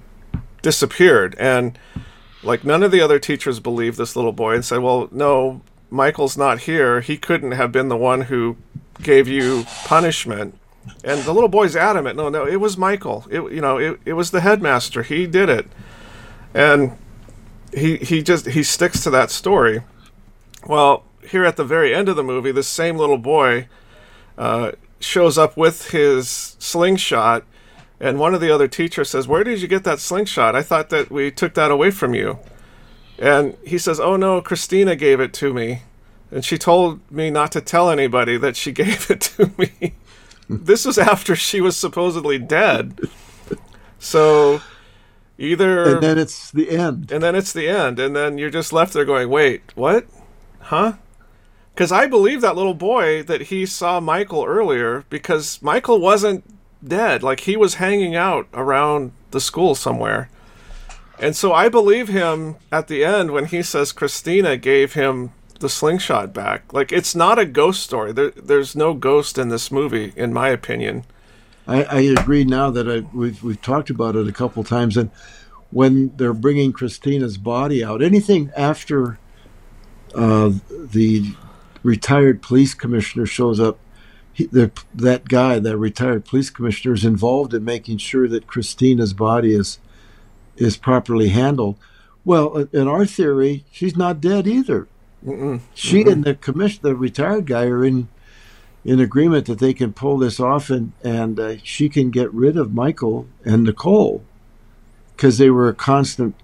disappeared 0.61 1.35
and 1.39 1.77
like 2.43 2.63
none 2.63 2.83
of 2.83 2.91
the 2.91 3.01
other 3.01 3.19
teachers 3.19 3.59
believed 3.59 3.97
this 3.97 4.15
little 4.15 4.31
boy 4.31 4.53
and 4.53 4.65
said 4.65 4.79
well 4.79 5.07
no 5.11 5.61
Michael's 5.89 6.37
not 6.37 6.61
here. 6.61 7.01
He 7.01 7.17
couldn't 7.17 7.53
have 7.53 7.71
been 7.71 7.87
the 7.89 7.97
one 7.97 8.21
who 8.21 8.57
gave 9.01 9.27
you 9.27 9.65
punishment 9.85 10.57
and 11.03 11.21
the 11.23 11.33
little 11.33 11.49
boy's 11.49 11.75
adamant 11.75 12.15
no 12.17 12.29
no 12.29 12.45
it 12.45 12.57
was 12.57 12.77
Michael 12.77 13.25
it 13.29 13.41
you 13.51 13.61
know 13.61 13.77
it, 13.77 13.99
it 14.05 14.13
was 14.13 14.31
the 14.31 14.41
headmaster 14.41 15.03
he 15.03 15.27
did 15.27 15.49
it 15.49 15.67
and 16.53 16.97
he 17.75 17.97
he 17.97 18.23
just 18.23 18.47
he 18.47 18.63
sticks 18.63 19.03
to 19.03 19.09
that 19.11 19.29
story. 19.29 19.81
Well, 20.65 21.03
here 21.21 21.45
at 21.45 21.57
the 21.57 21.63
very 21.63 21.93
end 21.93 22.09
of 22.09 22.15
the 22.15 22.23
movie, 22.23 22.51
this 22.51 22.67
same 22.67 22.97
little 22.97 23.17
boy 23.17 23.67
uh, 24.37 24.71
shows 24.99 25.37
up 25.37 25.57
with 25.57 25.91
his 25.91 26.55
slingshot, 26.57 27.43
and 27.99 28.19
one 28.19 28.33
of 28.33 28.41
the 28.41 28.51
other 28.51 28.67
teachers 28.67 29.09
says, 29.09 29.27
"Where 29.27 29.43
did 29.43 29.61
you 29.61 29.67
get 29.67 29.83
that 29.83 29.99
slingshot? 29.99 30.55
I 30.55 30.63
thought 30.63 30.89
that 30.89 31.11
we 31.11 31.29
took 31.29 31.53
that 31.55 31.71
away 31.71 31.91
from 31.91 32.15
you." 32.15 32.39
And 33.19 33.57
he 33.65 33.77
says, 33.77 33.99
"Oh 33.99 34.15
no, 34.15 34.41
Christina 34.41 34.95
gave 34.95 35.19
it 35.19 35.33
to 35.33 35.53
me, 35.53 35.81
and 36.31 36.43
she 36.45 36.57
told 36.57 36.99
me 37.11 37.29
not 37.29 37.51
to 37.51 37.61
tell 37.61 37.89
anybody 37.89 38.37
that 38.37 38.55
she 38.55 38.71
gave 38.83 39.11
it 39.11 39.21
to 39.21 39.51
me." 39.57 39.93
This 40.49 40.85
was 40.85 40.97
after 40.97 41.35
she 41.35 41.61
was 41.61 41.75
supposedly 41.75 42.37
dead. 42.37 42.99
So 43.99 44.61
either 45.37 45.95
and 45.95 46.03
then 46.03 46.17
it's 46.17 46.51
the 46.51 46.69
end. 46.69 47.11
And 47.11 47.23
then 47.23 47.35
it's 47.35 47.53
the 47.53 47.67
end 47.67 47.99
and 47.99 48.15
then 48.15 48.37
you're 48.37 48.49
just 48.49 48.73
left 48.73 48.93
there 48.93 49.05
going 49.05 49.29
wait 49.29 49.61
what? 49.75 50.05
Huh? 50.59 50.93
Because 51.73 51.91
i 51.91 52.07
believe 52.07 52.41
that 52.41 52.55
little 52.55 52.73
boy 52.73 53.23
that 53.23 53.43
he 53.43 53.65
saw 53.65 53.99
michael 53.99 54.45
earlier 54.45 55.05
because 55.09 55.61
michael 55.61 55.99
wasn't 55.99 56.43
dead. 56.85 57.23
Like 57.23 57.41
he 57.41 57.57
was 57.57 57.75
hanging 57.75 58.15
out 58.15 58.47
around 58.53 59.11
the 59.31 59.41
school 59.41 59.75
somewhere. 59.75 60.29
And 61.19 61.35
so 61.35 61.53
i 61.53 61.69
believe 61.69 62.07
him 62.09 62.55
at 62.71 62.87
the 62.87 63.03
end 63.03 63.31
when 63.31 63.45
he 63.45 63.63
says 63.63 63.91
christina 63.91 64.57
gave 64.57 64.93
him 64.93 65.31
the 65.59 65.69
slingshot 65.69 66.33
back 66.33 66.71
like 66.73 66.91
it's 66.91 67.15
not 67.15 67.39
a 67.39 67.45
ghost 67.45 67.81
story 67.81 68.11
there, 68.11 68.31
there's 68.31 68.75
no 68.75 68.93
ghost 68.93 69.37
in 69.37 69.49
this 69.49 69.71
movie 69.71 70.13
in 70.15 70.33
my 70.33 70.49
opinion 70.49 71.03
I, 71.67 71.83
I 71.83 71.99
agree 72.01 72.43
now 72.43 72.69
that 72.71 72.89
I, 72.89 72.99
we've 73.15 73.41
we've 73.43 73.61
talked 73.61 73.89
about 73.89 74.15
it 74.15 74.27
a 74.27 74.31
couple 74.31 74.63
times, 74.63 74.97
and 74.97 75.09
when 75.71 76.15
they're 76.15 76.33
bringing 76.33 76.71
Christina's 76.71 77.37
body 77.37 77.83
out, 77.83 78.01
anything 78.01 78.51
after 78.55 79.17
uh, 80.13 80.51
the 80.69 81.33
retired 81.83 82.41
police 82.41 82.73
commissioner 82.73 83.25
shows 83.25 83.59
up, 83.59 83.79
he, 84.31 84.45
the, 84.45 84.71
that 84.93 85.27
guy, 85.27 85.59
that 85.59 85.77
retired 85.77 86.25
police 86.25 86.49
commissioner, 86.49 86.93
is 86.93 87.05
involved 87.05 87.53
in 87.53 87.65
making 87.65 87.97
sure 87.97 88.27
that 88.27 88.47
Christina's 88.47 89.13
body 89.13 89.53
is 89.53 89.79
is 90.55 90.77
properly 90.77 91.29
handled. 91.29 91.77
Well, 92.23 92.67
in 92.71 92.87
our 92.87 93.05
theory, 93.05 93.65
she's 93.71 93.95
not 93.95 94.21
dead 94.21 94.47
either. 94.47 94.87
Mm-mm. 95.25 95.61
She 95.73 96.01
mm-hmm. 96.01 96.09
and 96.09 96.23
the 96.23 96.35
commission, 96.35 96.81
the 96.83 96.95
retired 96.95 97.47
guy, 97.47 97.65
are 97.65 97.83
in 97.83 98.07
in 98.85 98.99
agreement 98.99 99.47
that 99.47 99.57
they 99.57 99.73
can 99.73 99.91
pull 99.91 100.17
this 100.17 100.39
off 100.39 100.69
and 100.69 100.93
and 101.03 101.39
uh, 101.39 101.55
she 101.63 101.89
can 101.89 102.11
get 102.11 102.31
rid 102.31 102.55
of 102.55 102.73
Michael 102.73 103.27
and 103.43 103.63
Nicole 103.63 104.23
because 105.15 105.37
they 105.39 105.49
were 105.49 105.67
a 105.67 105.73
constant 105.73 106.35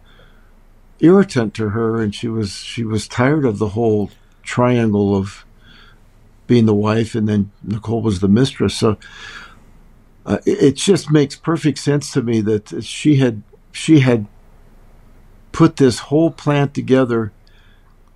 irritant 0.99 1.53
to 1.53 1.69
her 1.69 2.01
and 2.01 2.15
she 2.15 2.27
was 2.27 2.57
she 2.57 2.83
was 2.83 3.07
tired 3.07 3.45
of 3.45 3.59
the 3.59 3.69
whole 3.69 4.09
triangle 4.43 5.15
of 5.15 5.45
being 6.47 6.65
the 6.65 6.73
wife 6.73 7.13
and 7.13 7.29
then 7.29 7.51
Nicole 7.63 8.01
was 8.01 8.19
the 8.19 8.27
mistress 8.27 8.75
so 8.75 8.97
uh, 10.25 10.37
it, 10.45 10.63
it 10.63 10.75
just 10.75 11.11
makes 11.11 11.35
perfect 11.35 11.77
sense 11.77 12.11
to 12.11 12.21
me 12.21 12.41
that 12.41 12.83
she 12.83 13.17
had 13.17 13.43
she 13.71 13.99
had 13.99 14.25
put 15.51 15.77
this 15.77 15.99
whole 15.99 16.31
plant 16.31 16.73
together 16.73 17.31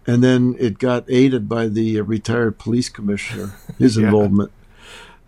and 0.08 0.24
then 0.24 0.56
it 0.60 0.80
got 0.80 1.06
aided 1.10 1.49
by 1.49 1.68
the 1.68 1.99
uh, 1.99 2.03
retired 2.03 2.58
police 2.58 2.89
commissioner, 2.89 3.56
his 3.80 3.97
yeah. 3.97 4.06
involvement. 4.06 4.51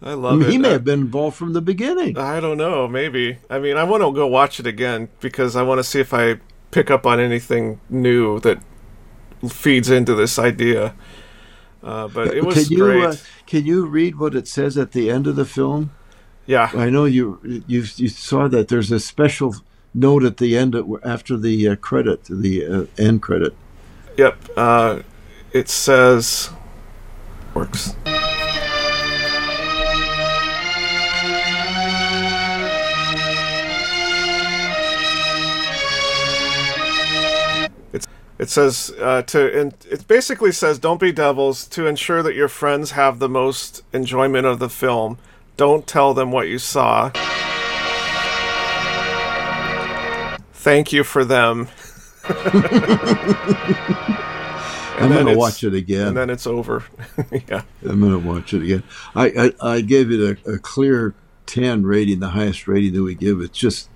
I 0.01 0.13
love 0.13 0.33
I 0.33 0.35
mean, 0.37 0.47
it. 0.47 0.51
He 0.51 0.57
may 0.59 0.69
have 0.69 0.83
been 0.83 1.01
involved 1.01 1.35
from 1.37 1.53
the 1.53 1.61
beginning. 1.61 2.17
I 2.17 2.39
don't 2.39 2.57
know. 2.57 2.87
Maybe. 2.87 3.39
I 3.49 3.57
mean, 3.57 3.77
I 3.77 3.83
want 3.83 4.03
to 4.03 4.11
go 4.13 4.27
watch 4.27 4.59
it 4.59 4.67
again 4.67 5.09
because 5.19 5.55
I 5.55 5.63
want 5.63 5.79
to 5.79 5.83
see 5.83 5.99
if 5.99 6.13
I 6.13 6.39
pick 6.69 6.91
up 6.91 7.05
on 7.07 7.19
anything 7.19 7.79
new 7.89 8.39
that 8.41 8.59
feeds 9.49 9.89
into 9.89 10.13
this 10.13 10.37
idea. 10.37 10.93
Uh, 11.81 12.07
but 12.07 12.35
it 12.35 12.43
was 12.43 12.67
can 12.67 12.77
you, 12.77 12.83
great. 12.83 13.03
Uh, 13.03 13.15
can 13.45 13.65
you 13.65 13.85
read 13.85 14.19
what 14.19 14.35
it 14.35 14.47
says 14.47 14.77
at 14.77 14.91
the 14.91 15.09
end 15.09 15.25
of 15.25 15.35
the 15.35 15.45
film? 15.45 15.91
Yeah, 16.45 16.69
I 16.73 16.89
know 16.89 17.05
you 17.05 17.39
you 17.43 17.83
you 17.95 18.07
saw 18.07 18.47
that. 18.47 18.67
There's 18.67 18.91
a 18.91 18.99
special 18.99 19.55
note 19.93 20.23
at 20.23 20.37
the 20.37 20.57
end 20.57 20.75
of, 20.75 20.87
after 21.03 21.37
the 21.37 21.69
uh, 21.69 21.75
credit, 21.75 22.25
the 22.25 22.65
uh, 22.65 22.85
end 22.97 23.21
credit. 23.21 23.53
Yep. 24.17 24.49
Uh, 24.57 24.99
it 25.53 25.69
says 25.69 26.49
works. 27.53 27.95
It's, 37.93 38.07
it 38.39 38.49
says 38.49 38.91
uh, 38.99 39.21
to 39.21 39.59
and 39.59 39.73
it 39.89 40.07
basically 40.07 40.51
says 40.51 40.79
don't 40.79 40.99
be 40.99 41.11
devils 41.11 41.67
to 41.67 41.85
ensure 41.85 42.23
that 42.23 42.33
your 42.33 42.47
friends 42.47 42.91
have 42.91 43.19
the 43.19 43.29
most 43.29 43.83
enjoyment 43.93 44.47
of 44.47 44.57
the 44.57 44.69
film 44.69 45.19
don't 45.57 45.87
tell 45.87 46.13
them 46.13 46.31
what 46.31 46.47
you 46.47 46.59
saw 46.59 47.09
thank 50.53 50.91
you 50.91 51.03
for 51.03 51.23
them 51.23 51.67
I'm 54.99 55.09
going 55.11 55.27
to 55.27 55.37
watch 55.37 55.63
it 55.63 55.73
again. 55.73 56.09
And 56.09 56.17
then 56.17 56.29
it's 56.29 56.47
over. 56.47 56.83
yeah. 57.47 57.61
I'm 57.83 57.99
going 57.99 58.11
to 58.11 58.27
watch 58.27 58.53
it 58.53 58.63
again. 58.63 58.83
I, 59.15 59.53
I, 59.61 59.73
I 59.73 59.81
gave 59.81 60.11
it 60.11 60.19
a, 60.19 60.53
a, 60.53 60.59
clear 60.59 61.13
10 61.45 61.83
rating, 61.83 62.19
the 62.19 62.29
highest 62.29 62.67
rating 62.67 62.93
that 62.93 63.03
we 63.03 63.15
give. 63.15 63.39
It's 63.41 63.57
just, 63.57 63.89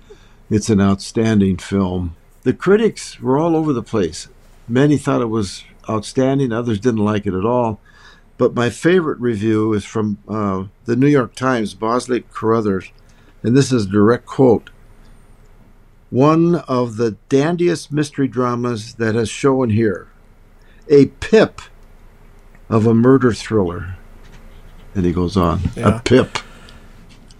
it's 0.48 0.70
an 0.70 0.80
outstanding 0.80 1.56
film. 1.56 2.16
The 2.42 2.52
critics 2.52 3.20
were 3.20 3.38
all 3.38 3.56
over 3.56 3.72
the 3.72 3.82
place. 3.82 4.28
Many 4.68 4.96
thought 4.96 5.20
it 5.20 5.26
was 5.26 5.64
outstanding, 5.90 6.52
others 6.52 6.78
didn't 6.78 7.04
like 7.04 7.26
it 7.26 7.34
at 7.34 7.44
all. 7.44 7.80
But 8.38 8.54
my 8.54 8.70
favorite 8.70 9.20
review 9.20 9.72
is 9.72 9.84
from 9.84 10.18
uh, 10.28 10.64
the 10.84 10.96
New 10.96 11.08
York 11.08 11.34
Times, 11.34 11.74
Bosley 11.74 12.20
Crowther, 12.20 12.82
and 13.42 13.56
this 13.56 13.72
is 13.72 13.86
a 13.86 13.90
direct 13.90 14.26
quote 14.26 14.70
one 16.12 16.56
of 16.68 16.98
the 16.98 17.12
dandiest 17.30 17.90
mystery 17.90 18.28
dramas 18.28 18.96
that 18.96 19.14
has 19.14 19.30
shown 19.30 19.70
here. 19.70 20.08
A 20.90 21.06
pip 21.06 21.62
of 22.68 22.86
a 22.86 22.92
murder 22.92 23.32
thriller. 23.32 23.96
And 24.94 25.06
he 25.06 25.12
goes 25.12 25.38
on. 25.38 25.60
Yeah. 25.74 25.96
A 25.96 26.02
pip. 26.02 26.38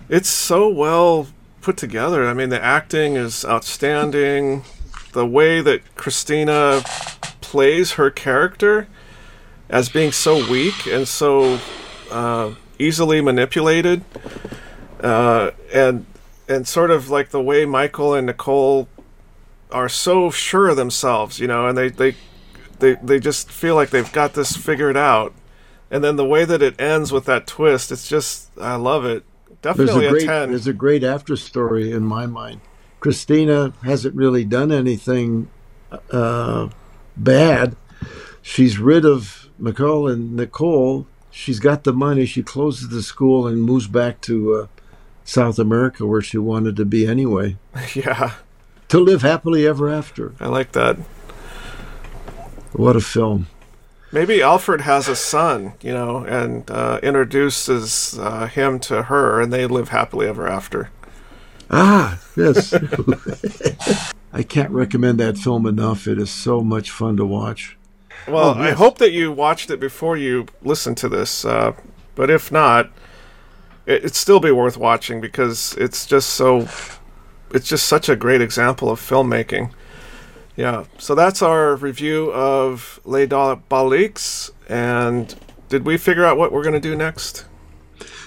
It's 0.09 0.31
so 0.31 0.71
well 0.71 1.29
put 1.61 1.77
together. 1.77 2.27
I 2.27 2.33
mean, 2.33 2.49
the 2.49 2.63
acting 2.65 3.17
is 3.17 3.45
outstanding. 3.45 4.65
The 5.13 5.27
way 5.27 5.61
that 5.61 5.95
Christina 5.97 6.81
plays 7.43 7.93
her 7.93 8.11
character 8.11 8.89
as 9.69 9.91
being 9.91 10.13
so 10.13 10.51
weak 10.51 10.87
and 10.87 11.07
so 11.07 11.61
uh, 12.11 12.55
easily 12.79 13.21
manipulated. 13.21 14.03
Uh, 14.99 15.51
and 15.75 16.07
and 16.53 16.69
sort 16.69 16.91
of 16.91 17.09
like 17.09 17.31
the 17.31 17.43
way 17.43 17.65
Michael 17.65 18.15
and 18.15 18.27
Nicole 18.27 18.89
are 19.71 19.89
so 19.89 20.31
sure 20.31 20.69
of 20.69 20.77
themselves, 20.77 21.39
you 21.39 21.47
know, 21.47 21.67
and 21.67 21.77
they 21.77 21.89
they 21.89 22.15
they 22.79 22.95
they 22.97 23.19
just 23.19 23.51
feel 23.51 23.75
like 23.75 23.91
they've 23.91 24.13
got 24.13 24.35
this 24.35 24.57
figured 24.57 24.97
out. 24.97 25.33
And 25.91 26.03
then 26.03 26.17
the 26.17 26.25
way 26.25 26.45
that 26.45 26.63
it 26.63 26.81
ends 26.81 27.13
with 27.13 27.27
that 27.27 27.47
twist, 27.47 27.93
it's 27.93 28.09
just 28.09 28.51
I 28.59 28.77
love 28.77 29.05
it. 29.05 29.25
Definitely 29.63 30.07
there's 30.07 30.07
a, 30.07 30.11
great, 30.11 30.23
a 30.23 30.27
10. 30.27 30.49
There's 30.51 30.67
a 30.67 30.73
great 30.73 31.05
after 31.05 31.37
story 31.37 31.93
in 31.93 32.03
my 32.03 32.27
mind. 32.27 32.61
Christina 33.01 33.73
hasn't 33.85 34.15
really 34.15 34.45
done 34.45 34.73
anything 34.73 35.51
uh, 36.11 36.69
bad. 37.17 37.77
She's 38.43 38.79
rid 38.79 39.05
of 39.05 39.49
McCall 39.61 40.13
and 40.13 40.35
Nicole. 40.37 41.07
She's 41.31 41.61
got 41.61 41.85
the 41.85 41.93
money. 41.93 42.27
She 42.27 42.43
closes 42.43 42.89
the 42.89 43.03
school 43.03 43.47
and 43.47 43.63
moves 43.63 43.87
back 43.87 44.21
to 44.23 44.55
uh, 44.55 44.67
South 45.25 45.59
America, 45.59 46.07
where 46.07 46.23
she 46.23 46.39
wanted 46.39 46.77
to 46.77 46.85
be 46.85 47.07
anyway, 47.07 47.57
Yeah, 47.95 48.35
to 48.89 48.99
live 48.99 49.23
happily 49.23 49.67
ever 49.67 49.89
after. 49.89 50.35
I 50.41 50.49
like 50.49 50.73
that. 50.73 50.97
What 52.73 52.97
a 52.97 53.01
film! 53.01 53.49
Maybe 54.11 54.43
Alfred 54.43 54.83
has 54.83 55.09
a 55.09 55.17
son, 55.17 55.73
you 55.81 55.93
know, 55.93 56.19
and 56.25 56.71
uh, 56.71 57.01
introduces 57.03 58.19
uh, 58.19 58.47
him 58.47 58.79
to 58.81 59.05
her, 59.05 59.41
and 59.41 59.53
they 59.53 59.67
live 59.67 59.89
happily 59.89 60.27
ever 60.27 60.47
after. 60.47 60.91
Ah, 61.71 62.19
yes. 62.37 62.75
I 64.33 64.43
can't 64.43 64.71
recommend 64.71 65.19
that 65.21 65.39
film 65.39 65.67
enough. 65.67 66.07
It 66.07 66.19
is 66.19 66.31
so 66.31 66.61
much 66.61 66.91
fun 66.91 67.17
to 67.17 67.25
watch. 67.25 67.79
Well, 68.29 68.51
Oh, 68.51 68.61
I 68.61 68.73
hope 68.73 68.99
that 68.99 69.13
you 69.13 69.33
watched 69.33 69.71
it 69.71 69.81
before 69.81 70.17
you 70.19 70.47
listened 70.63 70.99
to 70.99 71.09
this, 71.09 71.45
uh, 71.47 71.73
but 72.15 72.29
if 72.31 72.53
not, 72.53 72.91
it'd 73.87 74.15
still 74.15 74.41
be 74.41 74.51
worth 74.51 74.77
watching 74.77 75.21
because 75.21 75.75
it's 75.79 76.07
just 76.07 76.31
so, 76.31 76.69
it's 77.53 77.69
just 77.69 77.87
such 77.87 78.09
a 78.09 78.17
great 78.17 78.41
example 78.41 78.91
of 78.91 79.01
filmmaking. 79.01 79.73
Yeah, 80.57 80.85
so 80.99 81.15
that's 81.15 81.41
our 81.43 81.77
review 81.77 82.31
of 82.33 83.01
Les 83.05 83.27
Diaboliques, 83.27 84.51
and 84.69 85.35
did 85.71 85.87
we 85.87 85.97
figure 85.97 86.25
out 86.27 86.37
what 86.37 86.53
we're 86.53 86.63
going 86.63 86.75
to 86.75 86.81
do 86.81 86.95
next? 86.95 87.47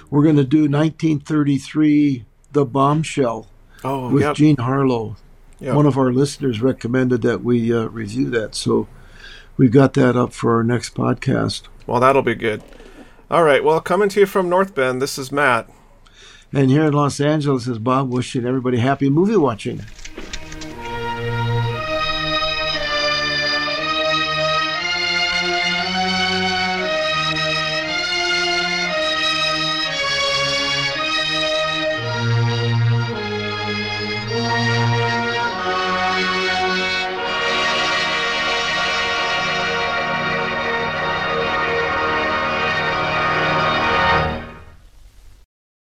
We're 0.10 0.24
going 0.24 0.38
to 0.38 0.44
do 0.44 0.68
1933, 0.68 2.26
The 2.52 2.66
Bombshell, 2.66 3.48
Oh, 3.84 4.10
with 4.10 4.24
yep, 4.24 4.36
Jean 4.36 4.56
Harlow. 4.58 5.16
yep. 5.60 5.76
One 5.76 5.86
of 5.86 5.98
our 5.98 6.12
listeners 6.12 6.62
recommended 6.62 7.22
that 7.22 7.44
we 7.44 7.72
uh, 7.72 7.86
review 7.90 8.30
that, 8.32 8.56
so 8.56 8.88
we've 9.58 9.72
got 9.72 9.94
that 9.94 10.16
up 10.16 10.34
for 10.34 10.56
our 10.56 10.64
next 10.64 10.96
podcast. 10.96 11.64
Well, 11.86 12.00
that'll 12.00 12.24
be 12.24 12.34
good. 12.34 12.64
All 13.30 13.44
right, 13.44 13.64
well, 13.64 13.82
coming 13.82 14.08
to 14.10 14.20
you 14.20 14.28
from 14.28 14.50
North 14.50 14.76
Bend, 14.76 15.02
this 15.02 15.18
is 15.18 15.32
Matt. 15.32 15.68
And 16.54 16.70
here 16.70 16.86
in 16.86 16.94
Los 16.94 17.20
Angeles 17.20 17.66
is 17.66 17.80
Bob 17.80 18.12
wishing 18.12 18.46
everybody 18.46 18.78
happy 18.78 19.10
movie 19.10 19.36
watching. 19.36 19.82